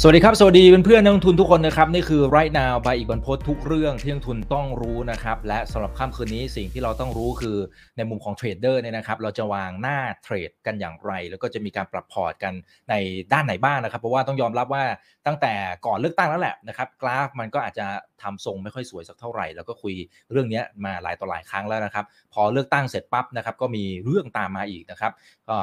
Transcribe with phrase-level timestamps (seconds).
[0.00, 7.56] สวัสดีครับ สวัสดีเพื่อนๆนักลงทุนทุกคนนะครับ นี่คือ right now ไปอีกบรรพททุกเรื่องที่นักลงทุนต้องรู้นะครับ และสำหรับค่ำคืนนี้สิ่งที่เราต้องรู้คือ
[7.96, 12.52] ในมุมของเทรดเดอร์เนี่ยนะครับ เราจะวางหน้าเทรดกันอย่างไร แล้วก็จะมีการปรับพอร์ตกัน
[12.90, 12.94] ใน
[13.32, 14.84] ด้านไหนบ้างนะครับ เพราะว่าต้องยอมรับว่า
[15.26, 15.52] ตั้งแต่
[15.86, 17.86] ก่อนเลือกตั้งแล้วแหละนะครับกราฟมันก็อาจจะ
[18.22, 19.94] ทำทรงไม่ค่อยสวยสักเท่าไหร่ แล้วก็คุย
[20.30, 25.12] เรื่องนี้มาหลายต่อหลายครั้งแล้วนะครับ พอเลือกตั้งเสร็จปั๊บนะครับก็มีเรื่องตามมาอีกนะครับ
[25.48, 25.56] ก็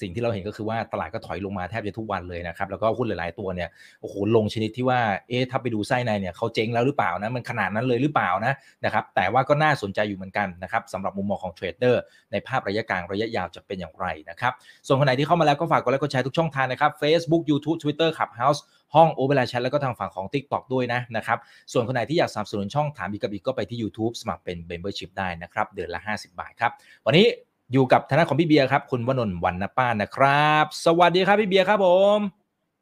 [0.00, 3.68] สิ่งที่เราเห็นก็คือว่าตลาดก็ถอยลงมาแทบจะทุกวันเลยนะครับ แล้วก็หุ้นหลาย ๆ ตัวเนี่ย
[4.00, 12.02] โอ้โหลงชนิดที่ว่าเอ๊ะถ้าไปดูไส้ในเนี่ยเขาเจ๊งแล้วหรือเปล่านะมันขนาดนั้นเลยหรือเปล่านะนะครับแต่ว่าก็น่าสนใจอยู่เหมือนกันนะครับสำหรับมุมมองของเทรดเดอร์
[12.32, 14.52] ในภาพระยะกลางระยะยาวจะเป็นอย่างไรนะครับ
[14.86, 18.60] ส่วนคนไหนที่เข้ามาแล้วก็ฝากกดไลค์กดแชร์ทุกช่องทางนะครับ Facebook YouTube Twitter Clubhouse
[18.94, 21.38] ห้องโอเวอร์แชทแล้วก็ทางฝั่งของ TikTok ด้วยนะนะครับ
[21.72, 26.72] ส่วนคนไหนที่อยากสนับสนุนช่องถามอีกกับอีกก็ไปที่ YouTube สมัครเป็น Membership ได้นะครับ เดือนละ 50 บาทครับ
[27.06, 27.26] วันนี้
[27.72, 32.18] อยู่กับทนายของพี่เบียร์ครับ คุณวนนท์วันนป้านนะครับ สวัสดีครับพี่เบียร์ครับผม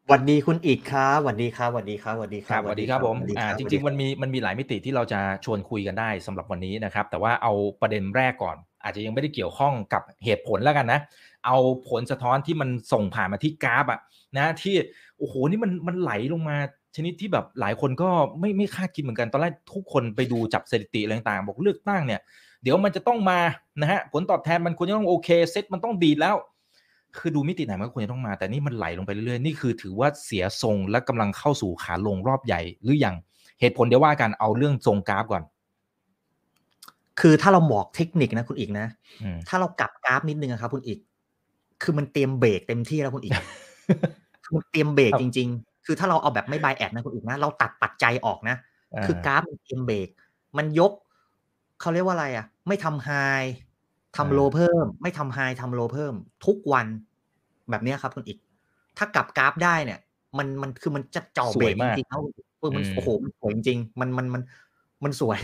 [0.04, 11.00] สวัสดีคุณอีกครับสวัสดีครับสวัสดีครับสวัสดีคครัรับบสวัสดีครับผมอ่าจริง ๆ มันมีมันมีหลายมิติที่เราจะชวนคุยกันได้สำหรับวันนี้นะครับ แต่ว่าเอาประเด็นแรกก่อน อาจจะยังไม่ได้เกี่ยวข้องกับเหตุผลแล้วกันนะ
[11.46, 11.56] เอา
[11.88, 14.00] ผลสะท้อนที่มันส่งผ่านมาที่กราฟอะ
[14.36, 14.74] นะที่
[15.18, 16.56] โอ้โหนี่มันมันไหลลงมา
[16.96, 18.08] ชนิดที่แบบหลายคนก็
[18.40, 22.20] ไม่ไม่คาดคิดเหมือนกันตอนแรกทุกคนไปดูจับสถิติอะไรต่างๆบอกเลือกตั้งเนี่ย
[22.66, 23.40] เดี๋ยวมันจะต้องมา
[23.80, 26.36] นะฮะผลตอบแทนมันควรจะต้องโอเคเซ็ตมันต้องดีแล้ว
[27.18, 33.14] คือดูมิติไหนมันก็ควรจะต้องมา แต่นี่มันไหลลงไปเรื่อยๆนี่คือถือว่าเสียทรงและกำลังเข้าสู่ขาลงรอบใหญ่หรือยัง
[33.60, 35.42] เหตุผลเดี๋ยวว่ากันเอาเรื่องทรงกราฟก่อน
[37.20, 38.86] คือถ้าเราบอกเทคนิคนะคุณอีกนะ
[39.22, 40.98] อืมถ้าเรากลับกราฟนิดนึงอะครับคุณอีก
[41.82, 43.32] คือมันเตรียมเบรกเต็มที่แล้วคุณอีก
[44.44, 48.56] คือมันเตรียมเบรกครับจริง ๆ คือถ้าเราเอาแบบไม่ bias นะคุณอีกนะเราตัดปัจจัยออกนะ
[48.94, 50.08] อ่าคือกราฟมันเตรียมเบรก
[50.58, 50.92] มันยก
[51.80, 53.10] เขาเรียกว่าอะไรอะ ไม่ทำ high
[54.16, 56.14] ทำ low เพิ่ม ไม่ทำ high ทำ low เพิ่ม
[56.46, 56.86] ทุกวัน
[57.70, 58.38] แบบเนี้ยครับคุณอีก
[58.98, 60.00] ถ้ากลับกราฟได้เนี่ย
[60.38, 62.20] มันมันคือมันจะจ่อเบรกจริงๆแล้ว
[62.60, 64.42] เออมันอืมโอ้โหมันสวยจริงๆมันมันมัน
[65.04, 65.38] มันสวย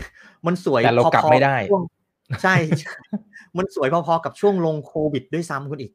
[0.47, 1.81] มันสวยแต่เรากลับพอๆไม่ได้ช่วง
[2.43, 2.93] ใช่ใช่
[3.57, 5.91] มันสวยพอๆกับช่วงลงโควิดด้วยซ้ำคุณอีก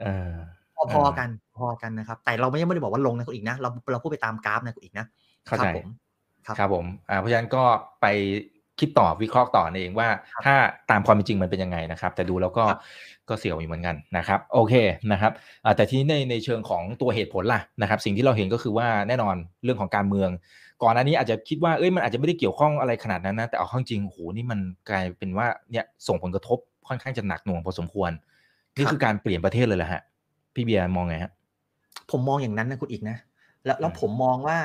[0.00, 0.32] เออ
[0.94, 1.28] พอๆกัน
[1.58, 5.06] พอกันนะครับ แต่เราไม่ยังไม่ได้บอกว่าลงนะคุณอีกนะเราเราพูดไปตามกราฟนะคุณอีกนะ
[5.46, 5.86] เข้าครัใจผม
[6.46, 7.62] ครับครับผม อ่าเพราะฉะนั้นก็
[8.00, 8.06] ไป
[8.80, 10.08] คิดต่อวิเคราะห์ต่อเองว่า
[10.44, 10.54] ถ้า
[10.90, 12.78] ตามความเป็นจริงมันเป็นยังไงนะครับ แต่ดูแล้วก็ครับ
[13.28, 14.74] ก็เสียวอยู่เหมือนกันนะครับโอเค
[15.12, 15.32] นะครับ
[15.64, 20.30] อ่าแต่ทีนี้ในในเชิงของตัวเหตุผลล่ะนะครับ สิ่งที่เราเห็นก็คือว่าแน่นอนเรื่องของการเมือง
[20.82, 28.10] ก่อนอันนี้อาจจะคิดว่าเอ้ยมันอาจจะไม่ได้เกี่ยวข้องอะไรขนาดนั้นนะแต่เอาเข้าจริงโอ้โหนี่มันกลายเป็นว่าเนี่ยส่งผลกระทบค่อนข้างจะหนักหน่วงพอสมควร
[28.78, 30.02] นี่คือการเปลี่ยนประเทศเลยแหละฮะ
[30.54, 31.32] พี่เบียร์มองไงฮะ
[32.10, 33.16] ผมมองอย่างนั้นนะคุณอีกนะ
[33.64, 34.58] แล้วแล้วอืมผมมองว่า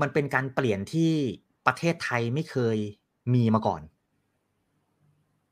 [0.00, 1.10] มันเป็นการเปลี่ยนที่
[1.66, 2.76] ประเทศไทยไม่เคย
[3.32, 3.80] มีมาก่อน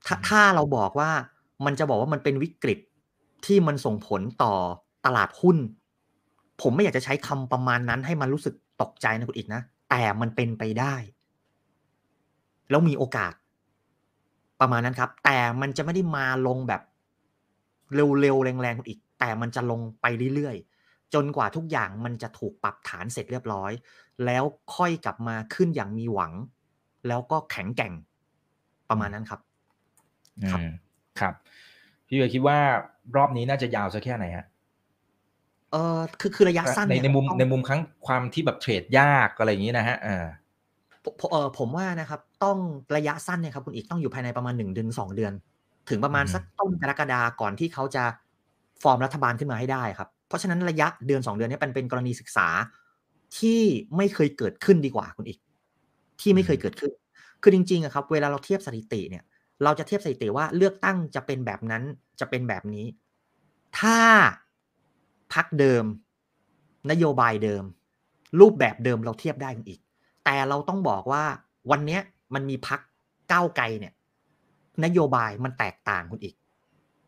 [0.07, 1.11] ถ้าถ้าเราบอกว่า
[1.65, 2.79] มันจะบอกว่ามันเป็นวิกฤต
[3.47, 4.55] ที่มันส่งผลต่อ
[5.07, 5.57] ตลาดหุ้น
[6.61, 10.95] ผมไม่อยากจะใช้คำประมาณนั้นให้มันรู้สึกตกใจนะคุณอีกนะ แต่มันเป็นไปได้
[12.71, 13.35] แล้วมีโอกาส
[14.61, 16.83] ประมาณนั้นครับ แต่มันจะไม่ได้มาลงแบบ
[18.21, 23.73] เร็วๆแรงๆคุณอีก แต่มันจะลงไปเรื่อยๆ จนกว่าทุกอย่างมันจะถูกปรับฐานเสร็จเรียบร้อย
[24.25, 24.45] แล้ว
[24.77, 26.33] ค่อยกลับมาขึ้นอย่างมีหวัง
[27.09, 27.93] แล้วก็แข็งแกร่ง
[28.91, 29.41] ประมาณนั้นครับ
[30.51, 30.71] ครับอืม
[31.21, 31.35] ครับ
[32.07, 32.59] พี่เบียร์คิดว่า
[33.17, 34.47] รอบนี้น่าจะยาวสักแค่ไหนฮะ
[35.73, 40.25] เออคือคือระยะสั้นในเยในมุมต้องในมุมครั้งความที่แบบเทรดยากอะไรอย่างนี้นะฮะอ่า
[41.05, 42.59] ผมเออผมว่านะครับ ต้อง
[42.97, 45.33] ระยะสั้นเนี่ยครับคุณอีกต้องอยู่ภายในประมาณหนึ่งเดือนสองเดือน
[45.91, 48.05] ถึงประมาณอืมสักต้นกรกฎาก่อนที่เขาจะ
[48.83, 52.49] ฟอร์มรัฐบาลขึ้นมาให้ได้ครับ เพราะฉะนั้นระยะเดือนสองเดือนเนี้เป็นเป็นกรณีศึกษา
[53.39, 53.61] ที่
[53.97, 55.39] ไม่เคยเกิดขึ้นดีกว่าคุณอีก
[56.21, 56.93] ที่ไม่เคยเกิดขึ้น
[57.43, 59.25] คือจริงๆอะครับ เวลาเราเทียบสถิติเนี่ย
[59.65, 61.83] เราจะเทียบสถิติว่าเลือกตั้งจะเป็นแบบนั้น
[62.21, 62.87] จะเป็นแบบนี้
[63.79, 63.99] ถ้า
[65.33, 65.85] พักเดิม
[66.91, 67.65] นโยบายเดิม
[68.41, 69.81] รูปแบบเดิมเราเทียบได้กันอีก
[70.25, 71.25] แต่เราต้องบอกว่า
[71.71, 72.03] วันเนี้ย
[72.35, 72.81] มันมีพัก
[73.33, 73.93] ก้าวไกลเนี่ย
[74.85, 76.35] นโยบายมันแตกต่างคุณอีก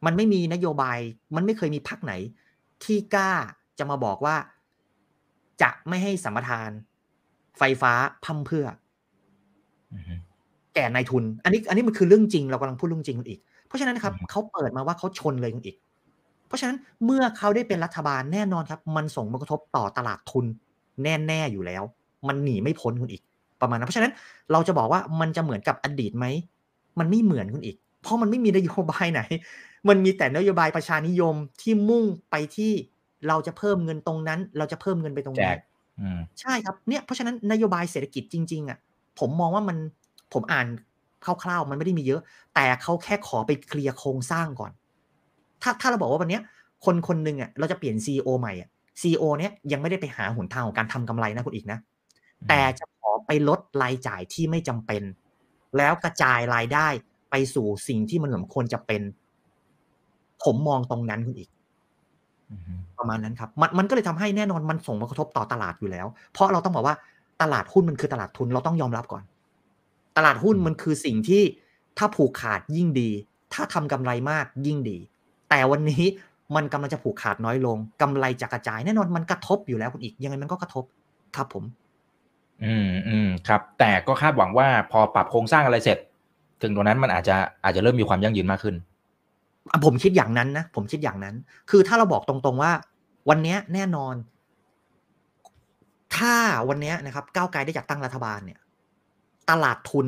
[0.07, 0.99] มันไม่มีนโยบาย
[1.35, 2.13] มันไม่เคยมีพักไหน
[2.85, 3.33] ที่กล้า
[3.79, 4.37] จะมาบอกว่า
[5.63, 6.71] จะไม่ให้สัมปทาน
[7.59, 7.93] ไฟฟ้า
[8.25, 8.86] พั่มเพรื่ออือฮึ
[10.75, 15.77] แก่นายทุน อันนี้ อันนี้มันคือเรื่องจริงเรากำลังพูดเรื่องจริงคุณอีก เพราะฉะนั้นนะครับอืมเขาเปิดมาว่าเขาชนเลยคุณอีก
[16.49, 20.45] เพราะฉะนั้นเมื่อเขาได้เป็นรัฐบาลแน่นอนครับ มันส่งผลกระทบต่อตลาดทุน
[21.03, 21.83] แน่ๆอยู่แล้ว
[22.29, 23.23] มันหนีไม่พ้นคุณอีก
[23.61, 24.13] ประมาณนั้นเพราะฉะนั้น
[24.53, 26.27] เราจะบอกว่ามันจะเหมือนกับอดีตไหม
[26.99, 29.21] มันไม่เหมือนคุณอีก เพราะมันไม่มีนโยบายไหน
[29.89, 32.73] มันมีแต่นโยบายประชานิยมที่มุ่งไปที่
[33.29, 35.59] เราจะเพิ่มเงินตรงนั้น เราจะเพิ่มเงินไปตรงแจนี้ก
[36.01, 38.79] อืมใช่ครับเนี่ยเพราะฉะนั้นนโยบายเศรษฐกิจจริงๆอะ
[39.19, 39.77] ผมมองว่ามัน
[40.33, 40.67] ผมอ่าน
[41.43, 42.21] คร่าวๆมันไม่ได้มีเยอะ
[42.55, 44.73] แต่เขาแค่ขอไปเคลียร์โครงสร้างก่อน
[45.63, 46.43] ถ้าถ้าเราบอกว่าวันเนี้ย
[46.85, 48.69] คนคนหนึ่งอะเราจะเปลี่ยนซีอใหม่อะ
[49.03, 51.79] ซีอเนี้ยยังไม่ได้ไปหาหนทางของการทำกำไรนะคุณอีกนะ
[52.49, 55.03] แต่จะขอไปลดรายจ่ายที่ไม่จำเป็น
[55.77, 56.87] แล้วกระจายรายได้
[57.31, 59.03] ไปสู่สิ่งที่มันสมควรจะเป็น
[60.45, 61.51] ผมมองตรงนั้นคุณอีก
[62.51, 66.97] อืมประมาณนั้นครับ มันมันก็เลยทำให้แน่นอนมันส่งผลกระทบต่อตลาดอยู่แล้ว เพราะเราต้องบอกว่า
[67.43, 69.25] ตลาดหุ้นมันคือตลาดทุนเราต้องยอมรับก่อน
[70.17, 71.43] ตลาดหุ้นมันคือสิ่งที่
[71.99, 73.11] ถ้าผูกขาดยิ่งดี
[73.53, 74.99] ถ้าทำกำไรมากยิ่งดี
[75.51, 76.05] แต่วันนี้
[76.57, 80.85] มันกำลังจะผูกขาดน้อยลงกำไรจะกระจายแน่นอนมันกระทบอยู่แล้วคุณอีก ยังไงมันก็กระทบ
[81.37, 81.65] ครับผม
[82.65, 85.99] อืมอืมครับ แต่ก็คาดหวังว่าพอปรับโครงสร้างอะไรเสร็จ
[86.63, 88.77] ถึงตรงนั้นมันอาจจะอาจจะเริ่มมีความยั่งยืนมากขึ้น
[89.71, 91.35] อะผมคิดอย่างนั้นนะผมคิดอย่างนั้น
[91.71, 92.73] คือถ้าเราบอกตรงๆว่า
[93.29, 94.15] วันเนี้ยแน่นอน
[96.19, 96.35] ถ้า
[96.69, 98.59] วันเนี้ยนะครับก้าวไกลได้จัดตั้งรัฐบาลเนี่ย
[99.51, 100.07] ตลาดทุน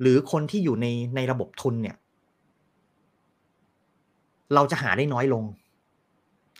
[0.00, 0.86] หรือคนที่อยู่ใน
[1.16, 1.96] ในระบบทุนเนี่ย
[4.54, 5.44] เราจะหาได้น้อยลง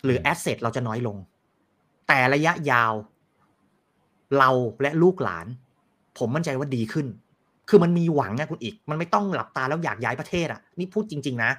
[0.05, 1.16] หรือแอสเซทเราจะน้อยลง
[2.08, 2.93] แต่ระยะยาว
[4.38, 4.50] เรา
[4.82, 5.46] และลูกหลาน
[6.19, 7.06] ผมมั่นใจว่าดีขึ้น
[7.69, 11.50] คือมันมีหวังนะคุณอีก มันไม่ต้องหลับตาแล้วอยากย้ายประเทศอะนี่พูดจริง ๆ นะ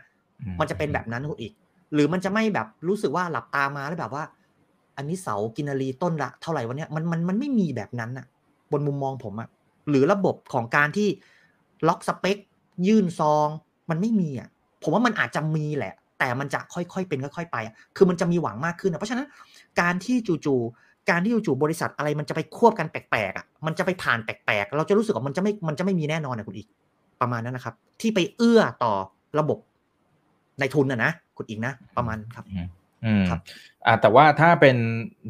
[0.41, 1.53] อืมมันจะเป็นแบบนั้นคุณอีก
[1.93, 4.23] หรือมันจะไม่แบบรู้สึกว่าหลับตามาแล้วแบบว่า
[4.99, 8.25] อันนี้เสากินารีต้นละเท่าไหร่วันนี้มันมันมันไม่มีแบบนั้นอะ
[8.71, 9.49] บนมุมมองผมอะ
[9.89, 11.07] หรือระบบของการที่
[11.87, 12.37] ล็อกสเปค
[12.87, 13.47] ยื่นซอง
[13.89, 14.49] มันไม่มีอะ
[14.83, 19.27] ผมว่ามันอาจจะมีแหละ แต่มันจะค่อยๆเป็นค่อยๆไปอะคือมันจะมีหวังมากขึ้นอะเพราะฉะนั้น
[19.81, 26.67] การที่จู่ๆการที่จู่ๆบริษัทอะไรมันจะไปควบกันแปลกๆอะมันจะไปผ่านแปลกๆ เราจะรู้สึกว่ามันจะไม่มันจะไม่มีแน่นอนนะคุณอีก
[27.21, 28.93] ประมาณนั้นนะครับ ที่ไปเอื้อต่อ
[29.39, 29.59] ระบบ
[30.59, 32.45] ในทุนนะนะคุณอีกนะประมาณครับ
[33.29, 33.41] ครับ
[33.85, 34.75] อ่าแต่ว่าถ้าเป็น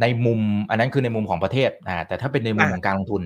[0.02, 0.40] ในมุม
[0.70, 3.24] อันนั้นคือในมุมของประเทศอ่าแต่ถ้าเป็นในมุมอะของการลงทุน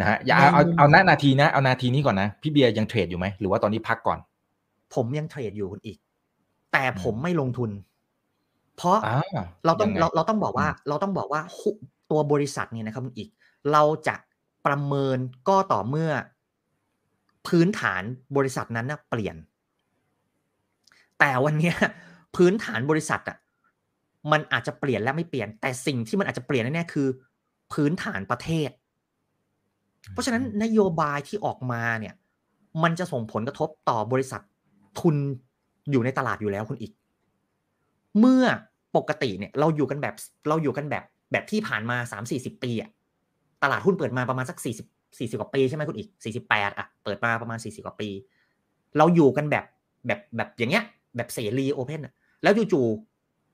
[0.00, 4.18] นะฮะอย่าเอาเอาในมุมเอาหน้านาทีนะเอานาทีนี้ก่อนนะพี่เบียร์ยังเทรดอยู่ไหมหรือว่าตอนนี้พักก่อน
[4.94, 5.98] ผมยังเทรดอยู่คุณอีก
[6.72, 7.70] แต่อืมผมไม่ลงทุน
[8.76, 11.76] เพราะอ่าเราต้องยังไงเราเราต้องบอกว่าอืมเราต้องบอกว่าหุ้น
[12.10, 13.28] ตัวบริษัทเนี่ยนะครับคุณอีก
[13.72, 14.16] เราจะ
[14.66, 15.18] ประเมิน
[15.48, 16.10] ก็ต่อเมื่อ
[17.46, 18.02] พื้นฐาน
[18.36, 19.36] บริษัทนั้นนะเปลี่ยน
[21.18, 21.76] แต่วันเนี้ย
[22.36, 23.38] พื้นฐานบริษัทอะ
[24.32, 27.08] มันอาจจะเปลี่ยนและไม่เปลี่ยน แต่สิ่งที่มันอาจจะเปลี่ยนแน่ๆคือ
[27.72, 28.70] พื้นฐานประเทศ
[30.12, 32.14] เพราะฉะนั้นนโยบายที่ออกมาเนี่ย
[32.82, 34.40] มันจะส่งผลกระทบต่อบริษัท
[35.00, 35.16] ทุน
[35.90, 36.92] อยู่ในตลาดอยู่แล้วคุณอีก
[38.18, 38.44] เมื่อ
[38.96, 40.14] ปกติเนี่ยเราอยู่กันแบบ
[40.48, 42.90] เราอยู่กันแบบแบบที่ผ่านมาสามสี่สิบปีอะ
[43.62, 44.86] ตลาดหุ้นเปิดมาประมาณสักสี่สิบ
[45.18, 48.08] สี่สิบกว่าปีใช่ไหมคุณอีกสี่สิบแปดอะเปิดมาประมาณสี่สิบกว่าปี
[48.98, 49.64] เราอยู่กันแบบ
[50.06, 50.84] แบบแบบอย่างเงี้ย
[51.16, 52.86] แบบเสรีโอเพนอะแล้วจู่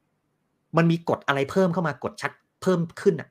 [0.04, 3.28] ๆมันมีกฎอะไรเพิ่มเข้ามากฎชัดเพิ่มขึ้นอะ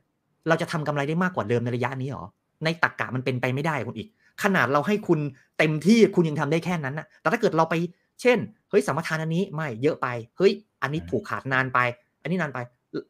[0.47, 2.25] เราจะทำกำไรได้มากกว่าเดิมในระยะนี้หรอ
[2.63, 4.07] ในตักกะมันเป็นไปไม่ได้คุณอีก
[4.43, 5.19] ขนาดเราให้คุณ
[5.57, 7.75] เต็มที่คุณยังทำได้แค่นั้นนะแต่ถ้าเกิดเราไป
[8.21, 8.37] เช่น
[8.69, 11.79] เฮ้ยสมปทานอันนี้ไม่เยอะไป เฮ้ย อันนี้ผูกขาดนานไป
[12.21, 12.59] อันนี้นานไป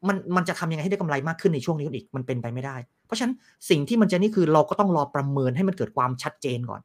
[0.07, 2.75] มันมันจะทำยังไงให้ได้กำไรมากขึ้นในช่วงนี้คุณอีก มันเป็นไปไม่ได้
[3.06, 3.33] เพราะฉะนั้น
[3.69, 6.81] สิ่งที่มันจะนี่คือเราก็ต้องรอประเมินให้มันเกิดความชัดเจนก่อน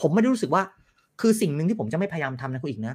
[0.00, 0.62] ผมไม่ได้รู้สึกว่า
[1.20, 2.94] คือสิ่งหนึ่งที่ผมจะไม่พยายามทำนะคุณอีกนะ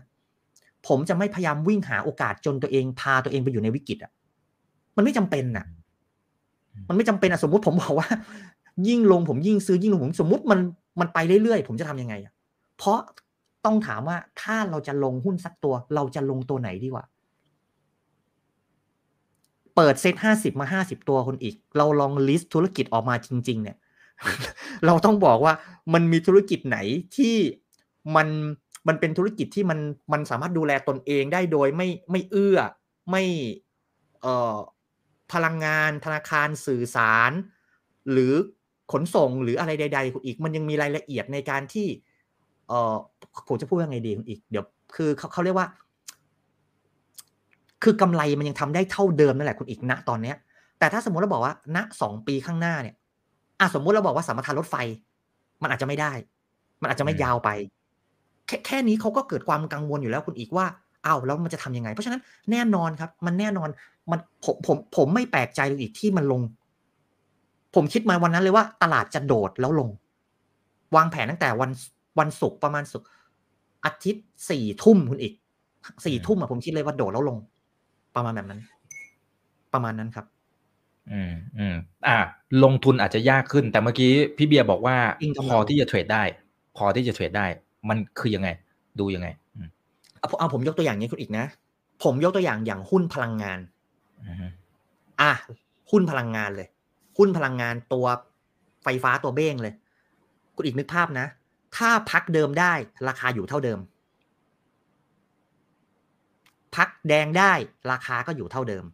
[0.88, 4.12] ผมจะไม่พยายามวิ่งหาโอกาสจนตัวเองพาตัวเองไปอยู่ในวิกฤตอะ
[4.96, 5.66] มันไม่จำเป็นอะ
[6.88, 8.08] มันไม่จำเป็นอะสมมุติผมบอกว่า
[8.88, 10.60] ยิ่งลงผมยิ่งซื้อยิ่งลงผมสมมุติมัน
[11.00, 12.34] มันไปเรื่อยๆผมจะทำยังไงอะ
[12.78, 13.00] เพราะ
[13.66, 17.06] ต้องถามว่าถ้าเราจะลงหุ้นสักตัว เราจะลงตัวไหนดีกว่า
[19.76, 23.78] เปิดเซ็ตห้าสิบมาห้าสิบตัวคนอีก เราลองลิสต์ธุรกิจออกมาจริง ๆ เนี่ย
[24.86, 25.54] เราต้องบอกว่า
[25.94, 26.78] มันมีธุรกิจไหน
[27.16, 27.36] ที่
[28.16, 28.28] มัน
[28.88, 29.80] มันเป็นธุรกิจที่มัน
[30.14, 32.58] มันสามารถดูแลตนเองได้โดยไม่ไม่เอื้อ
[33.12, 33.24] ไม่
[34.22, 34.56] เอ่อ
[35.32, 37.32] พลังงานธนาคารสื่อสาร
[38.12, 38.34] หรือ
[38.92, 41.88] ขนส่งหรืออะไรใด ๆ อีก มันยังมีรายละเอียดในการที่
[42.68, 42.96] เอ่อ
[43.48, 45.68] ผมจะพูดยังไงดีคุณอีก เดี๋ยวคือเขาเขาเรียกว่า
[47.84, 50.36] คือกำไรมันยังทำได้เท่าเดิมนั่นแหละคุณอีกณตอนเนี้ย
[50.80, 52.96] แต่ถ้าสมมติเราบอกว่าณสองปีข้างหน้าเนี่ย
[53.60, 54.76] อะสมมุติเราบอกว่าสัมปทานรถไฟ
[55.62, 56.12] มันอาจจะไม่ได้
[56.82, 57.50] มันอาจจะไม่อืมยาวไป
[58.52, 60.66] แค่แค่นี้เขาก็เกิดความกังวลอยู่แล้วคุณอีกว่า
[61.06, 63.70] อ้าวแล้วมันจะทำยังไง เพราะฉะนั้นแน่นอนครับ มันแน่นอน
[64.12, 66.42] มันผมผมผมไม่แปลกใจเลยอีกที่มันลง
[67.76, 69.90] ผมคิดมาวันนั้นเลยว่าตลาดจะโดดแล้วลง
[70.96, 71.72] วางแผนตั้งแต่วัน
[72.20, 73.08] วันศุกร์ประมาณศุกร์
[73.86, 75.34] อาทิตย์สี่ทุ่มคุณอีก
[76.06, 77.38] สี่ทุ่มอะผมคิดเลยว่าโดดแล้วลง
[78.16, 78.62] ประมาณแบบนั้น
[79.74, 80.26] ประมาณนั้นครับ
[81.12, 81.76] อืมอืม
[82.08, 82.18] อ่า
[82.64, 86.24] ลงทุนอาจจะยากขึ้น แต่เมื่อกี้พี่เบียร์บอกว่าจริงครับพอที่จะเทรดได้
[86.78, 87.48] พอที่จะเทรดได้
[87.90, 88.50] มันคือยังไง
[89.00, 89.70] ดูยังไงอืม
[90.20, 91.46] เอาเอาผมยกตัวอย่างนี้คุณอีกนะ
[92.04, 93.60] ผมยกตัวอย่างอย่างหุ้นพลังงาน
[94.28, 94.52] อืม
[95.22, 95.32] อะ
[95.92, 96.68] หุ้นพลังงานเลย
[97.18, 98.06] หุ้นพลังงานตัว
[98.84, 99.74] ไฟฟ้าตัวเบ้งเลย
[100.56, 101.28] คุณอีกนึกภาพนะ
[101.78, 102.74] ถ้าพักเดิมได้
[103.08, 103.80] ราคาอยู่เท่าเดิม
[106.76, 107.54] พักแดงได้
[107.92, 108.86] ราคาก็อยู่เท่าเดิม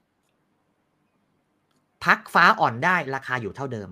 [2.06, 3.90] พักฟ้าอ่อนได้ราคาอยู่เท่าเดิม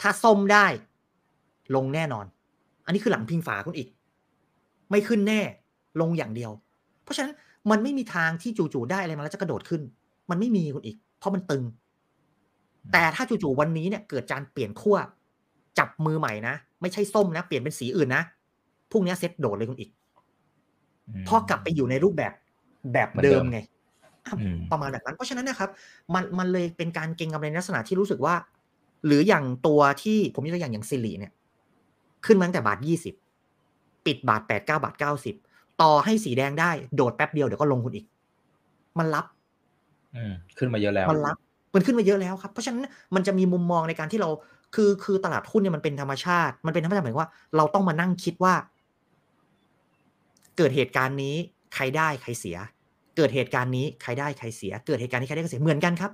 [0.00, 0.66] ถ้าส้มได้
[1.74, 2.26] ลงแน่นอน
[2.84, 3.88] อันนี้คือหลังพิงฝาคุณอีก
[4.90, 5.40] ไม่ขึ้นแน่
[6.00, 6.50] ลงอย่างเดียว
[7.04, 7.32] เพราะฉะนั้น
[7.70, 9.82] มันไม่มีทางที่จู่ๆได้อะไรมาแล้วจะกระโดดขึ้น
[10.30, 11.64] มันไม่มีคุณอีก เพราะมันตึง
[12.92, 14.96] แต่ถ้าจู่ๆวันนี้เนี่ยเกิดการเปลี่ยนขั้ว
[15.78, 18.22] จับมือใหม่นะ ไม่ใช่ส้มนะ เปลี่ยนเป็นสีอื่นนะ
[18.90, 19.90] พรุ่งนี้เซ็ตโดดเลยคุณอีก
[21.22, 22.32] มพอกลับไปอยู่ในรูปแบบ
[22.92, 23.58] แบบเหมือนเดิเดิมมไง
[24.40, 25.70] อืมประมาณแบบนั้น เพราะฉะนั้นนะครับ
[26.14, 28.34] มันมันเลยเป็นการเก็งกำไรในลักษณะที่รู้สึกว่า
[29.06, 31.32] หรืออย่างตัวที่ผมยกตัวอย่างอย่างซิลีเนี่ย
[32.26, 33.14] ขึ้นมาตั้งแต่บาทยี่สิบ
[34.06, 35.34] ปิดบาทแปดเก้าบาทเก้าสิบ
[35.82, 38.06] ต่อให้สีแดงได้โดดแป๊บเดียวเดี๋ยวก็ลงคุณอีก
[38.98, 39.24] มันรับ
[40.14, 41.36] อืมขึ้นมาเยอะแล้วมันรับ
[41.74, 42.82] มันขึ้นมาเยอะแล้วครับ เพราะฉะนั้น
[43.14, 44.28] มันจะมีมุมมองในการที่เรา
[44.74, 48.54] คือคือตลาดหุ้นเนี่ยมันเป็นธรรมชาติ มันเป็นธรรมชาติหมายถึงว่า เราต้องมานั่งคิดว่า
[50.56, 51.34] เกิดเหตุการณ์นี้
[51.74, 52.56] ใครได้ใครเสีย
[53.16, 56.10] เกิดเหตุการณ์นี้ใครได้ใครเสีย เกิดเหตุการณ์นี้ใครได้ใครเสียเหมือนกันครับ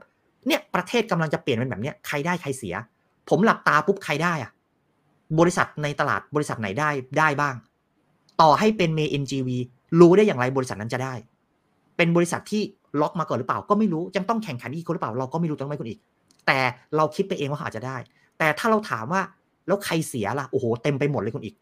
[0.46, 2.74] เนี่ยประเทศกำลังจะเปลี่ยนเป็นแบบเนี้ยใครได้ใครเสีย
[3.30, 4.50] ผมหลับตาปุ๊บใครได้อะ
[5.40, 7.54] บริษัทในตลาดบริษัทไหนได้ได้บ้าง
[8.40, 9.48] ต่อให้เป็นเม NGV
[10.00, 11.14] รู้ได้อย่างไรบริษัทนั้นจะได้
[11.96, 12.62] เป็นบริษัทที่
[13.00, 16.00] ล็อกมาก่อนหรือเปล่าก็ไม่รู้ยังต้องแข่งขันอีกคนหรือเปล่าเราก็ไม่รู้ต้องไม่คนอีก
[16.46, 16.58] แต่
[16.96, 17.96] เราคิดไปเองว่าอาจจะได้
[18.38, 19.22] แต่ถ้าเราถามว่า
[19.66, 21.54] แล้วใครเสียล่ะโอ้โหเต็มไปหมดเลยคนอีก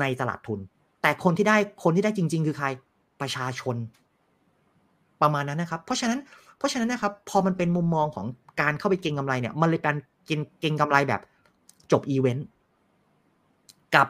[0.00, 0.58] ในตลาดทุน
[1.02, 2.66] แต่คนที่ได้คนที่ได้จริง ๆ คือใคร
[3.20, 3.76] ประชาชน
[5.22, 6.20] ประมาณนั้นนะครับ เพราะฉะนั้น
[6.58, 8.26] เพราะฉะนั้นนะครับ พอมันเป็นมุมมองของ
[8.60, 11.20] การเข้าไปเก็งกำไรเนี่ย มันเลยเป็นเก็งเก็งกำไรแบบ
[11.92, 12.46] จบอีเวนต์
[13.94, 14.06] กับ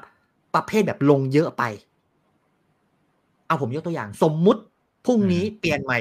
[0.55, 1.63] ประเภทแบบลงเยอะไป
[3.47, 4.61] เอาผมยกตัวอย่าง สมมุติ
[5.07, 5.99] พรุ่งนี้เปลี่ยนใหม่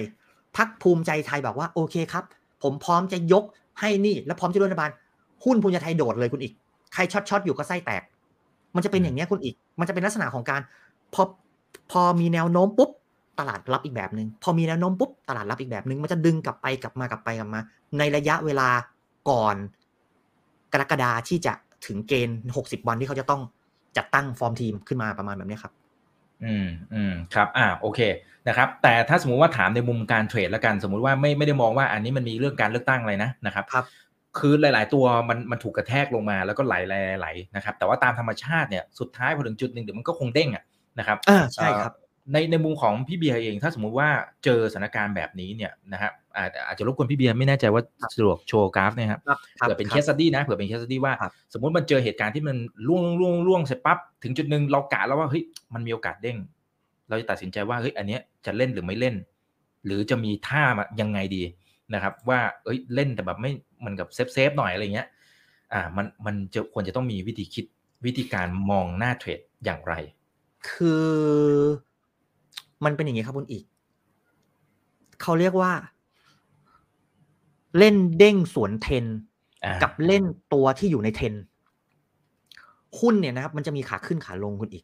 [0.57, 2.23] พรรคภูมิใจไทยบอกว่าโอเคครับ
[2.63, 3.43] ผมพร้อมจะยก
[3.79, 4.89] ให้นี่ แล้วพร้อมจะร่วมรัฐบาล
[5.43, 6.53] หุ้นภูมิใจไทยโดดเลยคุณอีก
[6.93, 8.03] ใคร short short อยู่ก็ไส้แตก
[8.75, 10.61] มันจะเป็นอย่างเนี้ยคุณอีก มันจะเป็นลักษณะของการ
[11.13, 11.23] พอ
[11.91, 12.89] พอมีแนวโน้มปุ๊บ
[13.39, 17.61] ตลาดรับอีกแบบหนึ่งพอมีแนวโน้มปุ๊บตลาดรับอีกแบบหนึ่งมันจะดึงกลับไปกลับมากลับไปกลับมา
[17.97, 18.69] ในระยะเวลา
[19.29, 19.55] ก่อน
[20.73, 21.53] กรกฎาที่จะ
[21.85, 23.41] ถึงเกณฑ์หกสิบวันที่เขาจะต้อง
[23.97, 25.73] จัดตั้งฟอร์มทีมขึ้นมาประมาณแบบนี้ครับ
[26.43, 27.99] อืมอืมครับอ่าโอเค
[28.47, 33.85] นะครับ แต่ถ้าสมมุติว่าถามในมุมการเทรดแล้วกัน สมมุติว่าไม่ไม่ได้มองว่าอันนี้มันมีเรื่องการเลือกตั้งอะไรนะนะครับครับ
[34.39, 40.63] คือหลาย ๆ ตัวมันมันถูกกระแทกลงมาแล้วก็ไหลไหลไหลไหลนะครับ แต่ว่าตามธรรมชาติเนี่ยสุดท้ายพอถึงจุดหนึ่งเดี๋ยวมันก็คงเด้งอะ
[40.99, 44.09] นะครับอ่าใช่ครับเอ่อ ในในมุมของพี่เบียร์เอง ถ้าสมมุติว่า
[44.43, 47.81] เจอสถานการณ์แบบนี้เนี่ยนะครับอาจอาจจะรบกวนพี่เบียร์ไม่แน่ใจว่า
[48.15, 56.37] สะดวกโชว์กราฟเนะครับครับครับเผื่อเป็นคเครับ study นะเผื่อเป็น case study ว่าครับสมมติมันเจอเหตุการณ์ที่มันร่วงร่วงร่วงเสร็จปั๊บถึงจุดหนึ่งเรากะแล้วว่าเฮ้ยมันมีโอกาสเด้ง
[57.09, 59.15] เราจะตัดสินใจว่าเฮ้ยอันเนี้ยจะเล่นหรือไม่เล่น
[59.85, 61.43] หรือจะมีท่ามายังไงดี
[61.93, 65.07] นะครับ ว่าเอ้ยเล่นแต่แบบไม่เหมันกับ safe safe หน่อยอะไรเงี้ย
[65.73, 67.65] อ่ามันมันจะควรจะต้องมีวิธีคิด
[68.05, 69.93] วิธีการมองหน้าเทรดอย่างไร
[70.69, 71.11] คือ
[72.85, 73.63] มันเป็นอย่างนี้ครับคุณอีก
[75.21, 75.71] เขาเรียกว่า
[77.77, 79.05] เล่นเด้งสวนเทรน
[79.65, 80.23] อ่ากับเล่น
[80.53, 81.33] ตัวที่อยู่ในเทรน
[82.99, 84.83] หุ้นเนี่ยนะครับ มันจะมีขาขึ้นขาลงคุณอีก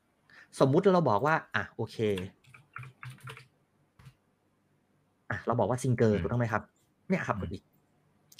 [0.59, 1.97] สมมุติเราบอกว่า อะโอเค
[5.29, 6.63] อะเราบอกว่าซิงเกอร์ถูกต้องไหมครับ
[7.09, 7.63] เนี่ยครับคุณอีก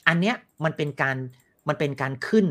[0.08, 1.18] อันเนี้ยมันเป็นการ
[1.68, 2.46] มันเป็นการขึ้น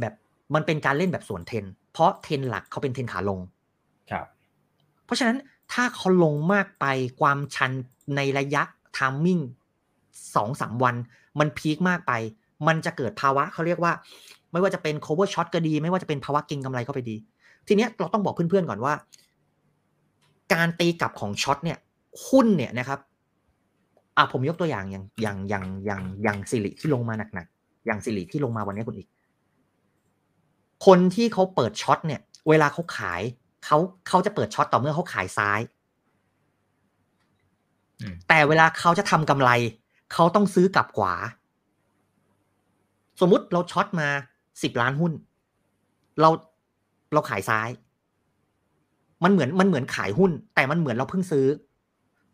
[0.00, 0.14] แบบ
[0.54, 3.40] มันเป็นการเล่นแบบสวนเทรนเพราะเทรนหลักเขาเป็นเทรนขาลง
[4.10, 4.26] ครับ
[5.04, 5.36] เพราะฉะนั้น
[5.72, 6.86] ถ้าเขาลงมากไป
[7.20, 7.72] ความชัน
[8.16, 8.62] ในระยะ
[8.96, 9.40] timing
[10.34, 10.94] สองสามวัน
[11.38, 12.12] มัน peak มากไป
[12.66, 13.92] มันจะเกิดภาวะเขาเรียกว่า
[14.52, 17.16] ไม่ว่าจะเป็น cover short ก็ดี ไม่ว่าจะเป็นภาวะเก็งกำไรก็ไปดี
[17.66, 18.94] ทีเนี้ยเราต้องบอกเพื่อนๆก่อนว่า
[20.54, 21.78] การตีกลับของ short เนี่ย
[22.26, 22.98] หุ้นเนี่ยนะครับ
[24.16, 29.08] อะผมยกตัวอย่างอย่างอย่างอย่างอย่างอย่างสิริที่ลงมาหนักๆอย่างสิริที่ลงมาวันนี้คุณอีก
[30.86, 33.22] คนที่เขาเปิด short เนี่ย เวลาเขาขาย
[33.64, 35.60] เขาเขาจะเปิดช็อตต่อเมื่อเขาขายซ้าย
[38.00, 39.50] อืมแต่เวลาเขาจะทำกำไร
[40.12, 41.14] เขาต้องซื้อกลับขวา
[43.20, 44.08] สมมุติเราช็อตมา
[44.62, 45.12] สิบล้านหุ้น
[46.20, 46.28] เรา
[47.12, 47.68] เราขายซ้าย
[49.24, 51.46] มันเหมือนมันเหมือนขายหุ้น แต่มันเหมือนเราเพิ่งซื้อ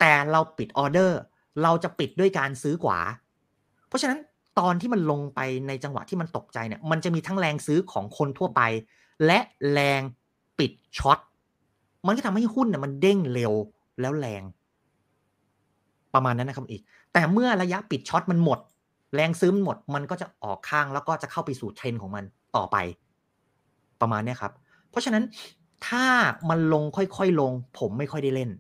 [0.01, 1.19] แต่เราปิดออเดอร์
[1.63, 2.99] เราจะปิดด้วยการซื้อขวา
[3.89, 4.19] เพราะฉะนั้น
[4.59, 8.61] ตอนที่มันลงไปในจังหวะที่มันตกใจเนี่ย มันจะมีทั้งแรงซื้อของคนทั่วไป
[9.27, 9.39] และ
[9.73, 10.01] แรง
[10.59, 11.19] ปิดช็อต
[12.07, 13.53] มันก็ทำให้หุ้นเนี่ยมันเด้งเร็ว
[14.01, 14.43] แล้วแรง
[16.15, 16.83] ประมาณนั้นนะครับอีก
[17.13, 18.59] แต่เมื่อระยะปิดช็อตมันหมด
[19.15, 22.25] แรงซื้อมันหมด มันก็จะออกข้างแล้วก็จะเข้าไปสู่เทรนของมัน
[22.57, 22.77] ต่อไป
[24.01, 24.53] ประมาณนี้ครับ
[24.91, 25.25] เพราะฉะนั้น
[25.89, 26.05] ถ้า
[26.51, 28.51] มันลงค่อยๆลง ผมไม่ค่อยได้เล่น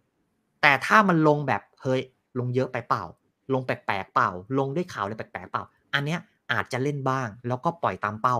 [0.63, 2.01] แต่ถ้ามันลงแบบเฮ้ย
[2.39, 3.05] ลงเยอะไปเปล่า
[3.53, 6.21] ลงแปลกๆเปล่า ลงด้วยข่าวอะไรแปลกๆเปล่า อันเนี้ย
[6.53, 8.37] อาจจะเล่นบ้าง แล้วก็ปล่อยตามเป้า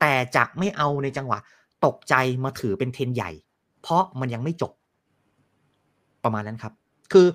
[0.00, 1.38] แต่จะไม่เอาในจังหวะ
[1.86, 3.30] ตกใจมาถือเป็นเทรนใหญ่
[3.82, 4.72] เพราะมันยังไม่จบ
[6.24, 6.72] ประมาณนั้นครับ
[7.12, 7.28] คือ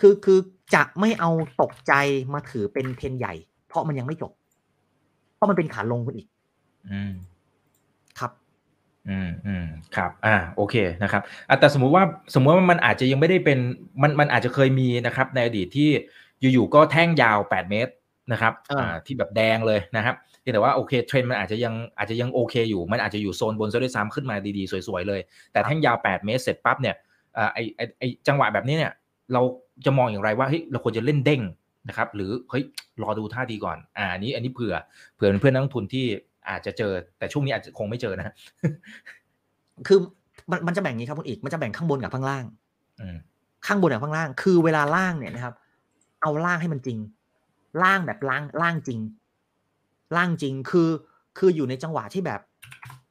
[0.00, 0.38] คือคือ
[0.74, 1.30] จะไม่เอา
[1.62, 1.92] ตกใจ
[2.34, 3.34] มาถือเป็นเทรนใหญ่
[3.68, 4.32] เพราะมันยังไม่จบ
[5.34, 6.26] เพราะมันเป็นขาลงคุณอีก
[6.90, 7.12] อืม
[8.18, 8.32] ครับ
[9.08, 13.58] อืมอืมครับ อ่า โอเคนะครับอะแต่สมมุติว่าสมมุติว่ามันอาจจะยังไม่ได้เป็น
[14.02, 15.90] มันมันอาจจะเคยมีนะครับ ในอดีตที่
[16.52, 17.92] อยู่ๆก็แท่งยาว8เมตร
[18.32, 25.20] นะครับ อ่า ที่แบบแดงเลยนะครับเพียงแต่ว่าโอเคเทรนด์มันอาจจะยังอาจจะยังโอเคอยู่ มันอาจจะอยู่โซนบนซะด้วยซ้ำขึ้นมาดีๆ สวยๆเลย
[25.52, 26.96] แต่แท่งยาว 8 เมตรเสร็จปั๊บเนี่ย
[27.36, 28.92] อ่าไอไอไอจังหวะแบบนี้เนี่ย
[29.32, 29.42] เรา
[29.86, 31.42] จะมองอย่างไรว่าเฮ้ยเราควรจะเล่นเด้ง
[31.88, 32.64] นะครับหรือเฮ้ย
[33.02, 34.74] รอดูท่าดีก่อนอ่าอันนี้อันนี้เผื่อ
[35.14, 36.04] เผื่อเพื่อนนักลงทุนที่
[36.48, 38.34] อาจจะเจอแต่ช่วงนี้อาจจะคงไม่เจอนะฮะ
[39.86, 39.98] คือ
[40.50, 42.44] มันมันจะแบ่งอย่างนี้ครับคุณอีกมันจะแบ่งข้างบนกับข้างล่าง
[43.00, 43.16] อืม
[43.66, 45.54] ข้างบนกับข้างล่าง คือเวลาล่างเนี่ยนะครับ
[46.22, 46.98] เอาล่างให้มันจริง
[47.82, 49.00] ล่างแบบล่างล่างจริง
[50.16, 50.90] ล่างจริงคือ
[51.38, 52.40] คืออยู่ในจังหวะที่แบบ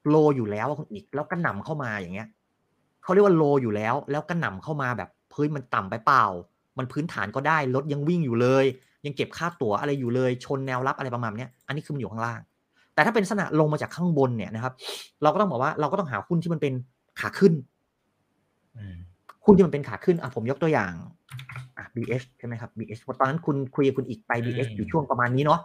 [0.10, 2.28] โลอยู่แล้วอะคุณอีกแล้วก็หน่ำเข้ามาอย่างเงี้ย
[3.04, 6.26] เขาเรียกว่าโลอยู่แล้ว แล้วก็หน่ำเข้ามาแบบเฮ้ยมันต่ำไปเปล่า
[6.78, 8.66] มันพื้นฐานก็ได้รถยังวิ่งอยู่เลย
[9.06, 12.40] ยังเก็บค่าตั๋วอะไรอยู่เลย ชนแนวรับอะไรประมาณเนี้ยอันนี้คือมันอยู่ข้างล่าง
[12.94, 14.74] แต่ถ้าเป็นลักษณะลงมาจากข้างบนเนี่ยนะครับ
[15.24, 16.74] เราก็ต้องบอกว่าเราก็ต้องหาหุ้นที่มันเป็น
[17.20, 17.54] ขาขึ้น
[18.78, 18.96] อืม
[19.46, 20.92] หุ้นที่มันเป็นขาขึ้นอะผมยกตัวอย่าง
[21.78, 25.60] อะ BH ใช่ไหมครับ BH ตอนนั้นคุณคุยกับคุณอีกไป BH อยู่ช่วงประมาณนี้เนาะ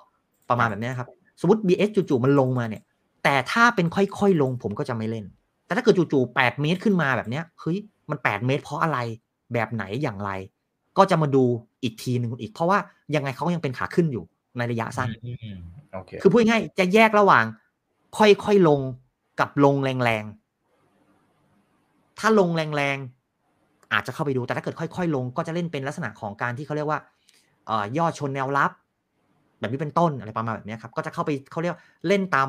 [0.50, 1.08] ประมาณแบบเนี้ยครับ
[1.40, 2.82] สมมติ BH จู่ๆมันลงมาเนี่ย
[3.24, 5.24] แต่ถ้าเป็นค่อยๆลงผมก็จะไม่เล่น
[5.66, 7.76] แต่ถ้าเกิดจู่ๆ8เมตรขึ้นมาแบบเนี้ยเฮ้ย
[8.10, 8.98] มัน 8 เมตร เพราะอะไร
[9.52, 10.30] แบบไหนอย่างไร
[10.98, 11.44] ก็จะมาดู
[11.82, 12.78] อีกทีหนึ่งคุณอีก เพราะว่า
[13.14, 14.24] ยังไงเขาก็ยังเป็นขาขึ้นอยู่
[14.58, 15.56] ในระยะสั้นอืม
[15.92, 17.44] โอเคคือพูดง่ายๆจะแยกระหว่าง
[18.18, 18.80] ค่อยๆลง
[19.40, 27.00] กับลงแรงๆ ถ้าลงแรงๆ อาจจะเข้าไปดูแต่ถ้าเกิดค่อย ๆ ลงก็จะเล่นเป็นลักษณะของการที่เขาเรียกว่า
[27.66, 28.70] เอ่อย่อชนแนวรับ
[29.60, 31.76] แบบนี้เป็นต้นอะไรประมาณแบบนี้ครับ ก็จะเข้าไปเขาเรียก
[32.06, 32.48] เล่นตาม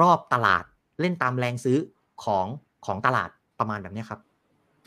[0.00, 0.64] รอบตลาด
[1.00, 1.78] เล่นตามแรงซื้อ
[2.24, 2.46] ของ
[2.86, 4.20] ของตลาดประมาณแบบนี้ครับ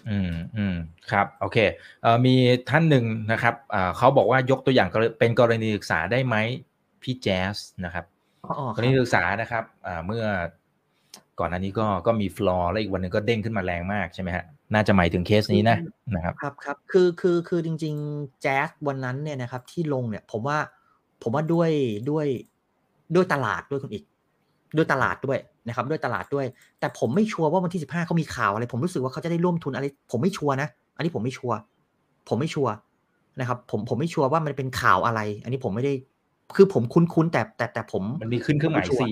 [0.09, 0.75] อืมอืม
[1.11, 1.57] ครับโอเค
[2.01, 2.35] เอ่อมี
[2.69, 6.35] ท่านหนึ่งนะครับอ่าเขาบอกว่ายกตัวอย่างกรเป็นกรณีศึกษาได้ไหม
[7.01, 7.55] พี่แจ๊ส
[7.85, 8.05] นะครับ
[8.45, 10.25] อ๋อคกรัรบณีศึกษานะครับอ่าเมื่อ
[11.39, 15.77] ก่อนอันนี้ก็ก็มีฟลอร์แล้วอีกวันหนึ่งก็เด้งขึ้นมาแรงมากใช่ไหมฮะน่าจะหมายถึงเคสนี้นะ
[16.15, 20.57] นะครับครับครับคือคือคือจริง ๆ แจ๊สวันนั้นเนี่ยนะครับที่ลงเนี่ยผมว่า
[21.23, 21.71] ผมว่าด้วย
[22.09, 22.25] ด้วย
[23.15, 24.03] ด้วยตลาดด้วยคุณอีก
[24.75, 26.45] ด้วยตลาดด้วยนะครับ ด้วยตลาดด้วย
[26.79, 31.57] แต่ผมไม่ชัวร์ว่าวันที่สิบห้าเขามีข่าวอะไร ผมรู้สึกว่าเขาจะได้ร่วมทุนอะไร ผมไม่ชัวร์นะ อันนี้ผมไม่ชัวร์
[32.29, 32.73] ผมไม่ชัวร์
[33.39, 35.93] นะครับ ผมผมไม่ชัวร์ว่ามันเป็นข่าวอะไร อันนี้ผมไม่ได้
[36.55, 39.03] คือผมคุ้นๆแต่แต่แต่ผมมันมีขึ้นเครื่องหมายไชัว C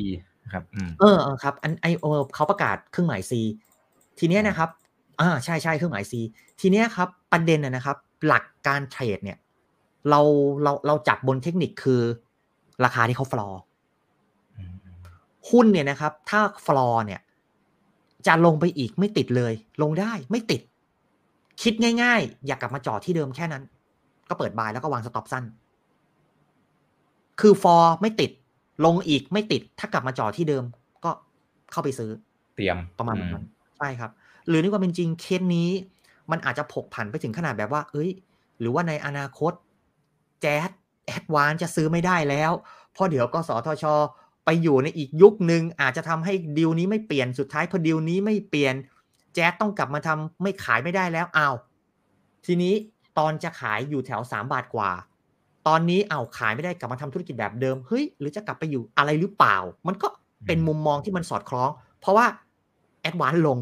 [0.53, 3.31] ครับอืมเออเออครับ อันไอเออเขาประกาศเครื่องหมาย C
[4.19, 4.69] ทีเนี้ยนะครับ
[5.21, 6.13] อ่าใช่ใช่เครื่องหมาย C
[6.61, 9.37] ทีเนี้ยครับ ประเด็นนะนะครับ หลักการเทรดเนี่ย
[10.09, 10.21] เรา
[10.63, 12.01] เราเราจับบนเทคนิคคือ
[12.85, 13.61] ราคาที่เขาฟลอร์
[14.57, 14.73] อืม
[15.49, 17.21] หุ้นเนี่ยนะครับ ถ้าฟลอร์เนี่ย
[18.27, 20.61] จะลงไปอีกไม่ติดเลย ลงได้ไม่ติด
[21.61, 23.63] คิดง่ายๆ อยากกลับมาจอดที่เดิมแค่นั้น
[24.29, 25.43] ก็เปิด buy แล้วก็วาง stop สั้น
[27.41, 28.31] คือฟอร์ไม่ติด
[28.85, 30.63] ลงอีกไม่ติด ถ้ากลับมาจอดที่เดิม
[31.05, 31.11] ก็
[31.71, 32.11] เข้าไปซื้อ
[32.55, 33.45] เตรียมประมาณแบบนั้น
[33.77, 34.11] ใช่ครับ
[34.47, 35.69] หรือในความเป็นจริงเคสนี้
[36.31, 38.09] มันอาจจะผกผันไปถึงขนาดแบบว่า เอ้ย
[38.59, 39.53] หรือว่าในอนาคต
[40.41, 40.69] แจ๊ส
[41.05, 42.51] แอดวานซ์จะซื้อไม่ได้แล้ว
[42.93, 43.85] เพราะเดี๋ยวกสทช
[44.45, 48.75] ไปอยู่ในอีกยุคหนึ่งอาจจะทำให้ดีลนี้ไม่เปลี่ยนสุดท้ายพอดีลนี้ไม่เปลี่ยน
[49.33, 51.55] แจ๊สต้องกลับมาทำไม่ขายไม่ได้แล้วอ้าว
[52.45, 52.73] ทีนี้
[53.17, 54.91] ตอนจะขายอยู่แถวสามบาทกว่า
[55.67, 60.07] ตอนนี้เอาวขายไม่ได้กลับมาทำธุรกิจแบบเดิมเฮ้ยหรือจะกลับไปอยู่อะไรหรือเปล่า มันก็
[60.47, 61.69] เป็นมุมมองที่มันสอดคล้อง
[61.99, 62.25] เพราะว่า
[63.01, 63.57] แอดวานลง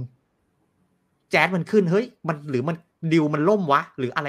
[1.31, 2.75] แจ๊สมันขึ้นเฮ้ย มันหรือมัน
[3.11, 4.27] ดิวมันล่มวะ หรืออะไร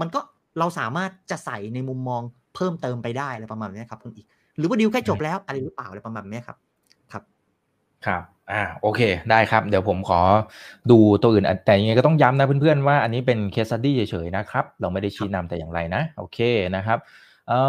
[0.00, 0.20] มันก็
[0.58, 2.22] เราสามารถจะใส่ในมุมมอง
[2.54, 4.26] เพิ่มเติมไปได้อะไรประมาณนี้ครับคุณอีก
[4.58, 6.56] หรือว่าดิวใกล้จบแล้วอะไรหรือเปล่าอะไรประมาณนี้ครับ
[7.12, 7.22] ครับ
[8.06, 10.20] ครับ อ่า โอเค ได้ครับ เดี๋ยวผมขอ
[10.90, 16.38] ดูตัวอื่นอะแต่ยังไงก็ต้องย้ำนะเพื่อนๆว่าอันนี้เป็นเคส study เฉยๆนะครับ เราไม่ได้ชี้นำแต่อย่างไรนะ โอเค
[16.76, 16.98] นะครับ
[17.50, 17.60] อื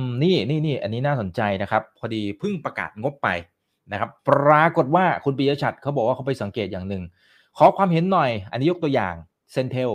[0.00, 3.28] มนี่นี่นี่อันนี้น่าสนใจนะครับ พอดีเพิ่งประกาศงบไป
[3.92, 7.02] นะครับ ปรากฏว่าคุณปิยชัดเขาบอกว่าเขาไปสังเกตอย่างหนึ่ง
[7.58, 9.14] ขอความเห็นหน่อย อันนี้ยกตัวอย่าง
[9.52, 9.90] CENTEL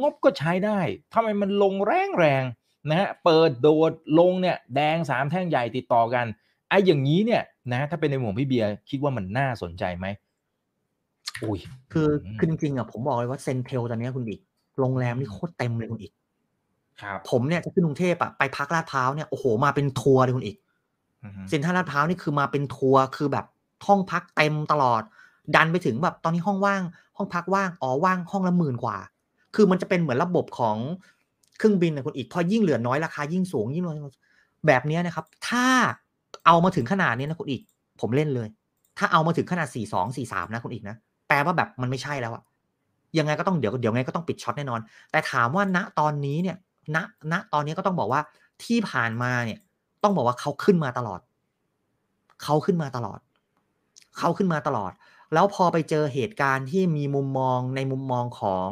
[0.00, 0.78] งบก็ใช้ได้
[1.14, 6.26] ทำไมมันลงแรงแรงๆนะฮะเปิดโดดลงเนี่ยแดงสามแท่งใหญ่ติดต่อกัน
[6.68, 10.06] ไอ้อย่างนี้เนี่ยนะถ้าเป็นในมุมของพี่เบียร์คิดว่ามันน่าสนใจไหม
[11.42, 11.60] อุ้ย
[11.92, 14.40] คืออืมคือจริงๆอะผมบอกเลยว่า CENTEL ตอนเนี้ยคุณอีก
[14.78, 16.12] โรงแรมนี่โคตรเต็มเลยคุณอีก
[17.02, 20.56] ครับ ผมเนี่ยจะขึ้นกรุงเทพอะไปพักลาดพร้าวเนี่ยโอ้โหมาเป็นทัวร์เลยคุณอีก
[21.24, 23.46] อือฮึเซ็นทรัลลาดพร้าวนี่คือมาเป็นทัวร์คือแบบ
[23.86, 25.02] ห้องพักเต็มตลอด
[25.54, 26.82] ดันไปถึงแบบตอนนี้ห้องว่าง
[27.16, 28.98] ห้องพักว่างอ๋อว่างห้องละหมื่นกว่า
[29.54, 30.76] คือมันจะเป็นเหมือนระบบของ
[31.58, 33.96] เครื่องบินนะคุณอีกพอยิ่งเหลือน้อยราคายิ่งสูงยิ่งน้อย
[34.66, 35.66] แบบนี้นะครับ ถ้า
[36.46, 37.62] เอามาถึงขนาดนี้นะคุณอีก
[38.00, 38.48] ผมเล่นเลย
[38.98, 40.96] ถ้าเอามาถึงขนาดสี่สองสี่สามนะคุณอีกนะ
[41.28, 42.42] แปลว่าแบบมันไม่ใช่แล้วอะ
[43.18, 46.56] ยังไงก็ต้องเดี๋ยวเดี๋ยวไงก็ต้องปิดช็อตแน่นอน แต่ถามว่าณตอนนี้เนี่ย
[46.94, 46.96] ณ
[47.32, 48.20] ณตอนนี้ก็ต้องบอกว่า
[48.64, 49.58] ที่ผ่านมาเนี่ย
[50.02, 51.20] ต้องบอกว่าเขาขึ้นมาตลอด
[52.42, 53.18] เขาขึ้นมาตลอด
[54.18, 54.92] เขาขึ้นมาตลอด
[55.32, 58.68] แล้วพอไปเจอเหตุการณ์ที่มีมุมมองในมุมมองของ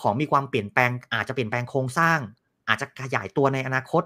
[0.00, 2.18] ของมีความเปลี่ยนแปลง อาจจะเปลี่ยนแปลงโครงสร้าง
[2.68, 4.02] อาจจะขยายตัวในอนาคต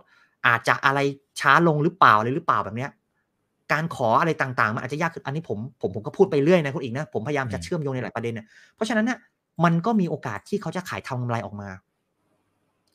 [0.46, 0.98] อาจจะอะไร
[1.40, 2.90] ช้าลงหรือเปล่าอะไรหรือเปล่าแบบเนี้ย
[3.72, 9.18] การขออะไรต่างๆ มันอาจจะยากขึ้นอันนี้ผมผมผมก็พูดไปเรื่อยนะคุณอีกนะผมพยายามจะเชื่อมโยงในหลายประเด็นเนี่ยเพราะฉะนั้นเนี่ย
[9.64, 11.68] มันก็มีโอกาสที่เขาจะขายทำกำไรออกมา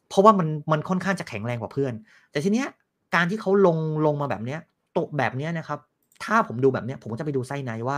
[0.10, 1.93] เพราะว่ามันมันค่อนข้างจะแข็งแรงกว่าเพื่อน
[2.32, 2.67] แต่ทีเนี้ย
[3.15, 4.60] การที่เขาลงลงมาแบบเนี้ย
[4.97, 5.79] ตกแบบเนี้ยนะครับ
[6.23, 7.97] ถ้าผมดูแบบเนี้ย ผมก็จะไปดูไส้ในว่า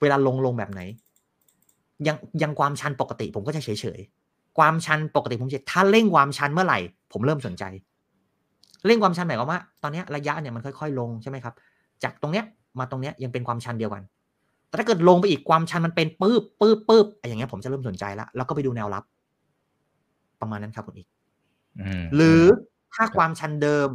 [0.00, 0.80] เวลาลงลงแบบไหน
[2.06, 4.00] ยังยังความชันปกติ ผมก็จะเฉยเฉย
[4.58, 6.78] ความชันปกติผมจะถ้าเร่งความชันเมื่อไหร่
[7.12, 7.64] ผมเริ่มสนใจ
[8.86, 11.54] เร่งความชันหมายความว่า ตอนนี้ระยะเนี่ยมันค่อย ๆ ลงใช่ไหมครับ
[12.02, 12.44] จากตรงเนี้ย
[12.78, 14.02] มาตรงเนี้ยยังเป็นความชันเดียวกัน
[14.68, 19.04] แต่ถ้าเกิดลงไปอีกความชันมันเป็นปื๊บปื๊บปื๊บอย่างเงี้ยผมจะเริ่มสนใจแล้วแล้วก็ไปดูแนวรับ
[20.40, 21.08] ประมาณนั้นครับคุณอีก
[22.16, 22.42] หรือ
[22.94, 23.88] ถ้าความชันเดิม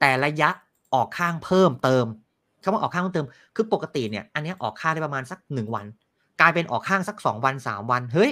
[0.00, 0.50] แต่ระยะ
[0.94, 2.06] ออกข้างเพิ่มเติม
[2.62, 5.86] คำว่าออกข้างเพิ่มเติม คือปกติเนี่ย อันนี้ออกข้างได้ประมาณสักหนึ่งวัน
[6.40, 8.30] กลายเป็นออกข้างสักสองวันสามวัน เฮ้ย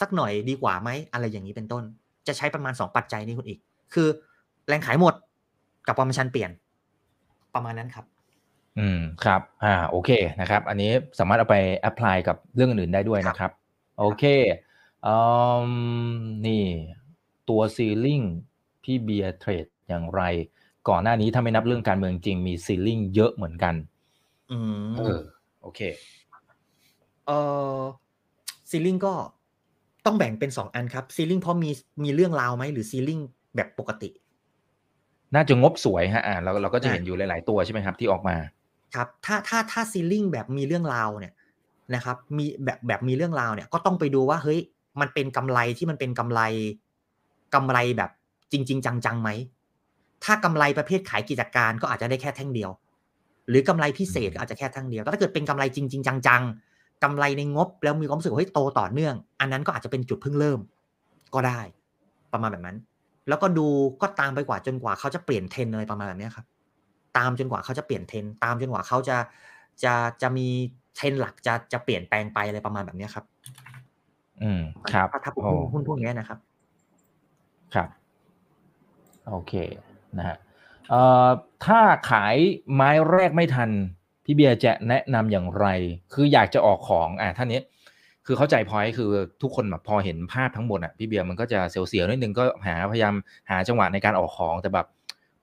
[0.00, 1.82] สักหน่อยดีกว่าไหมอะไรอย่างนี้เป็นต้น
[2.26, 3.58] จะใช้ประมาณสองปัจจัยนี้คุณอีก
[3.94, 4.08] คือ
[4.68, 5.14] แรงขายหมด
[5.86, 6.50] กับความชันเปลี่ยน
[7.54, 8.04] ประมาณนั้นครับ
[8.78, 13.50] อืมครับ อ่าโอเคนะครับ อันนี้สามารถเอาไป apply กับเรื่องอื่นได้ด้วยนะครับ
[13.98, 14.24] โอเค
[15.06, 15.16] อื
[15.68, 16.14] ม
[16.46, 16.64] นี่
[17.48, 18.22] ตัว ceiling
[18.82, 20.22] พี่เบียร์เทรดอย่างไร
[20.88, 23.74] ก่อนหน้านี้ถ้าไม่นับเรื่องการเมืองจริงมี ceiling เยอะเหมือนกัน
[24.52, 25.18] อืมเออ
[25.62, 25.80] โอเค
[27.26, 27.30] เอ
[27.76, 27.78] อ
[28.70, 29.14] ceiling ก็
[30.06, 31.70] ต้องแบ่งเป็นสองอันครับ ceiling เพราะมี
[32.04, 33.20] มีเรื่องราวไหมหรือ ceiling
[33.56, 34.10] แบบปกติ
[35.34, 38.36] น่าจะงบสวยฮะอ่าเราเราก็จะเห็นอยู่หลาย ๆ ตัวใช่ไหมครับ ที่ออกมา
[38.94, 41.34] ครับ ถ้าถ้าถ้าซีลิงแบบมีเรื่องราวเนี่ย
[41.94, 44.60] นะครับ มีแบบแบบมีเรื่องราวเนี่ย ก็ต้องไปดูว่าเฮ้ย
[45.00, 46.40] มันเป็นกำไรที่มันเป็นกำไร
[47.54, 48.10] กำไรแบบ
[48.52, 49.30] จริง ๆ จังๆไหม
[50.24, 52.70] ถ้ากำไรประเภทขายกิจการก็อาจจะได้แค่แท่งเดียว
[53.48, 56.73] หรือกำไรพิเศษก็อาจจะแค่แท่งเดียวแต่ถ้าเกิดเป็นกำไรจริง ๆ จังๆ
[57.04, 60.60] กำไรในงบแล้วมีความรู้สึกว่าเฮ้ยโตต่อเนื่อง อันนั้นก็อาจจะเป็นจุดเพิ่งเริ่ม
[61.34, 61.60] ก็ได้
[62.32, 62.76] ประมาณแบบนั้น
[63.28, 63.66] แล้วก็ดู
[64.02, 66.46] ก็ตามไปกว่าจนกว่าเขาจะเปลี่ยนเทรนอะไรประมาณแบบนี้ครับ
[67.16, 69.16] ตามจนกว่าเขาจะเปลี่ยนเทรนตามจนกว่าเขาจะ
[69.84, 70.46] จะจะมี
[70.96, 73.24] เทรนหลักจะจะเปลี่ยนแปลงไปอะไรประมาณแบบนี้ครับ
[74.42, 74.62] อืม
[74.92, 76.38] ครับถ้าถ้าหุ้นหุ้นพวกนี้นะครับ
[77.74, 77.88] ครับ
[79.28, 79.52] โอเค
[80.18, 80.36] นะฮะ
[80.90, 81.28] เอ่อ
[81.66, 82.36] ถ้าขาย
[82.74, 83.70] ไม้แรกไม่ทัน
[84.24, 85.66] พี่เบียร์จะแนะนำอย่างไร
[86.14, 87.60] คืออยากจะออกของอ่าท่านนี้
[88.26, 89.10] คือเข้าใจพอยคือ
[89.42, 93.14] ทุกคนแบบพอเห็นภาพทั้งหมดอะพี่เบียร์มันก็จะเสียวๆนิดนึงก็หาพยายาม
[93.50, 94.86] หาจังหวะในการออกของแต่แบบ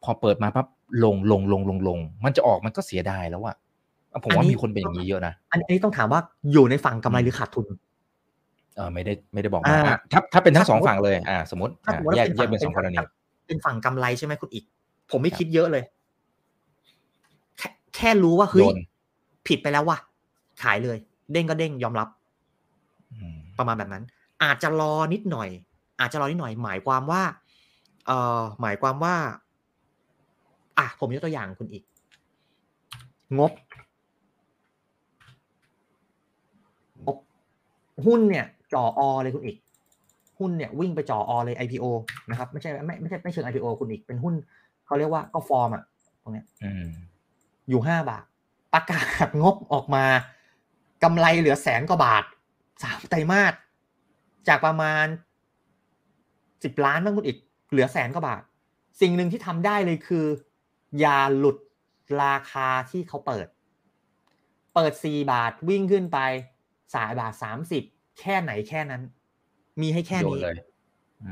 [0.03, 0.67] พอเปิดมาปั๊บ
[1.03, 3.55] ลงลงลงลงลง มันจะออกมันก็เสียดายแล้วอะ
[4.23, 6.19] ผมว่ามีคนเป็นอย่างนี้เยอะนะ อันนี้ต้องถามว่า
[6.51, 7.67] อยู่ในฝั่งกำไรหรือขาดทุน
[8.75, 9.77] เออไม่ได้ไม่ได้บอกมา
[10.11, 11.73] ถ้าถ้าเป็นทั้งสองฝั่งเลย อ่า สมมติ
[12.15, 12.97] แยกแยกเป็นสองกรณี
[13.47, 14.63] เป็นฝั่งกำไรใช่ไหมคุณอีก
[15.11, 15.83] ผมไม่คิดเยอะเลย
[17.95, 18.67] แค่แค่รู้ว่าเฮ้ย
[19.47, 19.97] ผิดไปแล้วว่ะ
[20.63, 20.97] ขายเลย
[21.31, 22.07] เด้งก็เด้งยอมรับ
[23.57, 24.03] ประมาณแบบนั้น
[24.43, 25.49] อาจจะรอนิดหน่อย
[25.99, 27.21] อาจจะรอนิดหน่อย หมายความว่า
[28.07, 29.15] เอ่อหมายความว่า
[30.77, 31.83] อะผมยกตัวอย่างคุณอีก
[33.39, 33.51] งบ
[37.05, 37.17] งบ
[38.05, 39.57] หุ้นเนี่ย จ่ออเลยคุณอีก
[40.39, 41.85] หุ้นเนี่ยวิ่งไปจ่ออเลย IPO
[42.29, 44.33] นะครับ ไม่ใช่ไม่ไม่ใช่ไม่เชิง IPO คุณอีกเป็นหุ้น
[44.85, 45.83] เขาเรียกว่าก็ฟอร์มอะ
[46.21, 46.45] ตรงเนี้ย
[47.69, 48.25] อยู่ห้าบาท
[48.73, 50.05] ประกาศงบออกมา
[51.03, 52.23] กำไรเหลือแสนกว่าบาท
[52.83, 53.53] สามไตรมาส
[54.47, 55.05] จากประมาณ
[56.63, 57.37] สิบล้านบ้างคุณอีก
[57.71, 58.41] เหลือแสนกว่าบาท
[59.01, 60.25] สิ่งหนึ่งที่ทำได้เลยคือ
[60.99, 61.57] อย่าหลุด
[62.23, 63.47] ราคาที่เขาเปิด
[64.75, 66.19] เปิดสี่บาทวิ่งขึ้นไป
[66.93, 67.83] สายบาทสามสิบ
[68.19, 69.01] แค่ไหนแค่นั้น
[69.81, 70.41] มีให้แค่นี้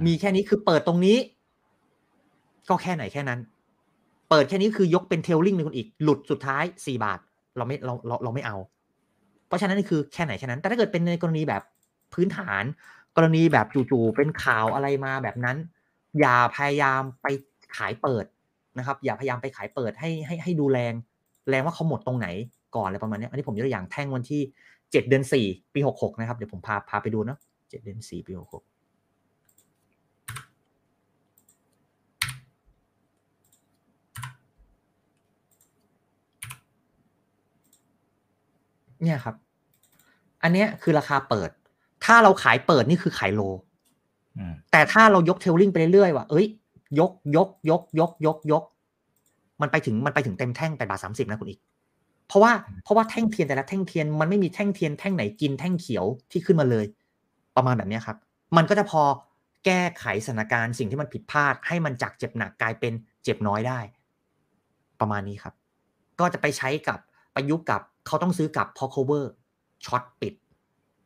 [0.06, 1.18] มีแค่นี้คือเปิดตรงนี้
[2.70, 3.40] ก็แค่ไหนแค่นั้น
[4.30, 7.20] เปิดแค่นี้คือยกเป็นเทลลิงในคนอีก หลุดสุดท้ายสี่บาท
[7.58, 8.58] เราไม่เราเราเราไม่เอา
[9.48, 11.64] เพราะฉะนั้นนี่คือแค่ไหนแค่นั้น แต่ถ้าเกิดเป็นในกรณีแบบ
[12.14, 12.64] พื้นฐาน
[13.16, 15.58] กรณีแบบจู่ๆเป็นข่าวอะไรมาแบบนั้น
[16.20, 17.28] อย่าพยายามไป
[17.78, 18.26] ขายเปิด
[18.78, 20.94] นะครับ อย่าพยายามไปขายเปิดให้ให้ให้ดูแรง
[21.50, 22.28] แรงว่าเขาหมดตรงไหน
[22.76, 24.42] ก่อนอะไรประมาณนี้อันนี้ผมยกตัวอย่างแท่งวันที่
[24.92, 27.38] เจ็ดเดือนสี่ปีหกหกนะครับ เดี๋ยวผมพาพาไปดูเนาะ
[27.70, 28.64] เจ็ดเดือนสี่ปีหกหก
[39.04, 39.36] เนี่ยครับ
[40.44, 41.50] อันเนี้ยคือราคาเปิด
[42.06, 43.42] ถ้าเราขายเปิดนี่คือขายโล
[44.72, 46.48] แต่ถ้าเรายกเทลลิงไปเรื่อยๆว่าเอ้ย
[47.00, 48.64] ยกยกยกยกยกยก
[49.62, 51.60] มันไปถึงมันไปถึงเต็มแท่งแปดบาทสามสิบนะคุณอีก
[52.28, 52.52] เพราะว่า
[52.84, 56.86] เพราะว่าแท่งเทียนแต่ละแท่งเทียนมันไม่มีแท่งเทียนแท่งไหนกินแท่งเขียวที่ขึ้นมาเลย
[57.56, 58.18] ประมาณแบบเนี้ยครับ
[58.58, 59.02] มันก็จะพอ
[59.66, 63.80] แก้ไขสถานการณ์สิ่งที่มันผิดพลาด ให้มันจากเจ็บหนักกลายเป็นเจ็บน้อยได้
[65.00, 65.54] ประมาณนี้ครับ
[66.20, 67.00] ก็จะไปใช้กับ
[67.36, 69.26] ประยุกต์กับเขาต้องซื้อกับพอ cover
[69.86, 70.34] short ปิด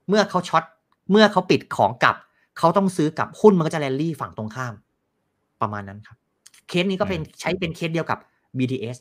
[0.10, 0.64] เมื่อเขา short
[1.12, 2.16] เมื่อเขาปิดของกลับ
[2.58, 4.74] เขาต้องซื้อกับหุ้นมันก็จะแรลลี่ฝั่งตรงข้าม
[5.62, 6.18] ประมาณนั้นครับ
[6.68, 8.20] เคสนี้ก็เป็นใช้เป็นเคสเดียวกับ
[8.58, 8.98] BTS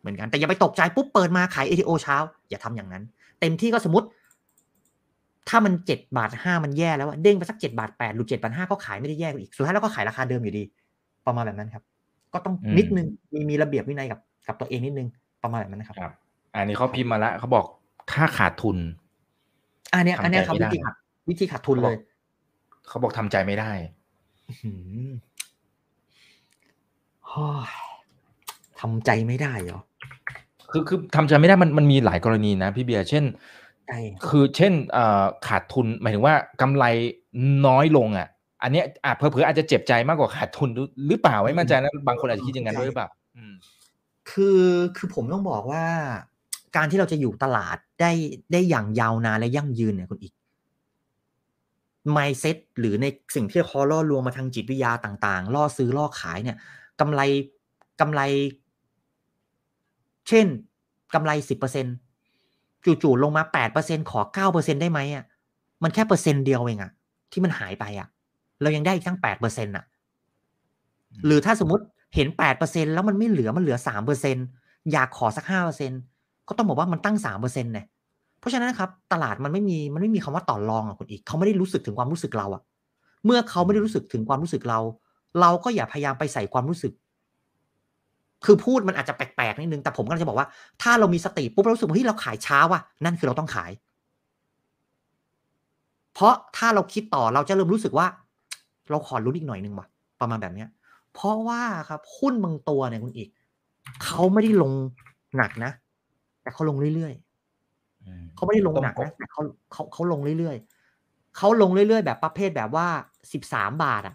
[0.00, 2.16] เหมือนกัน แต่อย่าไปตกใจปุ๊บเปิดมาขาย ATO เช้า
[2.50, 3.02] อย่าทำอย่างนั้น
[3.40, 4.06] เต็มที่ก็สมมติ
[5.48, 10.64] ถ้ามันเจ็ดบาทห้ามันแย่แล้วอะเด้งไปสักเจ็ดบาทแปดหรือเจ็ดบาทห้าก็ขายไม่ได้แย่กว่าอีก สุดท้ายแล้วก็ขายราคาเดิมอยู่ดี
[11.26, 11.84] ประมาณแบบนั้นครับ
[12.32, 15.08] ก็ต้องอืมนิดนึงมีมีระเบียบวินัยกับกับตัวเองนิดนึง
[15.42, 16.12] ประมาณแบบนั้นนะครับครับ
[16.54, 17.64] อันนี้เขาพิมพ์มาแล้วเขาบอก
[18.12, 18.76] ถ้าขาดทุน
[19.94, 20.94] อันเนี้ยอันเนี้ยครับทำใจวิไม่ธีได้ขาด
[21.28, 21.96] วิธีขาดทุนเลย
[22.88, 23.70] เขาบอกทำใจไม่ได้
[24.62, 24.70] หื
[25.08, 25.10] ม
[27.32, 27.70] ฮ้ย
[28.80, 29.80] ทำใจไม่ได้เหรอ
[30.70, 33.24] คือคือทำใจไม่ได้มันมันมีหลายกรณีนะพี่เบียร์เช่น
[33.86, 36.84] ใช่คือเช่นเอ่อขาดทุนหมายถึงว่ากำไร
[37.66, 38.28] น้อยลงอะ
[38.62, 43.52] อันเนี้ยอาจเผลอๆอาจจะเจ็บใจมากกว่าขาดทุนหรือหรือเปล่าไม่มั่นใจนะบางคนอาจจะคิดอย่างนั้นด้วยหรือเปล่าอืม
[44.30, 44.62] คือ
[44.96, 45.84] คือผมต้องบอกว่า
[46.76, 48.12] การที่เราจะอยู่ตลาดได้
[48.52, 50.34] ได้อย่างยาวนานและยั่งยืนเนี่ยคุณอีก
[52.16, 56.56] mindset หรือในสิ่งที่เขาล่อลวงมาทางจิตวิทยาต่างๆ ล่อซื้อล่อขายเนี่ย
[57.00, 57.20] กำไร
[58.00, 58.20] กำไร
[60.28, 60.46] เช่น
[61.14, 61.86] กำไรสิบเปอร์เซ็น
[63.02, 65.24] จู่ๆลงมาแปดเปอร์เซ็นขอเก้าเปอร์เซ็นได้ไหมอะ
[65.82, 66.92] มันแค่เปอร์เซ็นต์เดียวเองอะ
[67.32, 68.08] ที่มันหายไปอะ
[68.62, 69.84] เรายังได้อีกตั้งแปดเปอร์เซ็นต์อะ
[71.26, 74.36] หรือถ้าสมมติเห็นแปดเปอร์เซ็นแล้วมันไม่เหลือมันเหลือสามเปอร์เซ็น
[74.92, 75.92] อยากขอสักห้าเปอร์เซ็น
[76.50, 77.86] ก็ต้องบอกว่ามันตั้งสามเปอร์เซ็นต์เนี่ย
[78.40, 82.62] เพราะฉะนั้นครับตลาดมันไม่มีมันไม่มีคำว่าต่อรองอะคุณอีกเขาไม่ได้รู้สึกถึงความรู้สึกเราอะ
[83.24, 84.78] เมื่อเขาไม่ได้รู้สึกถึงความรู้สึกเรา
[85.40, 86.92] เราก็อย่าพยายามไปใส่ความรู้สึก
[88.44, 90.48] คือพูดมันอาจจะแปลกๆนิดนึงแต่ผมก็จะบอกว่า
[90.82, 93.70] ถ้าเรามีสติปุ๊บเรารู้สึกว่าเฮ้ยเราขายช้าว่ะนั่นคือเราต้องขาย
[96.14, 98.06] เพราะถ้าเราคิดต่อเราจะเริ่มรู้สึกว่า
[98.90, 99.86] เราขอรุ้นอีกหน่อยนึงว่ะ
[100.20, 100.68] ประมาณแบบเนี้ย
[101.14, 103.28] เพราะว่าครับหุ้นบางตัวเนี่ยคุณอีก
[104.04, 104.72] เขาไม่ได้ลง
[105.36, 105.72] หนักนะ
[106.50, 112.86] แต่เขาลงเรื่อยๆเขาไม่ได้ลงหนักนะแต่เขาเขาเขาลงเรื่อยๆเขาลงเรื่อยๆ แบบประเภทแบบว่า
[113.32, 114.14] สิบสามบาทอะ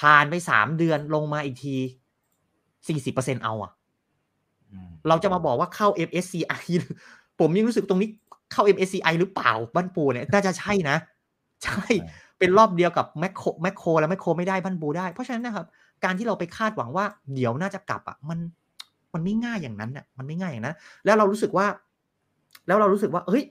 [0.00, 1.76] ผ่านไปสามเดือนลงมาอีกที
[2.88, 3.72] สี่สิบเปอร์เซ็นเอาอะ
[5.08, 6.64] เราจะมาบอกว่าเข้า MSCI
[7.40, 8.08] ผมยังรู้สึกตรงนี้
[8.52, 10.96] เข้า MSCI หรือเปล่าบ้านปูเนี่ยน่าจะใช่นะ
[11.64, 11.84] ใช่
[12.38, 15.66] เป็นรอบเดียวกับแมคโครแมคโครแล้วแมคโครไม่ได้บ้านปูได้ เพราะฉะนั้นนะครับ
[16.04, 18.38] การที่เราไปคาดหวังว่าเดี๋ยวน่าจะกลับอะมัน
[19.14, 21.66] มันไม่ง่ายอย่างนั้นอะมันไม่ง่ายอย่างนั้นแล้วเรารู้สึกว่า
[22.66, 23.44] แล้วเรารู้สึกว่า เฮ้ย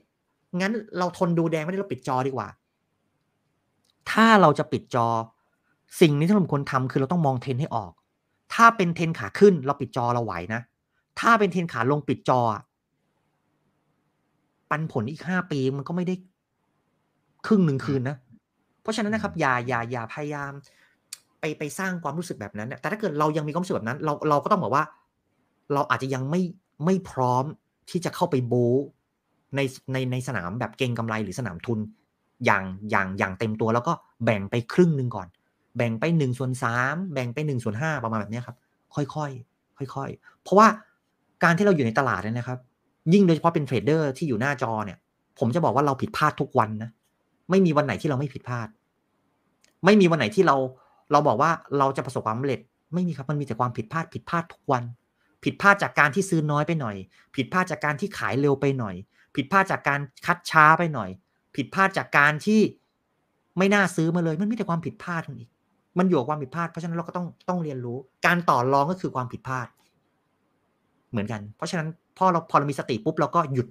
[0.60, 2.48] งั้นเราทนดูแดงไม่ได้เราปิดจอดีกว่า
[4.10, 5.06] ถ้าเราจะปิดจอ
[6.00, 7.92] สิ่งนี้ที่เราควรทำคือเราต้องมองเทรนให้ออก
[8.54, 10.60] ถ้าเป็นเทรนขาขึ้น เราปิดจอเราไหวนะ
[11.20, 12.40] ถ้าเป็นเทรนขาลงปิดจอ
[14.70, 16.14] ปันผลอีกห้าปีมันก็ไม่ได้
[17.46, 18.16] ครึ่งหนึ่งคืนนะ
[18.82, 20.52] เพราะฉะนั้นนะครับอย่าอย่าอย่าพยายาม
[21.40, 24.84] ไปไปสร้างความรู้สึกแบบนั้นเนี่ยแต่ถ้าเกิดเรายังมีความรู้สึกแบบนั้น เราเราก็ต้องบอกว่า
[25.72, 26.42] เราอาจจะยังไม่
[26.84, 27.44] ไม่พร้อม
[27.90, 28.54] ที่จะเข้าไปโบ
[29.56, 29.60] ใน
[29.92, 31.78] ในในสนามแบบเก่งกำไรหรือสนามทุน
[32.44, 33.92] อย่างอย่างอย่างเต็มตัวแล้วก็
[34.24, 35.28] แบ่งไปครึ่งหนึ่งก่อน
[35.76, 38.56] แบ่งไปหนึ่งส่วนสามแบ่งไปหนึ่งส่วนห้าประมาณแบบนี้ครับ
[38.94, 40.68] ค่อยๆค่อยๆเพราะว่า
[41.44, 42.58] การที่เราอยู่ในตลาดเนี่ยนะครับ
[43.12, 44.98] ยิ่งโดยเฉพาะเป็นเทรดเดอร์ที่อยู่หน้าจอเนี่ย
[45.38, 46.90] ผมจะบอกว่าเราผิดพลาดทุกวันนะ
[47.50, 48.68] ไม่มีวันไหนที่เราไม่ผิดพลาด
[49.84, 50.56] ไม่มีวันไหนที่เรา
[51.12, 52.60] เราบอกว่าเราจะประสบความสำเร็จ
[52.94, 54.82] ไม่มีครับมันมีแต่ความผิดพลาดผิดพลาดทุกวัน
[55.44, 56.96] ผิดพลาดจากการที่ซื้อน้อยไปหน่อย
[57.36, 58.94] ผิดพลาดจากการที่ขายเร็วไปหน่อย
[59.36, 61.10] ผิดพลาดจากการคัดช้าไปหน่อย
[61.56, 62.60] ผิดพลาดจากการที่
[63.58, 65.50] ไม่น่าซื้อมาเลยมันมีแต่ความผิดพลาดทั้งอีก
[65.98, 69.66] มันอยู่กับความผิดพลาดเพราะฉะนั้นเราก็ต้องต้องเรียนรู้ การต่อรองก็คือความผิดพลาด
[71.10, 73.66] เหมือนกัน เพราะฉะนั้นพอเราพอเรามีสติปุ๊บเราก็หยุด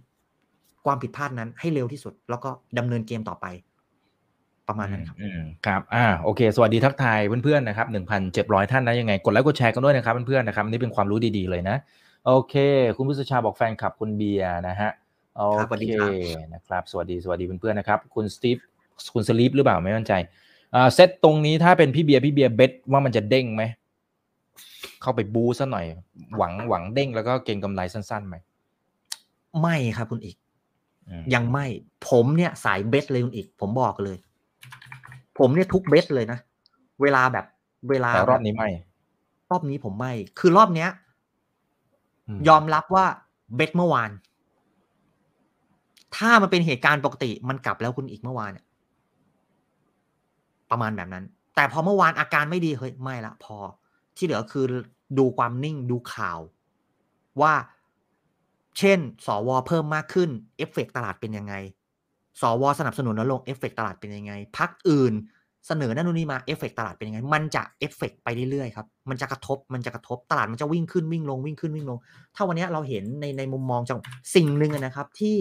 [0.85, 3.45] ความผิดพลาดนั้นให้เร็วที่สุด แล้วก็ดำเนินเกมต่อไป
[4.67, 11.77] ประมาณนั้นครับอืมครับอ่าโอเค สวัสดีทักทายเพื่อนๆนะครับหนึ่งพันเจ็ดร้อยท่านนะยังไง กดไลค์กดแชร์กันด้วยนะครับเพื่อนๆนะครับอันนี่เป็นความรู้ดีๆเลยนะ
[12.25, 12.55] โอเค
[12.95, 14.91] คุณพุทธชาบอกแฟนคลับคุณเบียร์นะฮะ
[15.35, 16.11] โอครับสวัสดีเคครับ
[16.53, 18.57] นะครับ สวัสดีสวัสดีเพื่อนๆนะครับ คุณสตีฟ
[19.13, 20.13] คุณสลีปหรือเปล่าไม่มั่นใจ
[20.75, 23.63] อ่าเซตตรงนี้ถ้าเป็นพี่เบียร์พี่เบียร์เบสว่ามันจะเด้งไหม
[25.01, 25.85] เข้าไปบูซะหน่อย
[26.37, 28.35] หวังหวังเด้งแล้วก็เก็งกำไรสั้นๆไหม
[29.61, 30.35] ไม่ครับคุณอีก
[31.09, 31.65] อืมยังไม่
[32.09, 34.17] ผมเนี่ยสายเบสเลยคุณอีก ผมบอกเลย
[35.39, 36.39] ผมเนี่ยทุกเบสเลยนะ
[37.01, 37.45] เวลาแบบ
[37.89, 38.69] เวลาแต่รอบแบบนี้ไม่
[39.49, 40.89] รอบนี้ผมไม่ คือรอบเนี้ย
[42.27, 43.05] อืมยอมรับว่า
[43.55, 44.11] เบสเมื่อวาน
[46.15, 48.65] ถ้ามันเป็นเหตุการณ์ปกติมันกลับแล้วคุณอีกเมื่อวานเนี่ย
[50.69, 53.57] ประมาณแบบนั้น แต่พอเมื่อวานอาการไม่ดีเฮ้ยไม่ละพอ
[54.15, 54.65] ที่เหลือคือ
[55.17, 56.39] ดูความนิ่งดูข่าว
[57.41, 57.53] ว่า
[58.77, 61.53] เช่น สวเพิ่มมากขึ้น เอฟเฟกตลาดเป็นยังไง
[62.41, 65.13] สวสนับสนุนแล้วลงเอฟเฟกตลาดเป็นยังไงพรรคอื่น
[65.67, 71.97] เสนอนั่นนู่นนี่มาเอฟเฟกตลาดเป็นยังไง มันจะเอฟเฟกไปเรื่อยๆครับ มันจะกระทบ มันจะกระทบ ตลาดมันจะวิ่งขึ้นวิ่งลงวิ่งขึ้นวิ่งลง
[72.35, 73.99] ถ้าวันนี้เราเห็นในในมุมมองจัง
[74.35, 75.35] สิ่งหนึ่งนะครับ ที่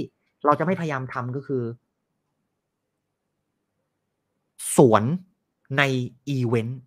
[0.44, 1.62] เราจะไม่พยายามทำก็คือ
[4.76, 5.02] สวน
[5.78, 5.82] ใน
[6.28, 6.78] อีเวนต์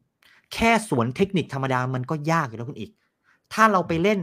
[0.54, 2.92] แค่สวนเทคนิคธรรมดามันก็ยากอยู่แล้วคุณอีก
[3.54, 4.20] ถ้าเราไปเล่น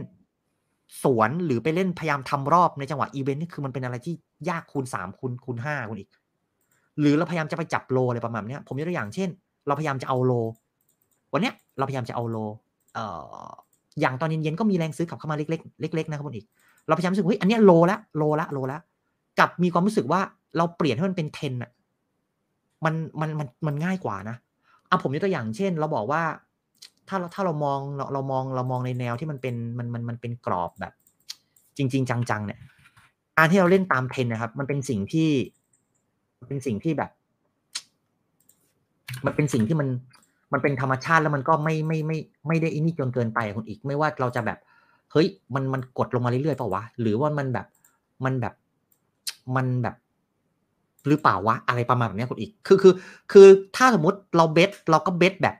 [1.03, 4.15] สวนหรือไปเล่นพยายามทำรอบในจังหวะอีเวนต์นี่คือมันเป็นอะไรที่
[4.49, 6.09] ยากคูณสามคูณคูณห้าคุณอีก
[6.99, 9.29] หรือเราพยายามจะไปจับ low อะไรประมาณนี้ผมยกตัวอย่างเช่น
[9.67, 10.33] เราพยายามจะเอา low
[11.33, 12.37] วันเนี้ยเราพยายามจะเอาโล
[12.93, 13.05] เอ่
[13.47, 13.51] อ
[14.01, 16.45] อย่างตอนเย็นๆก็มีแรงซื้อกลับเข้ามาเล็กๆเล็กๆนะครับคุณอีก
[16.87, 18.79] เราพยายามรู้สึกเฮ้ยอันเนี้ยโลละโลละโลละ
[19.39, 20.21] กับมีความรู้สึกว่า
[20.57, 21.71] เราเปลี่ยนให้มันเป็นเทนอะ
[22.85, 24.35] มันมันมันมันง่ายกว่านะ
[24.87, 26.21] เอาผมยกตัวอย่างเช่น เราบอกว่า
[27.07, 30.93] ถ้าเราถ้าเรามองเราเรามองเรามองในแนวที่มันเป็นมันมันมันเป็นกรอบแบบ
[31.77, 32.59] จริง ๆ จังๆเนี่ย
[33.37, 35.29] การที่เราเล่นตามเทรนนะครับ มันเป็นสิ่งที่
[36.47, 37.11] เป็นสิ่งที่แบบ
[39.25, 39.87] มันเป็นสิ่งที่มัน
[40.53, 42.17] มันเป็นธรรมชาติแล้วมันก็ไม่ไม่ไม่
[42.47, 44.57] ไม่ได้อินี่จนเกินไปคุณอีก ไม่ว่าเราจะแบบ
[45.11, 47.65] เฮ้ยมันมันกดลงมาเรื่อยๆเปล่าวะหรือว่ามันแบบ
[48.25, 48.53] มันแบบ
[49.55, 49.95] มันแบบ
[51.07, 52.93] หรือเปล่าวะอะไรประมาณแบบนี้คุณอีก คือคือ
[53.31, 55.55] คือถ้าสมมติเราเบสเราก็เบสแบบ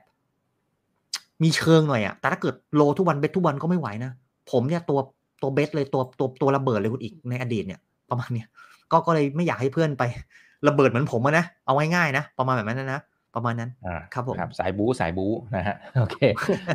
[1.42, 4.12] มีเชิงหน่อยอะแต่ถ้าเกิดโลทุกวันเบสทุกวันก็ไม่ไหวนะ
[4.50, 4.98] ผมเนี่ยตัว
[5.42, 8.48] ตัวเบสเลยตัวตัวตัวระเบิดเลยคุณอีกในอดีตเนี่ย ประมาณเนี้ย
[8.92, 10.02] ก็ก็เลยไม่อยากให้เพื่อนไป
[10.68, 13.02] ระเบิดเหมือนผมนะ เอาง่ายๆนะ ประมาณแบบนั้นนะ
[13.34, 16.16] ประมาณนั้นอ่าครับผมครับสายบู๊สายบู๊นะฮะ โอเค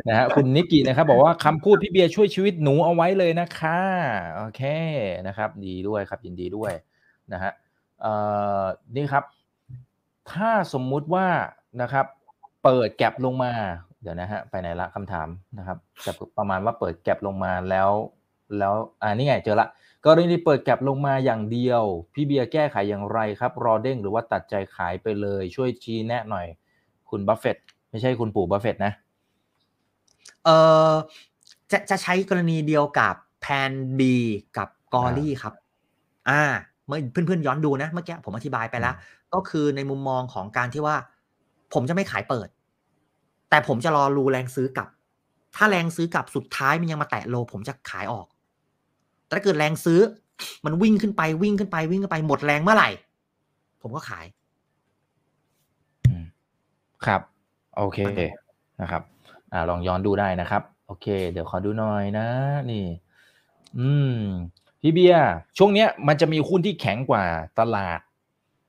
[0.08, 3.80] นะฮะ คุณนิกกี้นะครับ บอกว่าคำพูดพี่เบียร์ช่วยชีวิตหนูเอาไว้เลยนะคะ
[4.36, 4.62] โอเค
[5.28, 6.72] นะครับ ดีด้วยครับ ยินดีด้วย
[7.34, 7.52] นะฮะ
[8.02, 8.13] เอ่
[8.62, 8.63] อ
[8.95, 9.24] นี่ครับ
[10.32, 11.28] ถ้าสมมุติว่า
[11.82, 12.06] นะครับ
[12.63, 13.52] เปิดแก็บลงมา
[14.02, 17.89] เดี๋ยวนะฮะ ไปไหนละคำถามนะครับ จะประมาณว่าเปิด gap ลงมาแล้ว
[18.58, 19.68] แล้วอ่านี่ไงเจอละ
[20.06, 21.84] กรณีเปิด gap ลงมาอย่างเดียว
[22.14, 26.46] พี่เบียร์แก้ไขอย่างไรครับ รอเด้งหรือว่าตัดใจขายไปเลย ช่วยชี้แนะหน่อย
[27.10, 27.58] คุณบัฟเฟต
[27.90, 28.94] ไม่ใช่คุณปู่บัฟเฟตนะ
[30.46, 30.50] เอ
[30.90, 30.94] อ
[31.72, 34.15] จะจะใช้กรณีเดียวกับ Plan B
[34.58, 35.54] กับกอรี่ครับ
[36.30, 36.42] อ่า
[36.88, 38.96] เมื่อเพื่อนๆย้อนดูนะ เมื่อกี้ผมอธิบายไปแล้ว
[39.34, 40.96] ก็คือในมุมมองของการที่ว่า
[41.74, 42.48] ผมจะไม่ขายเปิด
[43.50, 44.90] แต่ผมจะรอรูแรงซื้อกลับ
[45.56, 48.26] ถ้าแรงซื้อกลับสุดท้ายมันยังมาแตะโล ผมจะขายออก
[49.30, 50.00] แต่ถ้าเกิดแรงซื้อ
[50.65, 52.89] มันวิ่งขึ้นไปวิ่งขึ้นไปวิ่งขึ้นไปหมดแรงเมื่อไหร่
[53.82, 54.26] ผมก็ขาย
[56.06, 56.24] อืม
[57.06, 57.22] ครับ
[57.78, 58.00] โอเค
[58.82, 59.02] นะครับ
[59.52, 62.28] อ่า ลองย้อนดูได้นะครับ โอเค เดี๋ยวขอดูหน่อยนะ
[62.72, 62.86] นี่
[63.78, 64.15] อืม
[64.82, 67.24] พี่เบียร์ช่วงเนี้ยมันจะมีหุ้นที่แข็งกว่า
[67.60, 68.00] ตลาด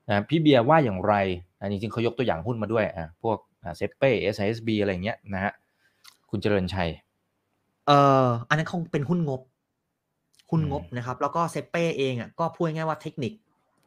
[0.09, 1.13] นะพี่เบียร์ว่าอย่างไร
[1.59, 5.53] อ่าจริงๆเขายกตัวอย่างหุ้นมาด้วยอ่าพวกอ่าเซเป้ SISB อะไรอย่างเงี้ยนะฮะ
[6.29, 6.89] คุณเจริญชัย
[7.87, 9.41] เอ่ออันนั้นคงเป็นหุ้นงบ
[10.51, 13.33] หุ้นอืมงบนะครับ แล้วก็เซเป้เองอะก็พูดง่ายๆว่าเทคนิค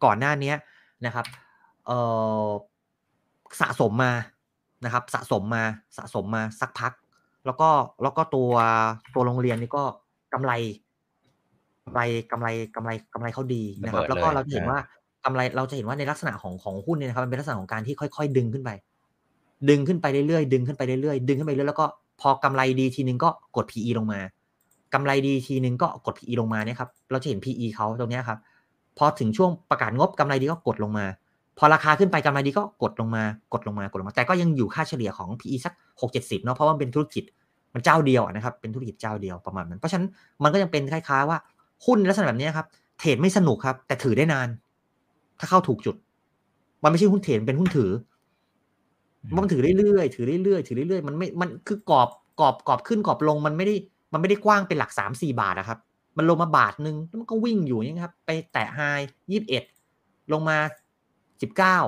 [0.04, 0.56] ก่อนหน้าเนี้ย
[1.06, 1.26] นะครับ
[1.86, 1.98] เอ่
[2.44, 2.46] อ
[3.60, 4.12] สะสมมา
[4.84, 5.64] นะครับ สะสมมา
[5.96, 6.92] สะสมมาสักพัก
[7.46, 7.68] แล้วก็
[8.02, 8.52] แล้วก็ตัว
[9.14, 9.84] ตัวโรงเรียนนี่ก็
[10.32, 10.52] กำไร
[11.86, 12.00] กำไร
[12.30, 14.78] กำไรกำไรกำไรเขาดีนะครับระเบิดแล้วก็เลยเราจะเห็นนะว่า
[15.24, 18.70] กำไรเราจะเห็นว่าในลักษณะของของหุ้นเนี่ยนะครับมันเป็นลักษณะของการที่ค่อย ๆ ดึงขึ้นไป
[19.68, 21.86] ดึงขึ้นไปเรื่อยๆดึงขึ้นไปเรื่อยๆดึงขึ้นไปเรื่อยๆแล้วก็
[22.20, 24.20] พอกำไรดีทีนึงก็กด PE ลงมา
[24.94, 28.38] กำไรดีทีนึงก็กด PE ลงมาเนี่ยครับ เราจะเห็น PE เขาตรงเนี้ยครับ
[28.98, 31.06] พอถึงช่วงประกาศงบกำไรดีก็กดลงมา
[31.58, 37.24] พอราคาขึ้นไปกำไรดีก็กดลงมากดลงมากดลงมา แต่ก็ยังอยู่ค่าเฉลี่ยของ PE สักหกเจ็ดสิบเนาะเพราะว่ามันเป็นธุรกิจ
[37.74, 40.06] มันเจ้าเดียวอะนะครับ เป็นธุรกิจเจ้าเดียวประมาณนั้น เพราะฉะนั้น
[40.42, 41.38] มันก็ยังเป็นคล้ายๆว่า
[41.86, 42.66] หุ้นลักษณะแบบเนี้ยครับ
[42.98, 44.48] เทรดไม่สนุกครับ แต่ถือได้นาน
[45.38, 45.96] ถ้าเข้าถูกจุด
[46.82, 47.90] มันไม่ใช่หุ้นเทรดมันเป็นหุ้นถือ
[49.36, 52.08] มันถือเรื่อยๆถือเรื่อยๆถือเรื่อยๆมันไม่ มันคือกรอบ
[52.40, 53.74] กรอบกรอบขึ้นกรอบลงมันไม่ได้
[54.14, 55.78] มันไม่ได้กว้างเป็นหลักสามสี่บาทนะครับ
[56.16, 58.80] มันลงมาบาทหนึ่งแล้วมันก็วิ่งอยู่อย่างนี้ครับ ไปแตะไฮ
[59.30, 59.62] ยี่สิบเอ็ด
[60.32, 60.58] ลงมา
[61.42, 61.78] สิบเก้า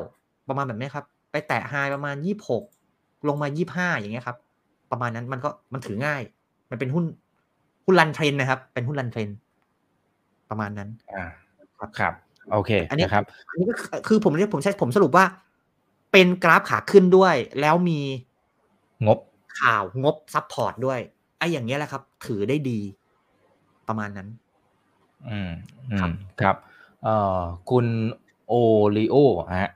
[0.48, 2.64] ประมาณแบบนี้ครับ ไปแตะ high ประมาณยี่หก
[3.28, 4.36] ลงมายี่ห้าอย่างเงี้ยครับ
[4.90, 6.22] ประมาณนั้นมันก็มันถือง่าย
[6.70, 7.04] มันเป็นหุ้น
[7.84, 9.28] หุ้น run trend นะครับ เป็นหุ้น run trend
[10.50, 11.26] ประมาณนั้นอ่า
[11.78, 12.14] ครับครับ
[12.52, 15.24] โอเค อันนี้นะครับ อันนี้ก็คือคือผมเรียกผมใช้ผมสรุปว่า
[16.12, 18.00] เป็นกราฟขาขึ้นด้วย แล้วมี
[19.06, 19.18] งบ
[19.60, 21.00] ข่าวงบ support ด้วย
[21.38, 22.78] ไอ้อย่างเงี้ยแหละครับ ถือได้ดี
[23.88, 24.28] ประมาณนั้น
[25.28, 25.50] อืม
[25.92, 26.56] อืครัมบครับ
[27.02, 27.86] เอ่อคุณ
[28.46, 28.54] โอ
[28.96, 29.16] ริโอ
[29.56, 29.70] ฮะ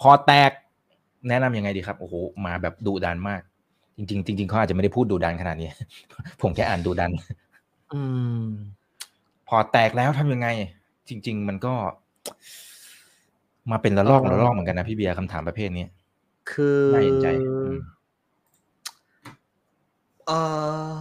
[0.00, 0.50] พอแตก
[1.28, 2.14] แนะนำยังไงดีครับ โอ้โห
[2.46, 3.40] มาแบบดุดันมาก
[3.96, 5.68] จริงๆจริงๆเขาอาจจะไม่ได้พูดดุดันขนาดนี้
[6.42, 7.10] ผมแค่อ่านดุดัน
[7.92, 8.02] อื
[8.42, 8.44] ม
[9.48, 10.48] พอแตกแล้วทำยังไง
[11.08, 11.74] จริง ๆ มันก็
[13.70, 15.86] มาเป็นระลอกเอ่อระลอกเหมือนกันนะพี่เบียร์คำถามประเภทนี้
[16.52, 17.26] คือน่าเห็นใจ
[17.64, 17.78] อืม
[20.26, 20.32] เอ
[20.92, 20.94] อ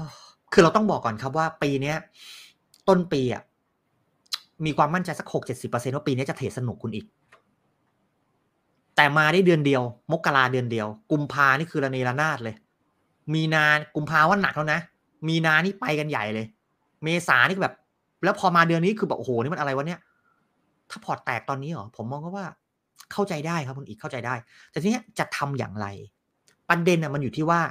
[0.53, 1.97] คือเราต้องบอกก่อนครับว่าปีเนี้ย
[2.87, 3.43] ต้นปีอะ
[4.65, 7.05] มีความมั่นใจสักหกเจ็ดสิบเปอร์เซ็นว่าปีนี้จะเทรดสนุกคุณอีก
[8.95, 12.55] แต่มาได้เดือนเดียว มกราเดือนเดียว กุมภานี่คือระเนระนาดเลย
[13.33, 13.65] มีนา
[13.95, 14.79] กุมภาว่าหนักแล้วนะ
[15.27, 16.45] มีนานี่ไปกันใหญ่เลย
[17.03, 17.75] เมษานี่แบบ
[18.23, 19.99] แล้วพอมาเดือนนี้คือแบบโอ้โหนี่มันอะไรวะเนี่ย
[20.89, 22.45] ถ้าพอร์ตแตกตอนนี้เหรอผมมองก็ว่า
[23.11, 24.35] เข้าใจได้ครับคุณอีกเข้าใจได้
[24.71, 25.87] แต่ทีนี้จะทำอย่างไร
[26.69, 27.61] ประเด็นน่ะมันอยู่ที่ว่า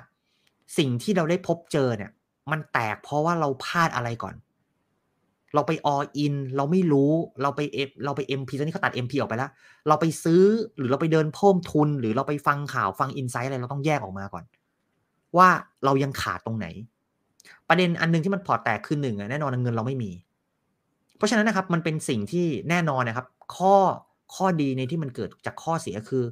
[0.79, 2.11] สิ่งที่เราได้พบเจอเนี่ย
[2.51, 4.35] มันแตกเพราะว่าเราพลาดอะไรก่อน
[5.55, 7.13] เราไปออินเราไม่รู้
[7.43, 9.51] เราไปเอเราไปเอ็มพีตอนนี้เขาตัดเอ็มพีออกไปแล้ว
[9.89, 10.43] เราไปซื้อ
[10.79, 14.45] หรือเราไปเดินเพิ่มทุน หรือเราไปฟังข่าวฟังอินไซต์อะไรเราต้องแยกออกมาก่อน
[15.37, 15.49] ว่า
[15.85, 16.67] เรายังขาดตรงไหน
[17.69, 20.11] ประเด็นอันหนึงที่มันพอแตกคือหนึ่งอะแน่นอนเงินเราไม่มี
[21.17, 23.75] เพราะฉะนั้นนะครับมันเป็นสิ่งที่แน่นอนนะครับ ข้อ
[24.35, 26.25] ข้อดีในที่มันเกิดจากข้อเสียคือ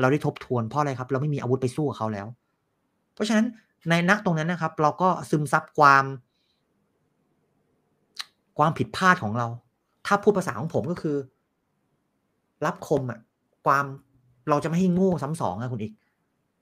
[0.00, 2.26] เราได้ทบทวนเพราะอะไรครับ เราไม่มีอาวุธไปสู้กับเขาแล้ว
[3.14, 3.46] เพราะฉะนั้น
[3.90, 6.04] ในนักตรงนั้นนะครับ เราก็ซึมซับความ
[8.58, 9.46] ความผิดพลาดของเรา
[10.06, 11.16] ถ้าพูดภาษาของผมก็คือ
[12.66, 13.20] รับคมอะ
[13.64, 13.84] ความ
[14.50, 15.92] เราจะไม่ให้โง่ซ้ำสองอะคุณอีก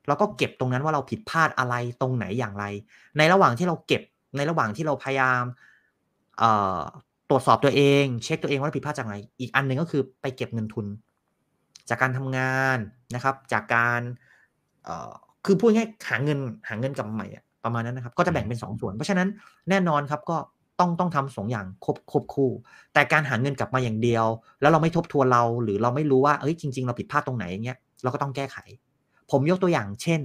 [0.07, 2.65] เราก็เก็บตรงนั้นว่าเราผิดพลาดอะไรตรงไหนอย่างไร
[3.19, 4.03] ในระหว่างที่เราเก็บ
[4.37, 5.43] ในระหว่างที่เราพยายาม
[6.39, 6.45] เอ
[6.79, 6.81] อ
[7.31, 10.87] ตรวจสอบตัวเอง เช็คตัวเองว่าเราผิดพลาดจากไหนอีกอันหนึ่งก็คือไปเก็บเงินทุน
[11.89, 12.79] จากการทำงาน
[13.15, 14.01] นะครับ จากการ
[15.45, 16.39] คือพูดง่ายหาเงิน
[16.69, 19.29] หาเงินกลับมาใหม่อะประมาณนั้นนะครับ ก็จะแบ่งเป็นสองส่วน เพราะฉะนั้น
[19.71, 20.37] แน่นอนครับก็
[20.81, 22.51] ต้องต้องทำสองอย่างควบควบคู่
[22.93, 24.27] แต่การหาเงินกลับมาอย่างเดียว
[24.61, 28.57] แล้วเราไม่ทบทวนเรา หรือเราไม่รู้ว่าเอ้ยจริง ๆ เราผิดพลาดตรงไหนอย่างเงี้ยเราก็ต้องแก้ไข
[29.31, 30.21] ผมยกตัวอย่างเช่น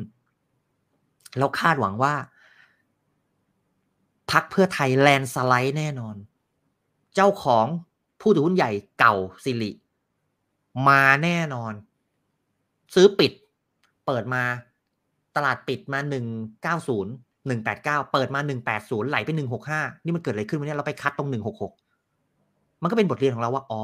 [1.40, 2.14] เราคาดหวังว่า
[4.32, 6.16] พักเพื่อไทยแลนสไลด์แน่นอน
[7.16, 7.66] เจ้าของ
[8.22, 9.72] ผู้ถือหุ้นใหญ่เก่าสิริ
[10.88, 11.74] มาแน่นอน
[12.94, 13.32] ซื้อปิด
[14.06, 14.44] เปิดมา
[15.38, 16.26] ตลาดปิดมาหนึ่ง
[16.64, 17.14] เก้าศูนย์
[17.48, 17.78] หนึ่งแปด
[18.12, 21.74] เปิดมาหนึ่งแปดศูนย์ไหลไปหนึ่งหกห้านี่มันเกิดอะไรขึ้นวันนี้เราไปคัดตรงหนึ่งหกหก
[22.82, 23.84] มันก็เป็นบทเรียนของเราว่า อ๋อ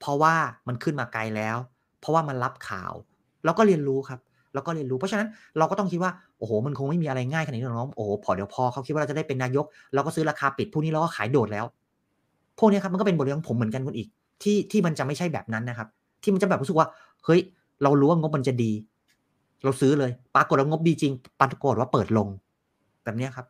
[0.00, 0.34] เพราะว่า
[0.68, 1.56] มันขึ้นมาไกลแล้ว
[2.00, 2.92] เพราะว่ามันรับข่าว
[3.44, 4.20] เราก็เรียนรู้ครับ
[4.54, 9.64] เราก็เรียนรู้ เพราะฉะนั้นเราก็ต้องคิดว่า โอ้โห มันคงไม่มีอะไรง่ายขนาดนี้หรอกน้อง โอ้โห พอเดี๋ยวพอเขาคิดว่าเราจะได้เป็นนายก
[9.94, 11.64] เราก็ซื้อราคาปิด พวกนี้เราก็ขายโดดแล้ว
[12.58, 14.08] พวกนี้ครับ มันก็เป็นบทเรียนของผมเหมือนกันคุณอีก
[14.42, 15.88] ที่ที่มันจะไม่ใช่แบบนั้นนะครับ
[16.22, 16.86] ที่มันจะแบบรู้สึกว่า
[17.24, 17.40] เฮ้ย
[17.82, 18.72] เรารู้ว่างบมันจะดี
[19.64, 22.28] เราซื้อเลย ปรากฏว่างบดีจริง ปรากฏว่าเปิดลง
[23.04, 23.46] แบบนี้ครับ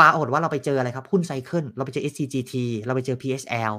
[0.00, 3.72] ปรากฏว่าเราไปเจออะไรครับ หุ้นไซเคิล เราไปเจอ SCGT เราไปเจอ PSL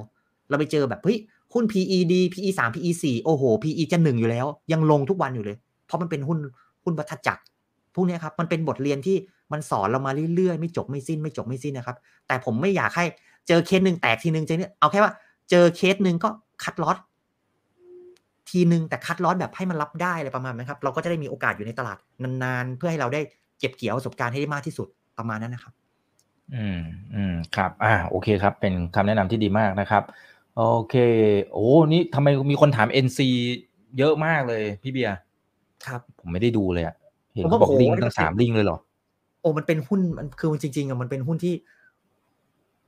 [0.48, 1.18] เราไปเจอแบบเฮ้ย
[1.52, 5.56] หุ้น PE ดี PE สาม PE สี่โอ้โห PE จะหนึ่งอยู่แล้ว ยังลงทุกวันอยู่เลย
[5.86, 6.38] เพราะมันเป็นหุ้น
[6.84, 7.42] หุ้นวัฏจักร
[7.94, 9.16] พวกนี้ครับ มันเป็นบทเรียนที่
[9.52, 11.96] มันสอนเรามาเรื่อยๆ ไม่จบไม่สิ้น ไม่จบไม่สิ้นนะครับ
[12.26, 13.04] แต่ผมไม่อยากให้
[13.48, 15.12] เจอเคสหนึ่งแตกทีหนึ่งเจอเนี่ยเอาแค่ว่า
[15.50, 16.28] เจอเคสหนึ่งก็
[16.62, 16.96] คัดลอต
[18.50, 23.20] ทีหนึ่งแต่คัดลอตแบบให้มันรับได้อะไรประมาณนั้นครับ เราก็จะได้มีโอกาสอยู่ในตลาดนานๆ เพื่อให้เราได้
[23.58, 24.88] เก็บเกี่ยวประสบการณ์ให้ได้มากที่สุด
[25.18, 25.72] ประมาณนั้นนะครับ
[26.54, 26.78] อืม
[27.14, 30.02] อืมครับอ่าโอเคครับ เป็นคำแนะนำที่ดีมากนะครับ
[30.56, 30.94] โอเค
[31.52, 33.20] โอ้นี่ทำไมมีคนถาม NC
[33.98, 35.16] เยอะมากเลยพี่เบียร์
[35.86, 36.94] ครับ ผมไม่ได้ดูเลยอะ
[37.34, 38.78] เห็นผมเขาว่าบอกโอ้โหลิงนี่ตั้มันงสามลิงเลยเหรอ
[39.40, 41.54] โอ้มันเป็นหุ้นมันคือจริงๆอะมันเป็นหุ้นที่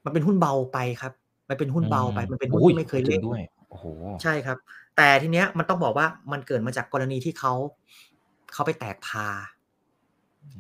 [0.05, 1.13] มันเป็นหุ้นเบาไปครับ
[1.49, 3.85] มันเป็นหุ้นเบาไป มันเป็นหุ้นโอ้ยที่ไม่เคยจริเล่งนด้วยโอ้โห
[4.23, 4.59] ใช่ครับ
[4.97, 7.53] แต่ทีเนี้ยมันต้องบอกว่ามันเกิดมาจากกรณีที่เขา
[8.53, 9.27] เขาไปแตกพา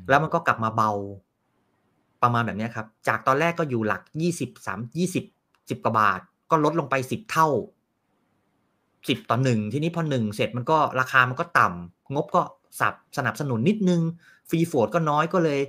[0.09, 0.91] แล้วมันก็กลับมาเบา
[2.22, 5.24] ประมาณแบบนี้ครับ จากตอนแรกก็อยู่หลักยี่สิบสามยี่สิบ
[5.70, 6.20] สิบกว่าบาท
[6.51, 7.49] ก็ลดลงไปสิบเท่า
[9.09, 12.43] สิบต่อหนึ่งทีนี้พอหนึ่งเสร็จมันก็ราคามันก็ต่ำงบก็
[12.80, 14.01] สับสนับสนุนนิดนึง
[14.49, 15.61] ฟรีโฟดก็น้อยก็เลย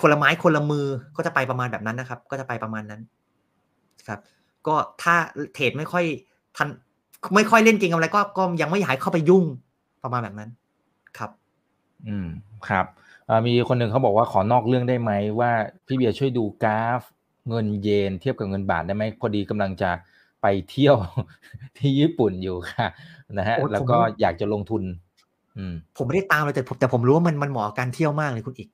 [0.00, 3.00] คนละไม้คนละมือก็จะไปประมาณแบบนั้นนะครับ ก็จะไปประมาณนั้น
[4.08, 4.20] ครับ
[4.66, 5.14] ก็ถ้า
[5.54, 6.04] เทรดไม่ค่อย
[6.56, 6.68] ทัน
[7.34, 9.44] ไม่ค่อยเล่นเก่งอะไรก็ก็ยังไม่อยากให้เข้าไปยุ่ง
[10.02, 10.50] ประมาณแบบนั้น
[11.18, 11.30] ครับ
[12.06, 12.28] อืม
[12.68, 12.86] ครับ
[13.28, 15.50] อ่ามีคนหนึ่งเขาบอกว่าขอนอกเรื่องได้ไหมว่า
[15.86, 17.02] พี่เบียร์ช่วยดูกราฟ
[17.48, 19.90] เงินเยนเทียบกับเงินบาทได้ไหมพอดีกำลังจะ
[20.42, 20.96] ไปเที่ยว
[21.78, 22.88] ที่ญี่ปุ่นอยู่ค่ะ
[23.38, 24.82] นะฮะโอ้ยแล้วผมก็อยากจะลงทุน
[25.58, 28.68] อืม ผมไม่ได้ตามเลยแต่ผมแต่ผมรู้ว่ามันมันเหมาะกับการเที่ยวมากเลยคุณอีก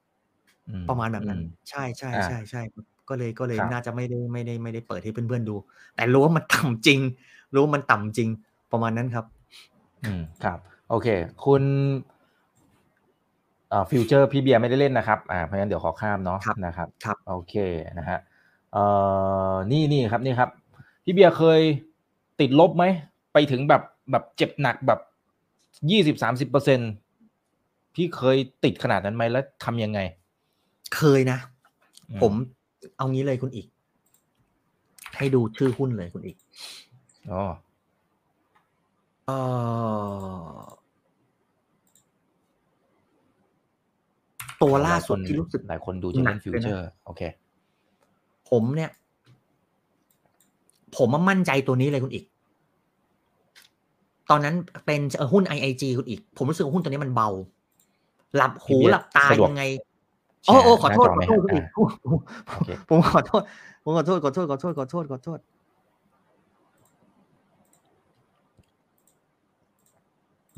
[0.70, 2.62] อืประมาณแบบนั้นอืใช่ใช่อ่าใช่ใช่
[3.08, 5.54] ก็เลยก็เลยครับน่าจะไม่ได้ไม่ได้ไม่ได้เปิดให้เพื่อนๆดู
[5.94, 7.00] แต่รู้ว่ามันต่ำจริง
[7.54, 8.28] รู้ว่ามันต่ำจริง
[8.72, 9.24] ประมาณนั้นครับ
[10.04, 10.58] อืมครับ
[10.90, 11.08] โอเค
[11.44, 11.62] คุณ
[13.68, 17.54] เอ่อฟิวเจอร์พี่เบียร์ไม่ได้เล่นนะครับอ่าเพราะงั้นเดี๋ยวขอข้ามเนาะครับนะครับครับโอเค
[17.98, 18.18] นะฮะ
[18.72, 18.84] เอ่
[19.50, 20.50] อนี่นี่ครับนี่ครับ
[21.04, 21.60] พี่เบียร์เคย
[22.40, 22.84] ติดลบไหม
[23.32, 25.00] ไปถึงแบบแบบเจ็บหนักแบบ
[25.90, 26.80] ยี่สิบสามสิบเปอร์เซ็น
[27.94, 30.00] พี่เคยติดขนาดนั้นไหมแล้วทำยังไง
[30.96, 31.38] เคยนะ
[32.10, 32.32] อืผม
[32.96, 33.66] เอางี้เลยคุณอีก
[35.18, 36.36] ให้ดูชื่อหุ้นเลยคุณอีก
[37.32, 37.44] อ๋อ
[39.26, 40.64] เอ่อ
[44.62, 47.22] ตัวล่าสุดที่รู้สึกหลายคนดูจะหนัเล่กนฟิวเลยนะเจอร์โอเค
[48.50, 48.90] ผมเนี่ย
[50.96, 52.24] ผมมามั่นใจตัวนี้เลยคุณอีก
[54.30, 54.54] ตอนนั้น
[54.86, 55.00] เป็น
[55.32, 57.28] หุ้น IIG คุณอีก ผมรู้สึกว่าหุ้นตัวนี้มันเบา
[58.36, 59.62] หลับหูหลับตายังไง
[60.46, 61.64] โอ้โอ้ขอโทษขอโทษคุณอีก
[62.88, 63.42] ผมขอโทษ
[63.84, 65.38] ผมขอโทษขอโทษขอโทษขอโทษขอโทษ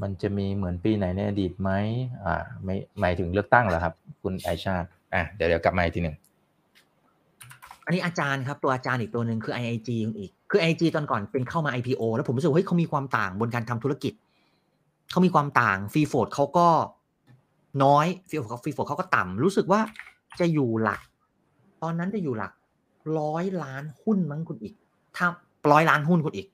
[0.02, 1.70] มันจะมีเหมือนปีไหนในอดีตไหม
[2.24, 6.16] อ่าไม่หมายถึงเลือกตั้งเหรอครับ คุณไอชาติอะเดี๋ยวเดี๋ยวกลับมาอีกทีหนึ่ง
[7.84, 9.88] อันนี้อาจารย์ครับตัวอาจารย์อีกตัวหนึ่งคือ IIG
[10.18, 14.12] อีกคือ IIG ตอนก่อนเป็นเข้ามา IPO แล้วผมรู้สึกเฮ้ยเขามีความต่างบนการทำธุรกิจ
[15.10, 16.68] เขามีความต่าง free float เขาก็
[17.84, 19.80] น้อย free float เขา free float เขาก็ต่ำรู้สึกว่า
[20.40, 21.00] จะอยู่หลัก
[21.82, 22.52] ตอนนั้นจะอยู่หลัก
[23.18, 24.74] ร้อยล้านหุ้นมั้งคุณอีก
[25.16, 25.26] ถ้า
[25.72, 26.46] ร้อยล้านหุ้นคุณอีก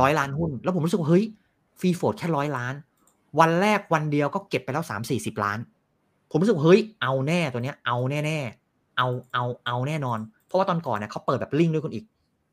[0.00, 1.24] ร้อยล้านหุ้น แล้วผมรู้สึกว่าเฮ้ย
[1.80, 2.74] free float แค่ร้อยล้าน
[3.40, 5.58] วันแรกวันเดียวก็เก็บไปแล้วสามสี่สิบล้าน
[6.30, 8.38] ผมรู้สึกเฮ้ยเอาแน่ตัวเนี้ยเอาแน่แน่
[8.96, 12.04] เอาเอาเอาแน่นอน เพราะว่าตอนก่อนเนี่ยเขาเปิดแบบลิงด้วยคุณอีก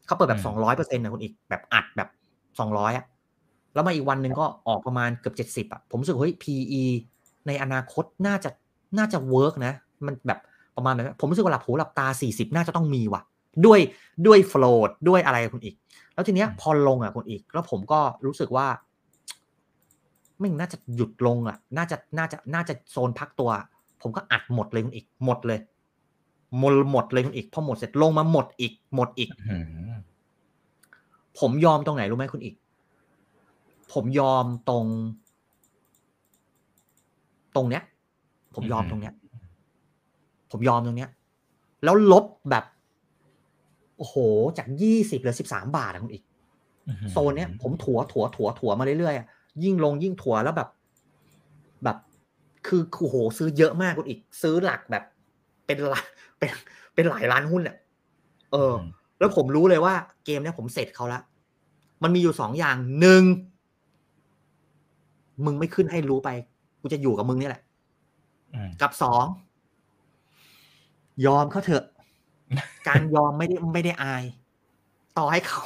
[0.07, 2.09] เขาเปิดแบบสองร้อยเปอร์เซ็นต์นะคุณอีกแบบอัดแบบ
[2.59, 3.05] สองร้อยอะ
[3.73, 6.83] แล้วมาอีกวันหนึ่งก็ออกประมาณเกือบเจ็ดสิบอะผมรู้สึกเฮ้ย PE
[7.47, 8.49] ในอนาคตน่าจะ
[8.97, 9.73] น่าจะเวิร์กนะ
[10.05, 10.39] มันแบบ
[10.75, 13.21] ประมาณนั้นผมรู้สึกว่าหลับหูหลับตาสี่สิบน่าจะต้องมีว่ะ
[13.65, 13.79] ด้วย
[14.27, 15.75] ด้วยโฟลดด้วยอะไรคุณอีก
[16.13, 18.67] แล้วทีเนี้ยพอลงอะคุณอีก แล้วผมก็รู้สึกว่า
[20.41, 23.49] ไม่น่าจะหยุดลงอะ น่าจะน่าจะน่าจะโซนพักตัว
[24.01, 25.59] ผมก็อัดหมดเลยคุณอีกหมดเลย
[26.59, 29.29] หมดหมดเลยคุณอีกพอหมดเสร็จลงมาหมดอีก หมดอีก
[31.39, 32.55] ผมยอมตรงไหนรู้ไหมคุณอีก
[33.93, 34.85] ผมยอมตรง
[37.55, 37.83] ตรงเนี้ย
[38.55, 39.13] ผมยอมตรงเนี้ย
[40.51, 41.09] ผมยอมตรงเนี้ย
[41.83, 42.65] แล้วลบแบบ
[43.97, 44.15] โอ้โห
[44.57, 46.23] จากยี่สิบเหลือสิบสามบาทอะคุณอีก
[47.11, 50.69] โซนเนี้ยผมถัวถัวถัวถัวมาเรื่อยๆ ยิ่งลงยิ่งถัวแล้วแบบ
[51.83, 51.97] แบบ
[52.67, 55.03] คือโอ้โหซื้อเยอะมากคุณอีก ซื้อหลักแบบ
[55.65, 56.05] เป็นหลัก
[56.39, 56.51] เป็น
[56.95, 57.75] เป็นหลายล้านหุ้นอะ
[58.51, 58.75] เออ
[59.19, 59.93] แล้วผมรู้เลยว่า
[60.25, 61.19] เกมเนี้ยผมเสร็จเขาละ
[62.03, 63.23] มันมีอยู่สองอย่างหนึ่ง
[65.45, 66.29] มึงไม่ขึ้นให้รู้ไป
[66.81, 67.61] กูจะอยู่กับมึงนี่แหละ
[68.81, 69.25] กับสอง
[71.25, 71.85] ยอมเขาเถอะ
[72.87, 74.23] การยอมไม่ได้ไม่ได้อาย
[75.17, 75.63] ต่อให้เขา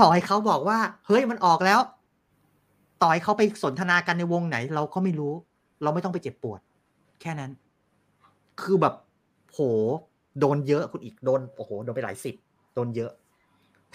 [0.00, 1.80] ต่อให้เขาบอกว่า เฮ้ยมันออกแล้ว
[3.04, 5.32] ต่อให้เขาไปสนทนากันในวงไหน เราก็ไม่รู้
[5.82, 6.60] เราไม่ต้องไปเจ็บปวด
[7.20, 7.50] แค่นั้น
[8.60, 8.94] คือแบบ
[9.52, 9.58] โห
[10.40, 12.34] โดนเยอะคุณอีกโดนโอ้โหโดนไปหลายสิบ
[12.74, 13.10] โดนเยอะ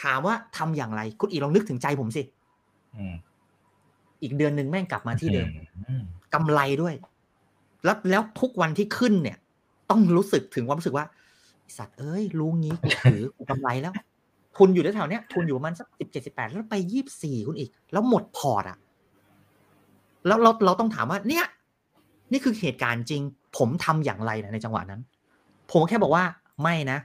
[0.03, 2.23] ถามว่าทำอย่างไร คุณอีกลองนึกถึงใจผมสิ
[4.23, 5.47] อีกเดือนหนึ่งแม่งกลับมาที่เดิม
[6.33, 6.93] กำไรด้วย
[7.83, 9.37] แล้วแล้วทุกวันที่ขึ้นเนี่ย
[9.89, 11.05] ต้องรู้สึกถึงความรู้สึกว่า
[11.77, 13.93] สัตว์เอ้ยรู้งี้กูถือกูกำไรแล้ว
[14.57, 18.77] ทุนอยู่แถวเนี้ยทุนอยู่ประมาณสักสิบเจ็ดสิบแปดแล้วไปยี่บสี่คุณอีก แล้วหมดพอร์ตอะ
[20.27, 21.45] แล้วเราเราต้องถามว่าเนี่ย
[22.31, 23.21] นี่คือเหตุการณ์จริง
[23.57, 25.01] ผมทำอย่างไรนะในจังหวะนั้น
[25.71, 26.23] ผมแค่บอกว่า
[26.63, 26.97] ไม่นะ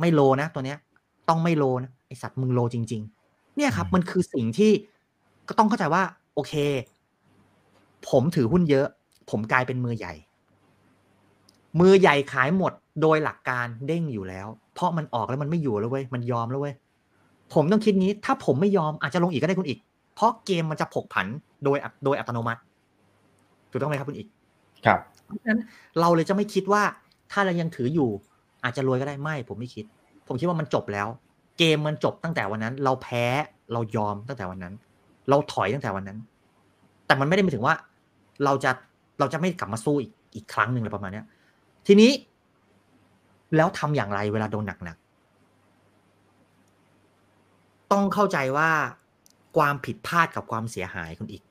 [0.00, 0.78] ไม่โลนะตัวเนี้ย
[1.28, 4.72] ต้องไม่โลนะไอสัตว์มึงโลจริง ๆ เนี่ยครับ มันคือสิ่งที่
[5.48, 6.02] ก็ต้องเข้าใจว่า
[6.34, 6.54] โอเค
[8.08, 8.86] ผมถือหุ้นเยอะ
[9.30, 10.14] ผมกลายเป็นมือใหญ่
[11.80, 16.74] มือใหญ่ขายหมดโดยหลักการเด้งอยู่แล้ว เพราะมันออกแล้วมันไม่อยู่แล้วเว้ยมันยอมแล้วเว้ย
[17.54, 19.78] ผมต้องคิดงี้ ถ้าผมไม่ยอมอาจจะลงอีกก็ได้คุณอีก
[20.14, 21.26] เพราะเกมมันจะผกผัน
[21.64, 22.60] โดยโดยอัตโนมัติ
[23.70, 24.28] ถูกต้องไหมครับคุณอีก
[24.86, 25.60] ครับเพราะฉะนั้น
[26.00, 26.82] เราเลยจะไม่คิดว่า
[27.32, 28.08] ถ้าเรายังถืออยู่
[28.64, 29.84] อาจจะรวยก็ได้ไม่ผมไม่คิด
[30.26, 31.08] ผมคิดว่ามันจบแล้ว
[31.58, 33.24] เกมมันจบตั้งแต่วันนั้น เราแพ้
[33.72, 34.74] เรายอมตั้งแต่วันนั้น
[35.28, 36.18] เราถอยตั้งแต่วันนั้น
[37.06, 37.74] แต่มันไม่ได้หมายถึงว่า
[38.44, 38.70] เราจะ
[39.18, 41.26] เราจะไม่กลับมาสู้อีกอีกครั้งหนึ่งอะไรประมาณเนี้ย
[41.86, 42.10] ทีนี้
[43.56, 48.70] แล้วทำอย่างไรเวลาโดนหนักๆต้องเข้าใจว่า
[49.56, 51.42] ความผิดพลาดกับความเสียหายคุณอีก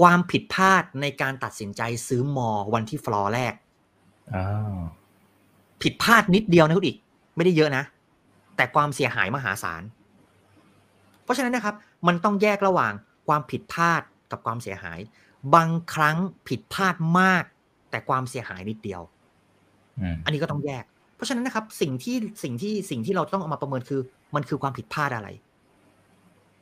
[0.00, 3.54] ความผิดพลาดในการตัดสินใจซื้อมอวันที่ฟลอร์แรก
[5.82, 6.96] ผิดพลาดนิดเดียวนะคุณอีก
[7.36, 7.84] ไม่ได้เยอะนะ
[8.56, 9.82] แต่ความเสียหายมหาศาล
[11.24, 11.74] เพราะฉะนั้นนะครับ
[12.06, 12.92] มันต้องแยกระหว่าง
[13.28, 14.98] ความผิดพลาดกับความเสียหาย
[15.54, 16.16] บางครั้ง
[16.48, 17.44] ผิดพลาดมาก
[17.90, 19.02] แต่ความเสียหายนิดเดียว
[20.24, 20.84] อันนี้ก็ต้องแยก
[21.16, 24.00] เพราะฉะนั้นนะครับ สิ่งที่สิ่งที่สิ่งที่เราต้องเอามาประเมินคือ
[24.34, 25.28] มันคือความผิดพลาดอะไร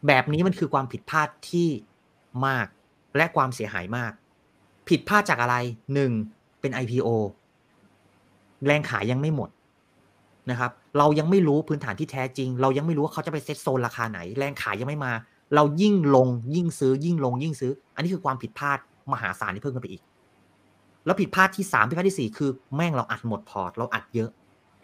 [0.07, 1.68] แบบนี้มันคือความผิดพลาดที่
[2.46, 2.66] มาก
[3.16, 4.12] และความเสียหายมาก
[4.88, 5.57] ผิดพลาดจากอะไร
[5.94, 6.12] หนึ่ง
[6.61, 7.09] เป็น IPO
[8.66, 9.51] แรงขายยังไม่หมด
[10.51, 15.12] นะครับ เรายังไม่รู้พื้นฐานที่แท้จริง เรายังไม่รู้ว่าเขาจะไป set zone ราคาไหน แรงขายยังไม่มา
[15.55, 18.78] เรายิ่งลงยิ่งซื้อ ยิ่งลงยิ่งซื้อ อันนี้คือความผิดพลาด
[19.12, 20.03] มหาศาลที่เพิ่มขึ้นไปอีก
[21.05, 24.30] แล้วผิดพลาดที่สามผิดพลาดที่สี่คือแม่งเราอัดหมดพอร์ตเราอัดเยอะ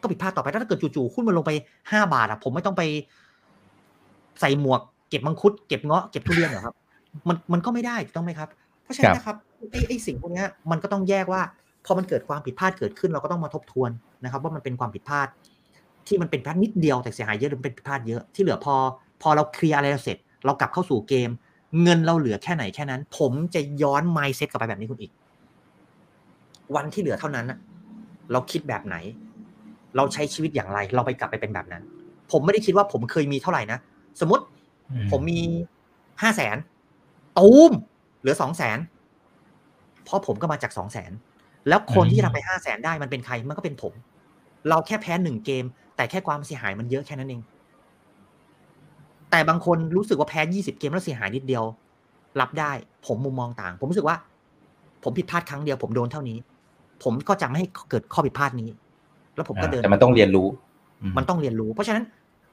[0.03, 1.53] ก็ผิดพลาดต่อไปถ้าเกิดจู่ๆหุ้นมันลงไป
[1.91, 2.83] ห้าบาทอะผมไม่ต้องไป
[4.41, 6.75] ใส่หมวก เก็บมังคุดเก็บเงาะเก็บทุเรียนเหรอครับ
[7.29, 8.49] มันมันก็ไม่ได้ถูกต้องไหมครับ
[8.83, 9.37] เพราะฉะนั้นนะครับ
[9.71, 11.43] ไอ้ไอ้สิ่งพวกนี้มันก็ต้องแยกว่า
[11.87, 13.91] พอมันเกิดความผิดพลาดเกิดขึ้นเราก็ต้องมาทบทวน
[14.25, 15.29] นะครับ ว่ามันเป็นความผิดพลาด
[16.07, 18.75] ที่มันเป็นพลาดนิดเดียวแต่เสียหายเยอะหรือเป็นพลาดเยอะที่เหลือพอ
[19.23, 21.31] พอเราเคลียร์อะไรเสร็จ เรากลับเข้าสู่เกม
[21.83, 25.13] เงินเราเหลือแค่ไหนแค่นั้น ผมจะย้อนไมซ์เซ็ตกลับไปแบบนี้คุณอีก
[26.75, 27.47] วันที่เหลือเท่านั้น
[28.33, 28.97] เราคิดแบบไหน
[29.97, 31.83] เราใช้ชีวิตอย่างไร เราไปกลับไปเป็นแบบนั้น
[32.33, 33.79] ผมไม่ได้คิดว่าผมเคยมีเท่าไหร่นะ
[34.21, 34.45] สมมติ
[35.11, 35.41] ผมมี
[36.23, 36.57] ห้าแสน
[37.39, 37.73] ตูม
[38.21, 38.79] เหลือสองแสน
[40.05, 41.13] เพราะผมก็มาจากสองแสน
[41.69, 43.93] แล้วคนที่ทำไปห้าแสนได้มันเป็นใครมันก็เป็นผม
[44.69, 45.65] เราแค่แพ้หนึ่งเกม
[45.97, 47.43] แต่แค่ความเสียหายมันเยอะแค่นั้นเอง
[49.31, 51.65] แต่บางคนรู้สึกว่าแพ้ยี่สิบเกมแล้วเสียหายนิดเดียว
[52.41, 52.73] รับได้
[53.07, 54.17] ผมมุมมองต่าง ผมรู้สึกว่า
[55.03, 56.39] ผมผิดพลาดครั้งเดียวผมโดนเท่านี้
[57.03, 58.71] ผมก็จะไม่ให้เกิดข้อผิดพลาดนี้
[59.35, 60.49] แล้วผมก็เดินแต่มันต้องเรียนรู้
[61.17, 62.05] มันต้องเรียนรู้ เพราะฉะนั้น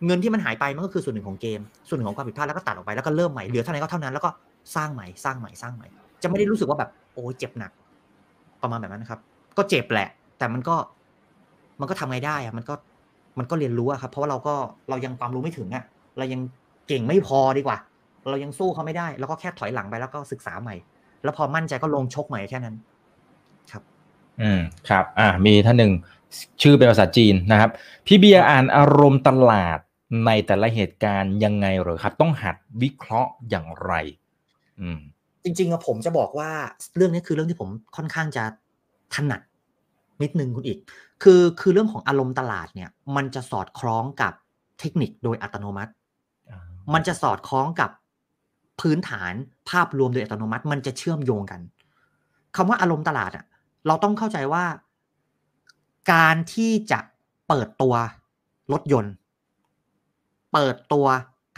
[0.06, 4.30] เงินที่มันหายไปมันก็คือส่วนหนึ่งของเกม ส่วนหนึ่งของความผิดพลาดแล้วก็ตัดออกไปแล้วก็เริ่มใหม่เหลือเท่าไหร่ก็เท่านั้นแล้วก็
[4.76, 5.88] สร้างใหม่สร้างใหม่สร้างใหม่
[6.24, 7.72] จะไม่ได้รู้สึกว่าแบบโอ้ยเจ็บหนัก
[8.62, 9.20] ประมาณแบบนั้นนะครับ
[9.58, 10.76] ก็เจ็บแหละ แต่มันก็
[11.80, 12.74] มันก็ทำไงได้อะมันก็
[13.40, 14.54] มันก็เรียนรู้อะครับ เพราะว่าเราก็
[14.90, 15.84] เรายังความรู้ไม่ถึงอะ
[16.18, 16.42] เรายัง
[16.88, 17.78] เก่งไม่พอดีกว่า
[18.30, 20.76] เรายังสู้เขาไม่ได้ แล้วก็แค่ถอยหลังไปแล้วก็ศึกษาใหม่
[21.24, 22.76] แล้วพอมั่นใจก็ลงชกใหม่แค่นั้น
[23.72, 23.84] ครับ
[24.42, 25.92] อืมครับ อ่ามีท่านหนึ่ง
[26.62, 27.70] ชื่อเป็นภาษาจีนนะครับ
[28.08, 29.80] พี่เบียร์อ่านอารมณ์ตลาด
[30.26, 33.94] ในแต่ละเหตุการณ์ยังไงเหรอครับ ต้องหัดวิเคราะห์อย่างไร
[34.82, 35.00] อืม
[35.44, 36.50] จริงๆอะผมจะบอกว่า
[36.96, 38.44] เรื่องนี้คือเรื่องที่ผมค่อนข้างจะ
[39.16, 39.42] ถนัด
[40.22, 40.80] นิดนึงคุณอีก
[41.24, 44.34] คือคือเรื่องของอารมณ์ตลาดเนี่ย มันจะสอดคล้องกับ
[44.80, 45.92] เทคนิคโดยอัตโนมัติ
[46.94, 47.90] มันจะสอดคล้องกับ
[48.82, 49.34] พื้นฐาน
[49.70, 51.62] ภาพรวมโดยอัตโนมัติ มันจะเชื่อมโยงกัน
[52.56, 53.46] คำว่าอารมณ์ตลาดอะ
[53.88, 54.64] เราต้องเข้าใจว่า
[56.14, 57.00] การที่จะ
[57.48, 57.94] เปิดตัว
[58.74, 59.14] รถยนต์
[60.54, 61.06] เปิดตัว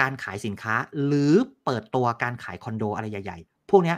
[0.01, 0.75] การขายสินค้า
[1.05, 1.33] หรือ
[1.65, 3.95] เปิดตัวการขายคอนโดอะไรใหญ่ๆ พวกนี้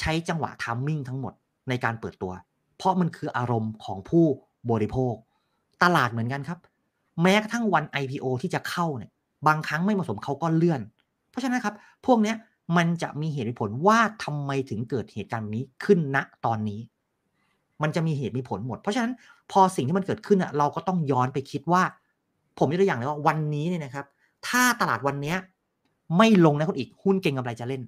[0.00, 1.32] ใช้จังหวะทัมมิ่งทั้งหมด
[1.68, 2.32] ในการเปิดตัว
[2.76, 4.26] เพราะมันคืออารมณ์ของผู้
[4.70, 5.14] บริโภค
[5.82, 6.58] ตลาดเหมือนกันครับ
[7.22, 9.10] แม้กระทั่งวัน IPO ที่จะเข้าเนี่ย
[9.46, 10.80] บางครั้งไม่เหมาะสมเขาก็เลื่อน
[11.30, 11.74] เพราะฉะนั้นครับ
[12.06, 12.34] พวกนี้
[12.76, 16.80] มันจะมีเหตุผลว่าทำไมถึงเกิดเหตุการณ์นี้ขึ้นณตอนนี้
[17.82, 19.12] มันจะมีเหตุมีผลหมด เพราะฉะนั้น
[19.52, 21.82] พอสิ่งที่มันเกิดขึ้นอะเราก็ต้องย้อนไปคิดว่า
[22.58, 24.06] ผมยกตัวอย่างเลยว่าวันนี้เนี่ยนะครับ
[24.48, 25.38] ถ้าตลาดวันเนี้ย
[26.18, 27.82] ไม่ลงนะคุณอีกหุ้นเก่งกำไรจะเล่น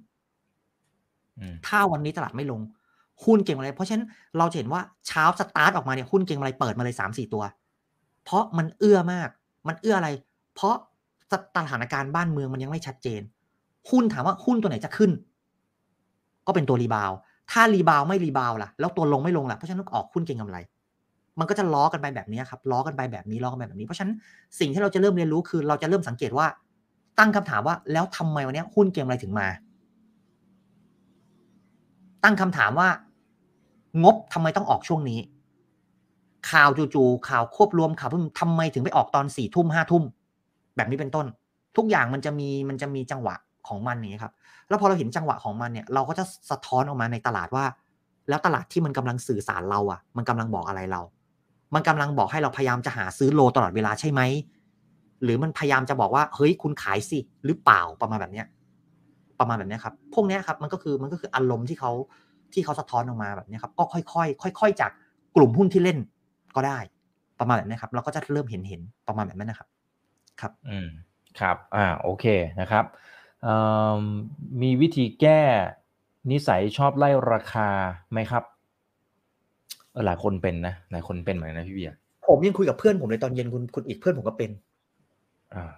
[1.67, 2.61] ถ้าวันนี้ตลาดไม่ลง
[3.25, 4.05] หุ้นเก่งอะไร เพราะฉะนั้น
[4.37, 7.43] เราจะเห็นว่าเช้าสตาร์ทออกมาเนี่ยหุ้นเก่งอะไรเปิดมาเลยสามสี่ตัว
[8.23, 9.29] เพราะมันเอื้อมาก
[9.67, 10.09] มันเอื้ออะไร
[10.55, 10.75] เพราะ
[11.57, 13.21] สถานการณ์บ้านเมืองมันยังไม่ชัดเจน
[13.89, 15.11] หุ้นถามว่าหุ้นตัวไหนจะขึ้น
[16.47, 17.11] ก็เป็นตัวรีบาว
[17.51, 20.57] ถ้ารีบาวไม่รีบาวล่ะ แล้วตัวลงไม่ลงล่ะ เพราะฉะนั้นต้องออกหุ้นเก่งกำไร
[21.39, 24.15] มันก็จะล้อกันไปแบบนี้ครับล้อกันไปแบบนี้ล้อกันไปแบบนี้ เพราะฉะนั้น
[24.59, 26.47] สิ่งที่เราจะเริ่มเรียนรู้คือ เราจะเริ่มสังเกตว่า
[27.19, 29.47] ตั้งคำถามว่าแล้วทำไมวันนี้หุ้นเก่งอะไรถึงมา
[32.23, 32.89] ตั้งคำถามว่า
[34.03, 35.19] งบทำไมต้องออกช่วงนี้
[36.51, 40.03] ข่าวจู่ๆข่าวควบรวมข่าวพึ่งทำไมถึงไปออกตอนสี่ทุ่มห้าทุ่ม
[40.75, 41.25] แบบนี้เป็นต้น
[41.77, 43.35] ทุกอย่างมันจะมีมันจะมีจังหวะ
[43.67, 44.33] ของมันนี้ครับ
[44.67, 47.65] แล้วพอเราเห็นจังหวะของมันเนี่ย เราก็จะสะท้อนออกมาในตลาดว่า
[48.29, 51.01] แล้วตลาดที่มันกำลังสื่อสารเราอะ มันกำลังบอกอะไรเรา
[51.73, 54.21] มันกำลังบอกให้เราพยายามจะหาซื้อโลตลอดเวลาใช่ไหม
[55.23, 58.47] หรือมันพยายามจะบอกว่าเฮ้ยคุณขายสิหรือเปล่าประมาณแบบเนี้ย
[59.39, 61.91] ประมาณแบบนี้ครับ พวกนี้ครับมันก็คือมันก็คืออารมณ์ที่เขา
[62.53, 64.91] ที่เขาสะท้อนออกมาแบบนี้ครับ ก็ค่อยๆค่อย ๆ จาก
[65.35, 65.97] กลุ่มหุ้นที่เล่น
[66.55, 66.77] ก็ได้
[67.39, 69.67] ประมาณแบบนี้ครับ เราก็จะเริ่มเห็นเห็นประมาณแบบนั้นนะครับ
[70.41, 70.87] ครับ อืม
[71.39, 72.25] ครับ อ่าโอเค
[72.61, 72.85] นะครับ
[74.61, 75.41] มีวิธีแก้
[76.31, 77.69] นิสัยชอบไล่ราคา
[78.11, 78.43] ไหมครับ
[80.05, 81.95] หลายคนเป็นนะหลายคนเป็นเหมือนนะพี่เบียร์
[82.27, 84.51] ผมยังคุยกับเพื่อนผมเลยตอนเย็นคุณคุณอีกเพื่อนผมก็เป็น
[85.53, 85.71] อ่า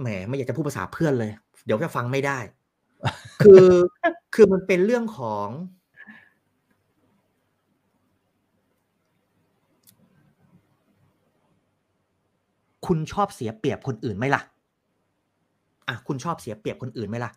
[0.00, 1.30] แหมไม่อยากจะพูดภาษาเพื่อนเลย
[1.64, 2.38] เดี๋ยวจะฟังไม่ได้
[3.42, 3.66] คือ
[4.34, 5.48] คือมันเป็นเรื่องของ
[12.86, 14.42] คุณชอบเสียเปรียบคนอื่นไหมล่ะ
[15.88, 17.30] อะคุณชอบเสียเปรียบคนอื่นไหมล่ะ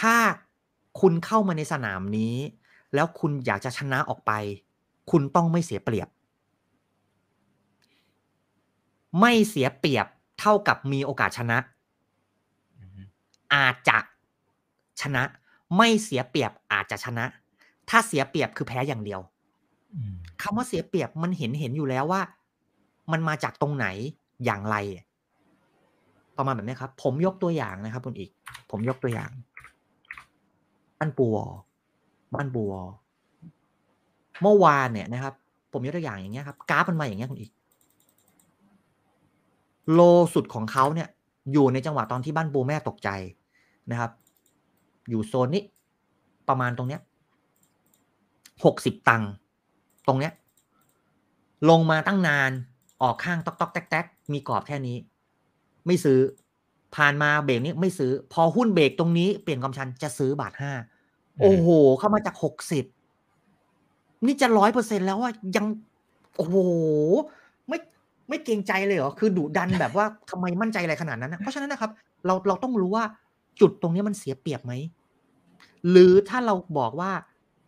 [0.00, 0.16] ถ้า
[1.00, 2.36] คุณเข้ามาในสนามนี้
[2.94, 4.32] แล้วคุณอยากจะชนะออกไป
[5.10, 6.08] คุณต้องไม่เสียเปรียบ
[9.20, 10.06] ไม่เสียเปรียบ
[10.40, 11.58] เท่ากับมีโอกาสชนะ
[13.54, 13.98] อาจจะ
[15.02, 15.22] ชนะ
[15.76, 17.24] ไม่เสียเปรียบอาจจะชนะ
[17.88, 19.20] ถ้าเสียเปรียบคือแพ้อย่างเดียว
[20.42, 22.22] คำว่าเสียเปรียบมันเห็นเห็นอยู่แล้วว่า
[23.12, 23.86] มันมาจากตรงไหน
[24.44, 24.76] อย่างไร
[26.36, 28.30] ประมาณแบบนี้ครับ ผมยกตัวอย่างนะครับคุณอีก
[28.70, 29.30] ผมยกตัวอย่าง
[30.98, 31.46] บ้านปูวอ
[32.34, 32.74] บ้านปูว
[34.42, 35.34] เมื่อวานเนี่ยนะครับ
[35.72, 37.52] ผมยกตัวอย่างอย่างเงี้ยครับ กราฟมันมาอย่างเงี้ยคุณอีก
[39.92, 40.00] โล
[40.34, 41.08] สุดของเขาเนี่ย
[41.52, 43.08] อยู่ในจังหวะตอนที่บ้านปูแม่ตกใจ
[43.90, 44.10] นะครับ
[45.10, 45.62] อยู่โซนนี้
[46.48, 47.00] ประมาณตรงเนี้ย
[48.64, 49.30] หกสิบตังค์
[50.06, 50.32] ตรงเนี้ย
[51.70, 52.50] ลงมาตั้งนาน
[53.02, 54.96] ออกข้างตอกตอกแตกแตกมีกรอบแค่นี้
[55.86, 56.18] ไม่ซื้อ
[56.96, 60.72] ผ่านมาเบรกนี้ไม่ซื้อ พอหุ้นเบรกตรงนี้เปลี่ยนความชันจะซื้อบาทห้า
[61.40, 61.68] โอ้โห
[61.98, 62.84] เข้ามาจากหกสิบ
[64.26, 65.66] นี่จะร้อยเปอร์เซ็นแล้วว่ายัง
[66.36, 66.56] โอ้โห
[67.68, 67.78] ไม่
[68.28, 71.90] ไม่เกรงใจเลยเหรอ คือดุดันแบบว่าทำไมมั่นใจอะไรขนาดนั้นนะเพราะฉะนั้นนะครับ
[72.26, 73.04] เราเราต้องรู้ว่า
[73.60, 74.72] จุดตรงนี้มันเสียเปรียบไหม
[75.90, 77.10] หรือถ้าเราบอกว่า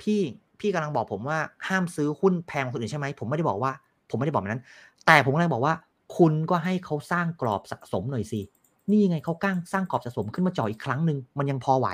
[0.00, 0.20] พี่
[0.60, 1.38] พี่กำลังบอกผมว่า
[1.68, 3.72] ห้ามซื้อหุ้นแพงคนอื่นใช่ไหม ผมไม่ได้บอกว่า
[4.10, 4.62] ผมไม่ได้บอกแบบนั้น
[5.06, 5.74] แต่ผมกำลังบอกว่า
[6.16, 8.40] คุณก็ให้เขาสร้างกรอบสะสมหน่อยสิ
[8.90, 11.88] นี่ไงเขาก้างสร้างกรอบสะสมขึ้นมาจ่ออีกครั้งหนึ่งมันยังพอไหว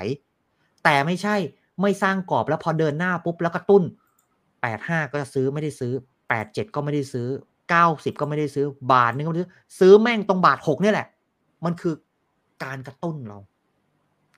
[0.83, 1.35] แต่ไม่ใช่
[1.81, 3.83] ไม่สร้างกรอบแล้วพอเดินหน้าปุ๊บแล้วกระตุ้น
[4.61, 5.91] แปดห้าก็จะซื้อไม่ได้ซื้อ
[6.29, 7.27] แปดเจ็ดก็ไม่ได้ซื้อ
[7.69, 11.07] เก้าสิบก็ไม่ได้ซื้อบาทนึงก็ไม่ได้ซื้อซื้อแม่งตรงบาทหกนี่แหละ
[11.65, 11.93] มันคือ
[12.63, 13.39] การกระตุ้นเรา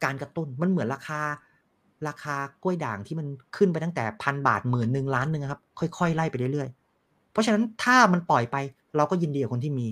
[0.04, 1.22] การกระตุ้นมันเหมือนราคา
[2.08, 3.28] ราคากล้วยด่างที่มัน
[3.58, 8.56] ขึ้นไปตั้งแต่พันบาทหมื่นหนึ่งล้านหนึ่งครับ ค่อยๆไล่ไปเรื่อยๆ เพราะฉะนั้นถ้ามันปล่อยไป
[8.98, 9.88] เราก็ยินดีกับคนที่มี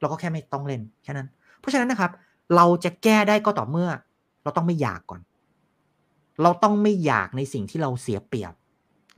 [0.00, 1.28] เราก็แค่ไม่ต้องเล่นแค่นั้น
[1.60, 2.10] เพราะฉะนั้นนะครับ
[2.56, 3.88] เราจะแก้ได้ก็ต่อเมื่อ
[4.42, 5.20] เราต้องไม่อยากก่อน
[6.42, 8.52] เราต้องไม่อยากในสิ่งที่เราเสียเปรียบ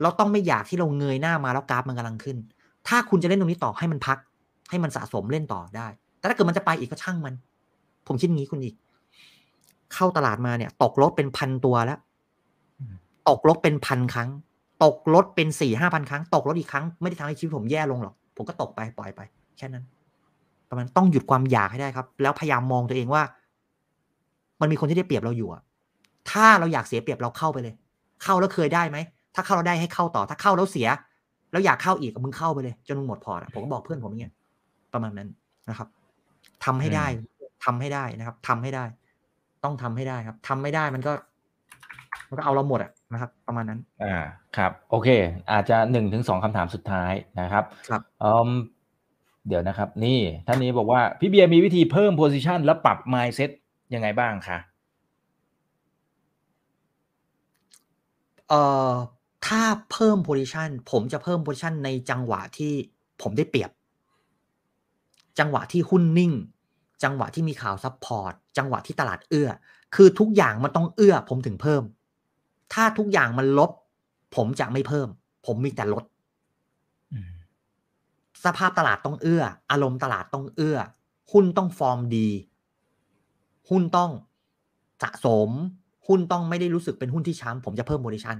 [0.01, 2.37] เราต้องไม่อยากที่เราเงยหน้ามาแล้วกราฟมันกำลังขึ้น
[2.87, 4.17] ถ้าคุณจะเล่นตรงนี้ต่อให้มันพัก
[4.69, 5.87] ให้มันสะสมเล่นต่อได้
[6.19, 7.33] แต่ถ้าเกิดมันจะไปอีกก็ช่างมัน
[8.07, 8.75] ผมคิดงี้คุณอีก
[9.93, 11.99] เข้าตลาดมาเนี่ย ตกรถเป็นพันตัวแล้ว
[13.29, 14.29] ตกรถเป็นพันครั้ง
[14.83, 19.21] ตกรถเป็นสี่ห้าพันครั้ง ตกรถอีกครั้งไม่ได้ทำให้ชีวิตผมแย่ลงหรอก ผมก็ตกไปปล่อยไป
[19.57, 19.83] แค่นั้น
[20.69, 23.23] ประมาณต้องหยุดความอยากให้ได้ครับ แล้วพยายามมองตัวเองว่า
[24.61, 25.61] มันมีคนที่ได้เปรียบเราอยู่อะ
[26.31, 27.73] ถ้าเราอยากเสียเปรียบเราเข้าไปเลย
[28.23, 28.97] เข้าแล้วเคยได้ไหม
[29.35, 30.87] ถ้าเข้าเราได้ให้เข้าต่อ ถ้าเข้าแล้วเสีย
[31.51, 34.33] แล้วอยากเข้าอีกมึงเข้าไปเลย จนมึงหมดพอร์ตอะผมก็บอกเพื่อนผมอย่างเงี้ย
[34.93, 35.29] ประมาณนั้น
[35.69, 35.87] นะครับ
[36.65, 37.05] ทำให้ได้
[37.65, 38.85] ทำให้ได้นะครับทำให้ได้
[39.63, 41.13] ต้องทำให้ได้ครับทำไม่ได้มันก็
[42.29, 44.15] มันก็เอาเราหมดอะนะครับ ประมาณนั้น อ่า
[44.57, 45.09] ครับ โอเค
[45.51, 48.49] อาจจะหนึ่งถึงสองคำถามสุดท้ายนะครับครับอืม
[49.47, 53.49] เดี๋ยวนะครับ นี่ท่านนี้บอกว่าพี่เบียร์มีวิธีเพิ่ม position และปรับ mindset
[53.93, 54.57] ยังไงบ้างคะ
[58.53, 58.93] เอ่อ
[59.47, 62.73] ถ้าเพิ่ม position ผมจะเพิ่ม position ในจังหวะที่
[63.21, 63.71] ผมได้เปรียบ
[65.39, 66.33] จังหวะที่หุ้นนิ่ง
[67.03, 69.49] จังหวะที่มีข่าว support จังหวะที่ตลาดเอื้อ
[69.95, 71.83] คือทุกอย่างมันต้องเอื้อ ผมถึงเพิ่ม
[72.73, 73.71] ถ้าทุกอย่างมันลบ
[74.35, 75.07] ผมจะไม่เพิ่ม
[75.45, 76.03] ผมมีแต่ลด
[77.13, 77.31] อืม
[78.43, 80.77] สภาพตลาดต้องเอื้อ อารมณ์ตลาดต้องเอื้อ
[81.31, 82.29] หุ้นต้องฟอร์มดี
[83.69, 84.11] หุ้นต้อง
[85.01, 85.49] สะสม
[86.07, 88.37] หุ้นต้องไม่ได้รู้สึกเป็นหุ้นที่ช้ำผมจะเพิ่ม position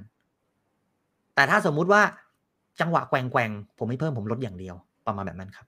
[1.36, 2.02] แต่ถ้าสมมุติว่า
[2.82, 4.76] จังหวะแกว่งๆผมไม่เพิ่มผมลดอย่างเดียว
[5.08, 5.66] ประมาณแบบนั้นครับ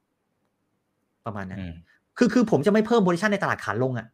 [1.25, 1.73] ประมาณนั้นอืม
[2.17, 4.07] คือคือผมจะไม่เพิ่มโพซิชันในตลาดขาลงอะ่ะ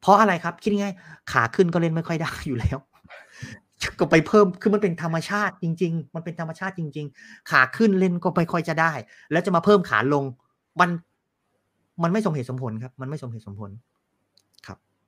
[0.00, 2.78] เพราะอะไรครับคิดง่ายๆขาขึ้นก็เล่นไม่ค่อยได้อยู่แล้ว
[3.98, 8.92] ก็ไปเพิ่มคือมันเป็นธรรมชาติจริง ๆ มันเป็นธรรมชาติจริง ๆ ขาขึ้นเล่นก็ไม่ค่อยจะได้
[9.32, 10.24] แล้วจะมาเพิ่มขาลง
[10.80, 10.90] มัน
[12.02, 13.93] มันไม่สมเหตุสมผลครับ มันไม่สมเหตุสมผลครับ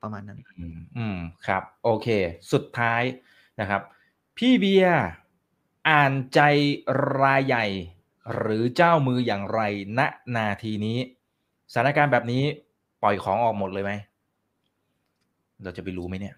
[0.07, 2.09] ประมาณนั้นอืมอืมครับ โอเค
[2.53, 3.03] สุดท้าย
[3.61, 3.83] นะครับ
[4.37, 5.05] พี่เบียร์
[5.89, 6.41] อ่านใจ
[7.21, 7.67] รายใหญ่
[8.35, 9.61] หรือเจ้ามืออย่างไร
[9.99, 10.01] ณ
[10.37, 10.99] นาทีนี้
[11.73, 12.43] สถานการณ์แบบนี้
[13.03, 13.93] ปล่อยของออกหมดเลยไหม
[15.63, 16.35] เราจะไปรู้ไหมเนี่ย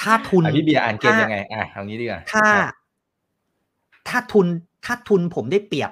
[0.00, 2.66] ถ้าทุนอะพี่เบียร์อ่านเกมถ้ายังไง อะเอางี้ดีกว่าถ้าครับ
[4.08, 4.46] ถ้าทุน
[4.84, 5.90] ถ้าทุนผมได้เปรียบ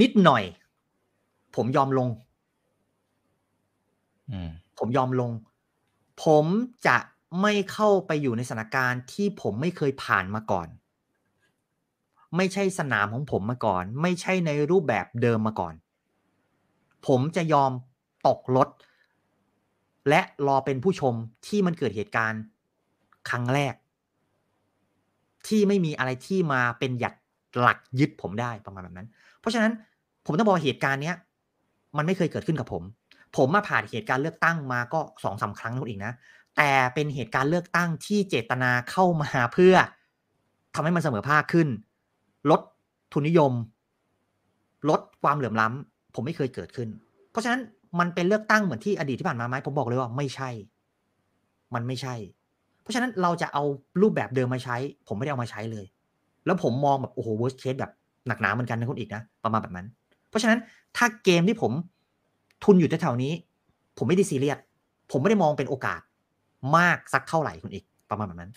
[0.00, 0.44] นิดหน่อย
[1.56, 2.31] ผมยอมลงอืม
[4.78, 5.30] ผมยอมลง
[6.24, 6.46] ผม
[6.86, 6.96] จะ
[7.42, 10.68] ไม่เข้าไปอยู่ในสถานการณ์ที่ผมไม่เคยผ่านมาก่อน
[12.36, 15.74] ไม่ใช่สนามของผมมาก่อน ไม่ใช่ในรูปแบบเดิมมาก่อน
[17.06, 17.72] ผมจะยอม
[18.26, 18.68] ตกรถ
[20.08, 21.14] และรอเป็นผู้ชม
[21.46, 22.42] ที่มันเกิดเหตุการณ์
[23.28, 23.74] ครั้งแรก
[25.46, 27.14] ที่ไม่มีอะไรที่มาเป็นหยัก
[27.60, 29.08] หลักยึดผมได้ประมาณแบบนั้น
[29.40, 29.72] เพราะฉะนั้น
[30.26, 31.16] ผมต้องบอกเหตุการณ์เนี้ย
[31.96, 32.82] มันไม่เคยเกิดขึ้นกับผม
[33.36, 36.12] ผมมาผ่านเหตุการณ์เลือกตั้งมาก็สองสาครั้งนั่นเองนะ
[36.56, 39.74] แต่เป็นเหตุการณ์เลือกตั้งที่เจตนาเข้ามาเพื่อ
[40.74, 41.68] ทำให้มันเสมอภาคขึ้น
[42.50, 42.60] ลด
[43.12, 43.52] ทุนนิยม
[44.90, 46.88] ลดความเหลื่อมล้ำผมไม่เคยเกิดขึ้น
[47.30, 47.60] เพราะฉะนั้น
[47.98, 50.50] มันเป็นเลือกตั้งเหมือนที่อดีตที่ผ่านมาไหมผมบอกเลยว่าไม่ใช่
[51.74, 52.14] มันไม่ใช่
[52.82, 53.62] เพราะฉะนั้นเราจะเอา
[54.00, 54.76] รูปแบบเดิมมาใช้
[55.08, 55.86] ผมไม่ได้เอามาใช้เลย
[56.46, 57.92] แล้วผมมองแบบโอ้โห worst case แบบ
[58.26, 59.86] หนักหนาเหมือนกันนะคุณอีกนะประมาณแบบนั้น
[60.28, 60.58] เพราะฉะนั้น
[60.96, 61.72] ถ้าเกมที่ผม
[62.64, 63.32] ทุนอยู่แถวๆนี้
[63.98, 64.58] ผมไม่ได้ซีเรียส
[65.10, 66.00] ผมไม่ได้มองเป็นโอกาส
[66.76, 68.50] มากสักเท่าไหร่คุณอีกประมาณแบบนั้น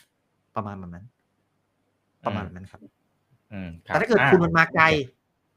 [0.56, 1.06] ประมาณแบบนั้น
[2.26, 2.82] ประมาณแบบนั้นครับ
[3.54, 4.86] อืมครับแต่ถ้าเกิดอ่ทุนมันมาไกล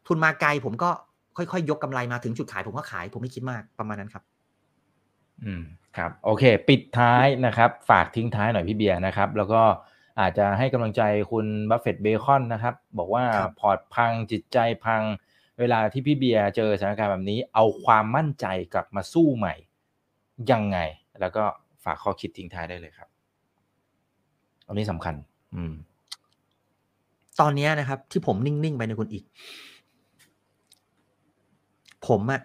[0.07, 0.91] ทุนมาไกล ผมก็
[1.37, 4.25] ค่อยๆยกกำไรมาถึงจุดขาย ผมก็ขาย ผมไม่คิดมากประมาณนั้นครับ
[5.45, 5.63] อืม
[5.97, 9.63] ครับ โอเค ปิดท้ายนะครับ ฝากทิ้งท้ายหน่อยพี่เบียร์นะครับ แล้วก็
[10.21, 15.03] อาจจะให้กำลังใจคุณบัฟเฟตต์เบคอนนะครับ บอกว่าครับพอร์ตพังจิตใจพัง
[15.59, 19.55] เวลาที่พี่เบียร์เจอสถานการณ์แบบนี้ เอาความมั่นใจกลับมาสู้ใหม่
[20.51, 20.79] ยังไง
[21.21, 21.45] แล้วก็
[21.85, 23.09] ฝากข้อคิดทิ้งท้ายได้เลยครับ
[24.67, 25.15] อันนี้สำคัญ
[25.55, 25.73] อืม
[27.41, 29.25] ตอนนี้นะครับ ที่ผมนิ่ง ๆ ไปในคุณอีก
[32.07, 32.41] ผมอะ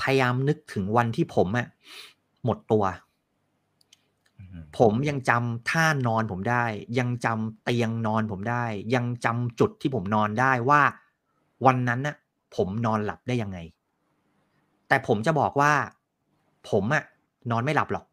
[0.00, 1.66] พยายามนึกถึงวันที่ผมอะ
[2.44, 2.84] หมดตัว
[4.78, 6.64] ผมยังจำท่านอนผมได้
[6.98, 10.82] ยังจำเตียงนอนผมได้ ยังจำจุดที่ผมนอนได้ว่า
[11.66, 12.16] วันนั้นน่ะ
[12.56, 13.58] ผมนอนหลับได้ยังไง
[14.88, 15.72] แต่ผมจะบอกว่า
[16.70, 17.04] ผมอะ
[17.50, 18.04] นอนไม่หลับหรอก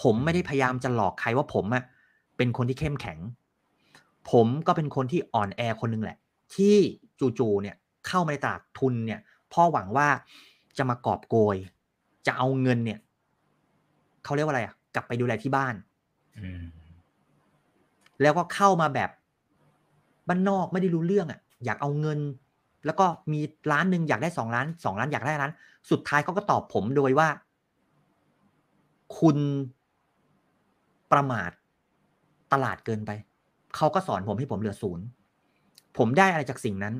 [0.00, 1.82] ผมไม่ได้พยายามจะหลอกใครว่าผมอะ
[2.36, 3.18] เป็นคนที่เข้มแข็ง
[4.30, 6.18] ผมก็เป็นคนที่อ่อนแอคนหนึงแหละ
[6.54, 6.76] ที่
[7.38, 7.76] จู่ๆเนี่ย
[8.06, 9.20] เข้ามาในตลาดทุนเนี่ย
[9.52, 10.08] พ่อหวังว่า
[10.76, 11.56] จะมากอบโกย
[12.26, 12.98] จะเอาเงินเนี่ย
[14.24, 15.74] เขาเรียกว่าอะไรอะกลับไปดูแลที่บ้าน
[16.38, 16.64] อืม
[18.22, 19.10] แล้วก็เข้ามาแบบ
[20.28, 22.20] บ้านนอกไม่ได้รู้เรื่องอะ อยากเอาเงิน
[22.86, 23.40] แล้วก็มี
[23.72, 25.52] ร้านหนึ่งอยากได้สองล้านสองล้านอยากได้ล้าน
[25.90, 27.28] สุดท้ายเขาก็ตอบผมโดยว่า
[29.18, 29.36] คุณ
[31.12, 31.50] ประมาท
[32.52, 33.10] ตลาดเกินไป
[33.76, 35.04] เขาก็สอนผมให้ผมเหลือศูนย์
[35.98, 36.94] ผมได้อะไรจากสิ่งนั้น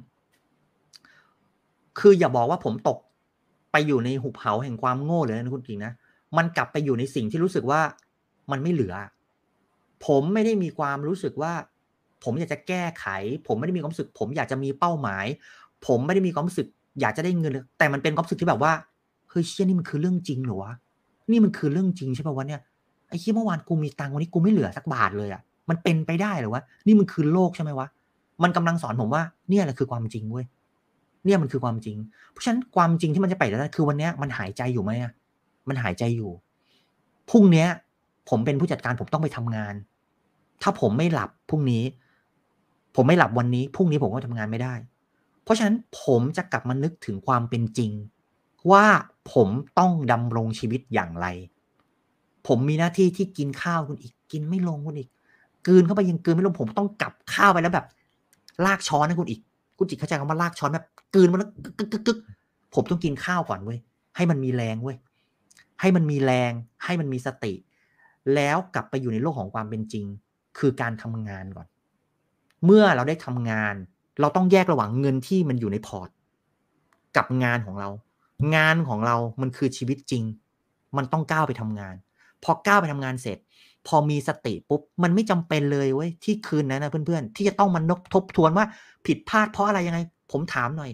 [1.98, 2.98] คืออย่าบอกว่าผมตก
[3.72, 5.92] ไปอยู่ในหุบเขาแห่งความโง่เลยนะคุณกิ่งนะ
[6.36, 7.80] มันกลับไปอยู่ในสิ่งที่รู้สึกว่า
[8.50, 8.94] มันไม่เหลือ
[10.06, 11.52] ผมไม่ได้มีความรู้สึกว่า
[12.24, 13.06] ผมอยากจะแก้ไข
[13.46, 15.26] ผมไม่ได้มีความรู้สึก ผมอยากจะมีเป้าหมาย
[15.86, 16.66] ผมไม่ได้มีความรู้สึก
[17.00, 18.72] อยากจะได้เงิน แต่มันเป็นความรู้สึกที่แบบว่า
[19.30, 20.72] เฮ้ยเชี่ยนี่มันคือเรื่องจริงเหรอวะ
[21.30, 22.60] นี่มันคือเรื่องจริงใช่ป่าวะเนี่ย
[23.08, 27.86] ไอ้เชี่ยเมื่อวานกูมีตังค์วันนี้กูไม่เหลือสักบาทเลยอะมันเป็นไปได้หรอวะนี่มันคือโลกใช่ไหมวะ
[28.42, 30.44] มันกำลังสอนผมว่าเนี่ยแหละคือความจริงเว้ย
[31.24, 31.96] เนี่ยมันคือความจริง
[32.30, 35.12] เพราะฉะนั้นความจริงที่มันจะไปได้คือวันเนี้ยมันหายใจอยู่ไหมอะ
[35.68, 36.30] มันหายใจอยู่
[37.30, 37.66] พรุ่งนี้
[38.28, 39.74] ผมเป็นผู้จัดการผมต้องไปทำงาน
[40.62, 41.82] ถ้าผมไม่หลับพรุ่งนี้
[42.96, 44.74] ผมไม่หลับวันนี้พรุ่งนี้ผมก็ทำงานไม่ได้
[45.42, 47.90] เพราะฉะนั้นผมจะกลับมานึกถึงความเป็นจริง
[48.70, 48.84] ว่า
[49.32, 51.26] ผมต้องดำรงชีวิตอย่างไร
[52.46, 55.08] ผมมีหน้าที่ที่กินข้าวคุณอีก กินไม่ลงคุณอีก
[55.66, 57.86] กลืนเข้าไปยังกืนไม่ลงผมต้องกลับข้าวไปแล้วแบบ
[58.66, 59.40] ลากช้อนนะคุณอีก
[59.78, 62.18] คุณจิตเข้าใจคำว่าลากช้อนแบบกืนมันแล้วกึกกึกกึก
[62.74, 63.78] ผมต้องกินข้าวก่อนเว้ย
[64.16, 64.96] ให้มันมีแรงเว้ย
[65.80, 66.52] ให้มันมีแรง
[66.84, 67.52] ให้มันมีสติ
[68.34, 70.04] แล้วกลับไปอยู่ในโลกของความเป็นจริง
[70.58, 71.66] คือการทำงานก่อน
[72.66, 73.74] เมื่อเราได้ทำงาน
[74.20, 76.08] เราต้องแยกระหว่างเงินที่มันอยู่ในพอร์ต
[77.16, 77.88] กับงานของเรา
[78.54, 80.24] งานของเรามันคือชีวิตจริง
[80.96, 81.94] มันต้องก้าวไปทำงาน
[82.44, 83.38] พอก้าวไปทำงานเสร็จ
[83.86, 88.66] พอมีสติปุ๊บมันไม่จำเป็นเลยเว้ยที่คืนนั้นนะเพื่อนๆ ที่จะต้องมานกทบทวนว่า
[89.06, 89.98] ผิดพลาดเพราะอะไรยังไง
[90.32, 90.90] ผมถามหน่อย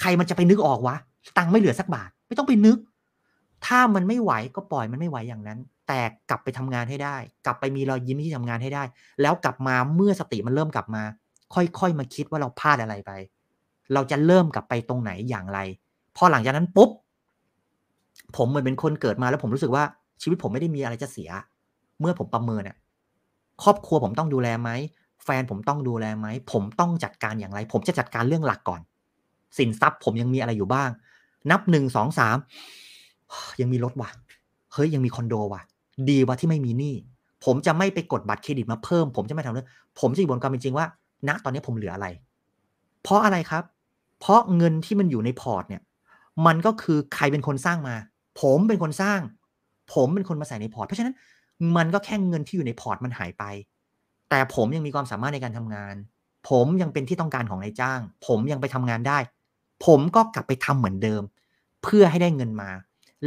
[0.00, 0.96] ใครมันจะไปนึกออกวะ
[1.36, 2.78] ตังค์ไม่เหลือสักบาท ไม่ต้องไปนึก
[3.66, 5.58] ถ้ามันไม่ไหวก็ปล่อยมันไม่ไหวอย่างนั้น
[5.90, 7.16] แต่กลับไปทำงานให้ได้
[7.46, 8.84] กลับไปมีรอยยิ้มที่ทำงานให้ได้
[9.22, 11.02] แล้วกลับมาเมื่อสติมันเริ่มกลับมา
[11.54, 13.10] ค่อยๆมาคิดว่าเราพลาดอะไรไป
[13.94, 15.58] เราจะเริ่มกลับไปตรงไหนอย่างไร
[16.16, 16.90] พอหลังจากนั้นปุ๊บ
[18.36, 19.84] ผมเหมือนเป็นคนเกิดมาแล้วผมรู้สึกว่า
[20.22, 21.30] ชีวิตผมไม่ได้มีอะไรจะเสีย
[22.00, 22.76] เมื่อผมประเมินเนี่ย
[23.62, 24.70] ครอบครัวผมต้องดูแลไหม
[25.24, 28.80] แฟนผมต้องดูแลไหม ผมต้องจัดการอย่างไร ผมจะจัดการเรื่องหลักก่อน
[29.58, 30.90] สินทรัพย์ผมยังมีอะไรอยู่บ้าง
[31.50, 32.36] นับหนึ่งสองสาม
[33.60, 34.10] ยังมีรถว่ะ
[34.72, 35.62] เฮ้ยยังมีคอนโดว่ะ
[36.08, 36.94] ดีว่ะที่ไม่มีหนี้
[37.44, 39.68] ผมจะไม่ไปกดบัตรเครดิตมาเพิ่ม ผมจะไม่ทำเรื่อง
[40.00, 40.86] ผมจะอยู่บนความเป็นจริงว่า
[41.28, 42.06] ณตอนนี้ผมเหลืออะไร
[43.02, 43.64] เพราะอะไรครับ
[44.20, 45.82] เพราะเงินที่มันอยู่ในพอร์ตเนี่ย
[46.46, 47.96] มันก็คือใครเป็นคนสร้างมา
[48.40, 49.20] ผมเป็นคนสร้าง
[49.94, 51.14] ผมเป็นคนมาใส่ในพอร์ต เพราะฉะนั้น
[51.76, 53.44] มันก็แค่เงินที่อยู่ในพอร์ตมันหายไป
[54.30, 55.94] แต่ผมยังมีความสามารถในการทำงาน
[56.48, 59.18] ผมยังเป็นที่ต้องการของนายจ้าง ผมยังไปทำงานได้
[59.86, 61.22] ผมก็กลับไปทำเหมือนเดิม
[61.82, 62.70] เพื่อให้ได้เงินมา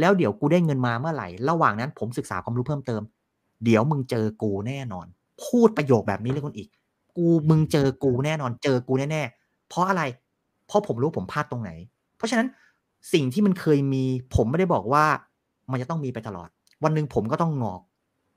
[0.00, 3.02] แล้วเดี๋ยวกูได้เงินมาเมื่อไหร่ ระหว่างนั้นผมศึกษาความรู้เพิ่มเติม
[3.64, 5.06] เดี๋ยวมึงเจอกูแน่นอน
[5.44, 6.68] พูดประโยคแบบนี้เลยคนอีก
[7.16, 10.02] กูมึงเจอกูแน่นอน เจอกูแน่ๆ เพราะอะไร
[10.66, 11.70] เพราะผมรู้ผมพลาดตรงไหน
[12.16, 12.46] เพราะฉะนั้น
[13.12, 15.04] สิ่งที่มันเคยมี ผมไม่ได้บอกว่า
[15.70, 16.48] มันจะต้องมีไปตลอด
[16.84, 17.80] วันหนึ่งผมก็ต้องงอก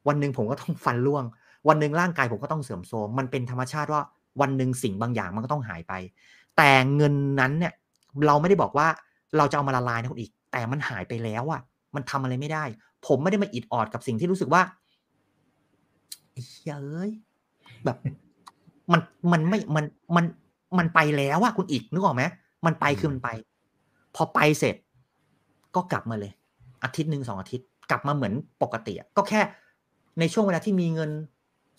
[0.08, 1.24] วันหนึ่งผมก็ต้องฟันร่วง
[1.68, 4.02] วันหนึ่งร่างกายผมก็ต้องเสื่อมโทรม มันเป็นธรรมชาติว่า
[4.42, 5.94] วันหนึ่งสิ่งบางอย่างมันก็ต้องหายไป
[6.58, 7.74] แต่เงินนั้นเนี่ย
[8.28, 8.88] เราไม่ได้บอกว่า
[9.38, 11.62] เราจะเอามาละลายนะคุณอีก แต่มันหายไปแล้วอะ
[11.96, 12.64] มันทำอะไรไม่ได้
[13.08, 14.62] ผมไม่ได้มาอิดออดกับสิ่งที่รู้สึกว่า
[16.32, 17.12] ไอ้เหี้ยเอ้ย
[17.86, 17.98] แบบ
[18.92, 19.02] มัน
[19.32, 19.86] มันไม่มัน
[20.16, 20.26] มัน
[20.78, 22.24] มันไปแล้วอะคุณอีกนึกออกไหม
[22.66, 23.30] มันไปคือมันไป
[24.16, 24.76] พอไปเสร็จ
[25.76, 26.32] ก็กลับมาเลย
[26.84, 28.34] อาทิตย์หนึ่งสองอาทิตย์ กลับมาเหมือน
[28.64, 29.42] ปกติอะก็แค่
[30.20, 31.10] ในช่วงเวลาที่มีเงิน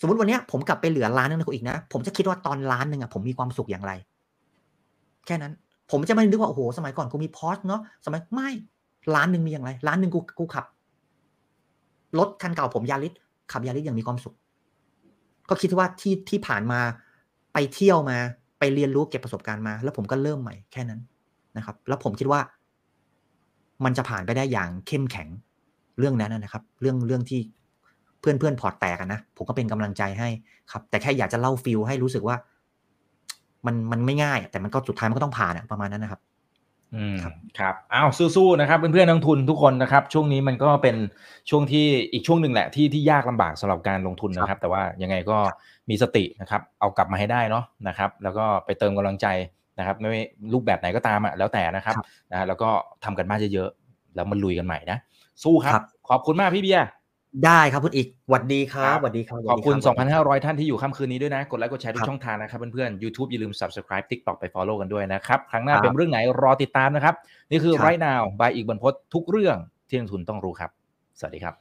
[0.00, 3.92] สมมติวันเนี้ยผมกลับไปเหลือล้านนึงนะคุณอีกนะ ผมจะคิดว่าตอนล้านหนึ่งอะผมมีความสุขอย่างไร
[5.26, 5.52] แค่นั้น
[5.90, 8.48] ผมจะไม่นึกว่าโอ้โหสมัยก่อนกูมีพอสเนาะสมัยไม่
[9.14, 10.64] ล้านหนึ่งมีอย่างไรล้านหนึ่งกูกูขับ
[12.18, 13.12] รถคันเก่าผมยาริส
[13.52, 14.34] ขับยาริสอย่างมีความสุข
[15.48, 16.80] ก็คิดว่าที่ที่ผ่านมา
[17.52, 18.18] ไปเที่ยวมา
[18.58, 21.00] ไปเรียนรู้เก็บประสบการณ์มา แล้วผมก็เริ่มใหม่แค่นั้น
[21.56, 22.40] นะครับ แล้วผมคิดว่า
[23.84, 25.28] มันจะผ่านไปได้อย่างเข้มแข็ง
[25.98, 27.40] เรื่องนั้นนะครับ เรื่องเรื่องที่
[28.20, 30.28] เพื่อนเพื่อนพอร์ตแตกนะผมก็เป็นกำลังใจให้
[30.70, 32.36] ครับ แต่แค่อยากจะเล่า feel ให้รู้สึกว่า
[33.66, 36.20] มันมันไม่ง่าย แต่มันก็สุดท้ายมันก็ต้องผ่านอะประมาณนั้นนะครับ
[36.94, 40.96] อืมครับครับอ้าวสู้ๆนะครับเพื่อนๆนักทุนทุกคนนะครับ ช่วงนี้มันก็เป็น
[41.50, 45.38] ช่วงที่อีกช่วงหนึ่งแหละที่ที่ยากลำบากสำหรับการลงทุนนะครับ แต่ว่ายังไงก็
[45.90, 49.26] มีสตินะครับ เอากลับมาให้ได้เนาะนะครับ แล้วก็ไปเติมกำลังใจ
[49.78, 52.68] นะครับ ไม่ว่ารูปแบบไหนก็ตามอะแล้วแต่นะครับครับนะแล้วก็
[53.04, 54.98] ทำกันบ้านเยอะๆแล้วมันลุยกันใหม่นะ
[55.44, 56.86] สู้ครัครับบขอบคุณมากพี่เบียร์
[57.44, 67.14] ได้ครับคุณอีกหวัดดีครัครับบหวัดดีครับขอบคุณหวัดดีรับ2,500 ท่านที่อยู่ค่ำคืนนี้ด้วยนะ กดไลค์กดแชร์ทุครักบช่องทางนะครับเพื่อนๆ YouTube อย่าลืม Subscribe TikTok ไป Follow กันด้วยนะครับ ครั้งหน้าครับเป็นเรื่องไหนรอติดตามนะครับ
[67.50, 69.56] นี่คือครับ Right Now บายอีกบรรพตทุกเรื่อง
[69.88, 70.70] ที่นักทุนต้องรู้ครับ
[71.18, 71.54] สวัสดีครับ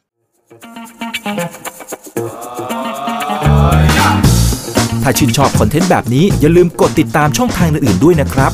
[5.03, 8.53] ถ้าชื่นชอบคอนเทนต์แบบนี้อย่าลืมกดติดตามช่องทางอื่นๆด้วยนะครับ